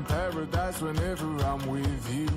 Paradise 0.00 0.80
whenever 0.80 1.26
I'm 1.44 1.66
with 1.66 2.14
you. 2.14 2.28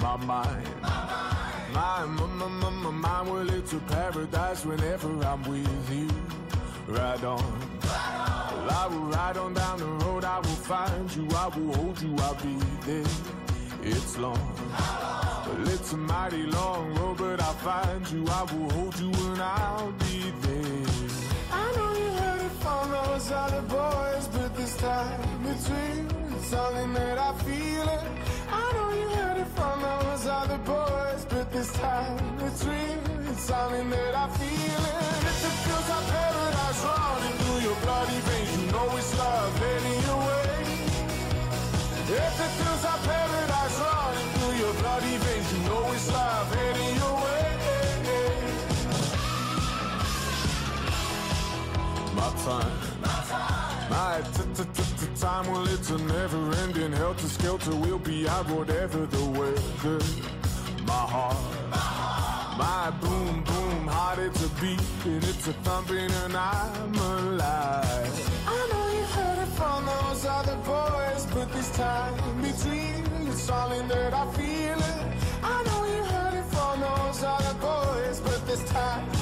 My 0.00 0.16
mind, 0.16 0.68
my 0.82 2.06
mind, 2.06 2.14
my, 2.14 2.26
my, 2.26 2.48
my, 2.48 2.70
my 2.70 2.90
mind. 2.90 3.30
Well, 3.30 3.50
it's 3.50 3.72
a 3.72 3.78
paradise 3.78 4.64
whenever 4.64 5.10
I'm 5.24 5.42
with 5.42 5.92
you. 5.92 6.08
Ride 6.86 7.24
on. 7.24 7.42
Ride 7.82 8.66
on. 8.70 8.94
will 8.94 9.10
ride 9.10 9.36
on 9.36 9.54
down 9.54 9.78
the 9.78 9.86
road, 10.04 10.24
I 10.24 10.36
will 10.38 10.60
find 10.72 11.16
you, 11.16 11.28
I 11.36 11.48
will 11.48 11.74
hold 11.74 12.00
you, 12.00 12.14
I'll 12.18 12.34
be 12.34 12.56
there. 12.86 13.12
It's 13.82 14.16
long, 14.18 14.54
well, 15.46 15.68
it's 15.68 15.92
a 15.92 15.96
mighty 15.96 16.44
long 16.44 16.94
road, 16.94 17.18
but 17.18 17.40
I'll 17.40 17.54
find 17.54 18.08
you, 18.10 18.24
I 18.28 18.42
will 18.52 18.70
hold 18.70 18.98
you, 19.00 19.10
and 19.10 19.42
I'll 19.42 19.92
be 19.92 20.32
there. 20.42 20.86
I 21.52 21.72
know 21.76 21.92
you 22.02 22.10
heard 22.22 22.42
it 22.42 22.54
from 22.62 22.90
those 22.90 23.30
other 23.32 23.62
boys, 23.62 24.28
but 24.28 24.56
this 24.56 24.76
time 24.76 25.46
it's 25.46 25.68
something 26.48 26.94
that 26.94 27.18
I 27.18 27.32
feel 27.44 27.86
it. 27.96 28.04
I 28.50 28.64
know 28.72 28.90
you 29.00 29.08
heard 29.20 29.38
it 29.44 29.50
from 29.58 29.82
those 29.82 30.26
other 30.26 30.56
boys, 30.64 31.26
but 31.28 31.52
this 31.52 31.70
time 31.74 32.16
it's 32.46 32.64
real, 32.64 33.28
it's 33.30 33.42
something 33.42 33.90
that 33.90 34.14
I 34.14 34.26
feel 34.40 34.82
it. 34.92 35.02
If 35.30 35.44
it 35.48 35.56
feels 35.64 35.88
like 35.92 36.06
paradise 36.16 36.80
running 36.88 37.36
through 37.40 37.60
your 37.68 37.76
bloody 37.84 38.20
veins, 38.26 38.50
you 38.56 38.64
know 38.72 38.88
it's 38.96 39.12
love 39.18 39.52
heading 39.60 40.00
your 40.08 40.20
way. 40.28 40.56
If 42.16 42.36
it 42.46 42.52
feels 42.58 42.82
like 42.88 43.02
paradise 43.12 43.78
running 43.84 44.28
through 44.36 44.54
your 44.64 44.74
bloody 44.80 45.16
veins, 45.24 45.48
you 45.52 45.60
know 45.68 45.84
it's 45.92 46.08
love 46.16 46.48
heading 46.56 46.94
your 47.02 47.14
way. 47.24 47.44
My 52.16 52.28
time, 52.44 52.72
my 53.04 53.16
time, 53.28 54.97
well 55.22 55.66
it's 55.68 55.90
a 55.90 55.98
never-ending 55.98 56.92
helter-skelter. 56.92 57.74
We'll 57.74 57.98
be 57.98 58.28
out 58.28 58.48
whatever 58.50 59.06
the 59.06 59.24
weather. 59.38 59.98
My 60.86 60.92
heart, 60.92 61.36
my 62.56 62.90
boom 63.00 63.42
boom 63.42 63.86
heart, 63.88 64.18
it's 64.20 64.44
a 64.44 64.48
beat 64.60 64.80
and 65.04 65.24
it's 65.24 65.48
a 65.48 65.52
thumping, 65.64 66.10
and 66.24 66.36
I'm 66.36 66.94
alive. 66.94 68.30
I 68.46 68.68
know 68.70 68.92
you 68.96 69.04
heard 69.16 69.38
it 69.38 69.50
from 69.58 69.86
those 69.86 70.24
other 70.24 70.56
boys, 70.64 71.26
but 71.34 71.52
this 71.52 71.70
time 71.76 72.14
between 72.40 73.04
it's 73.28 73.42
something 73.42 73.88
that 73.88 74.14
I 74.14 74.24
feel 74.32 74.78
it. 74.78 75.06
I 75.42 75.62
know 75.64 75.84
you 75.94 76.02
heard 76.04 76.34
it 76.34 76.46
from 76.54 76.80
those 76.80 77.24
other 77.24 77.54
boys, 77.58 78.20
but 78.20 78.46
this 78.46 78.64
time 78.70 79.17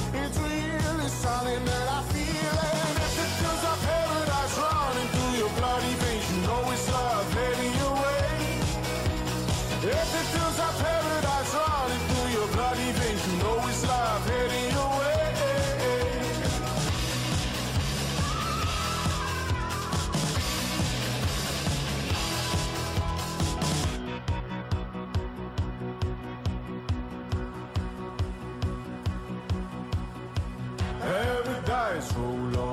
soul 32.01 32.55
of 32.57 32.66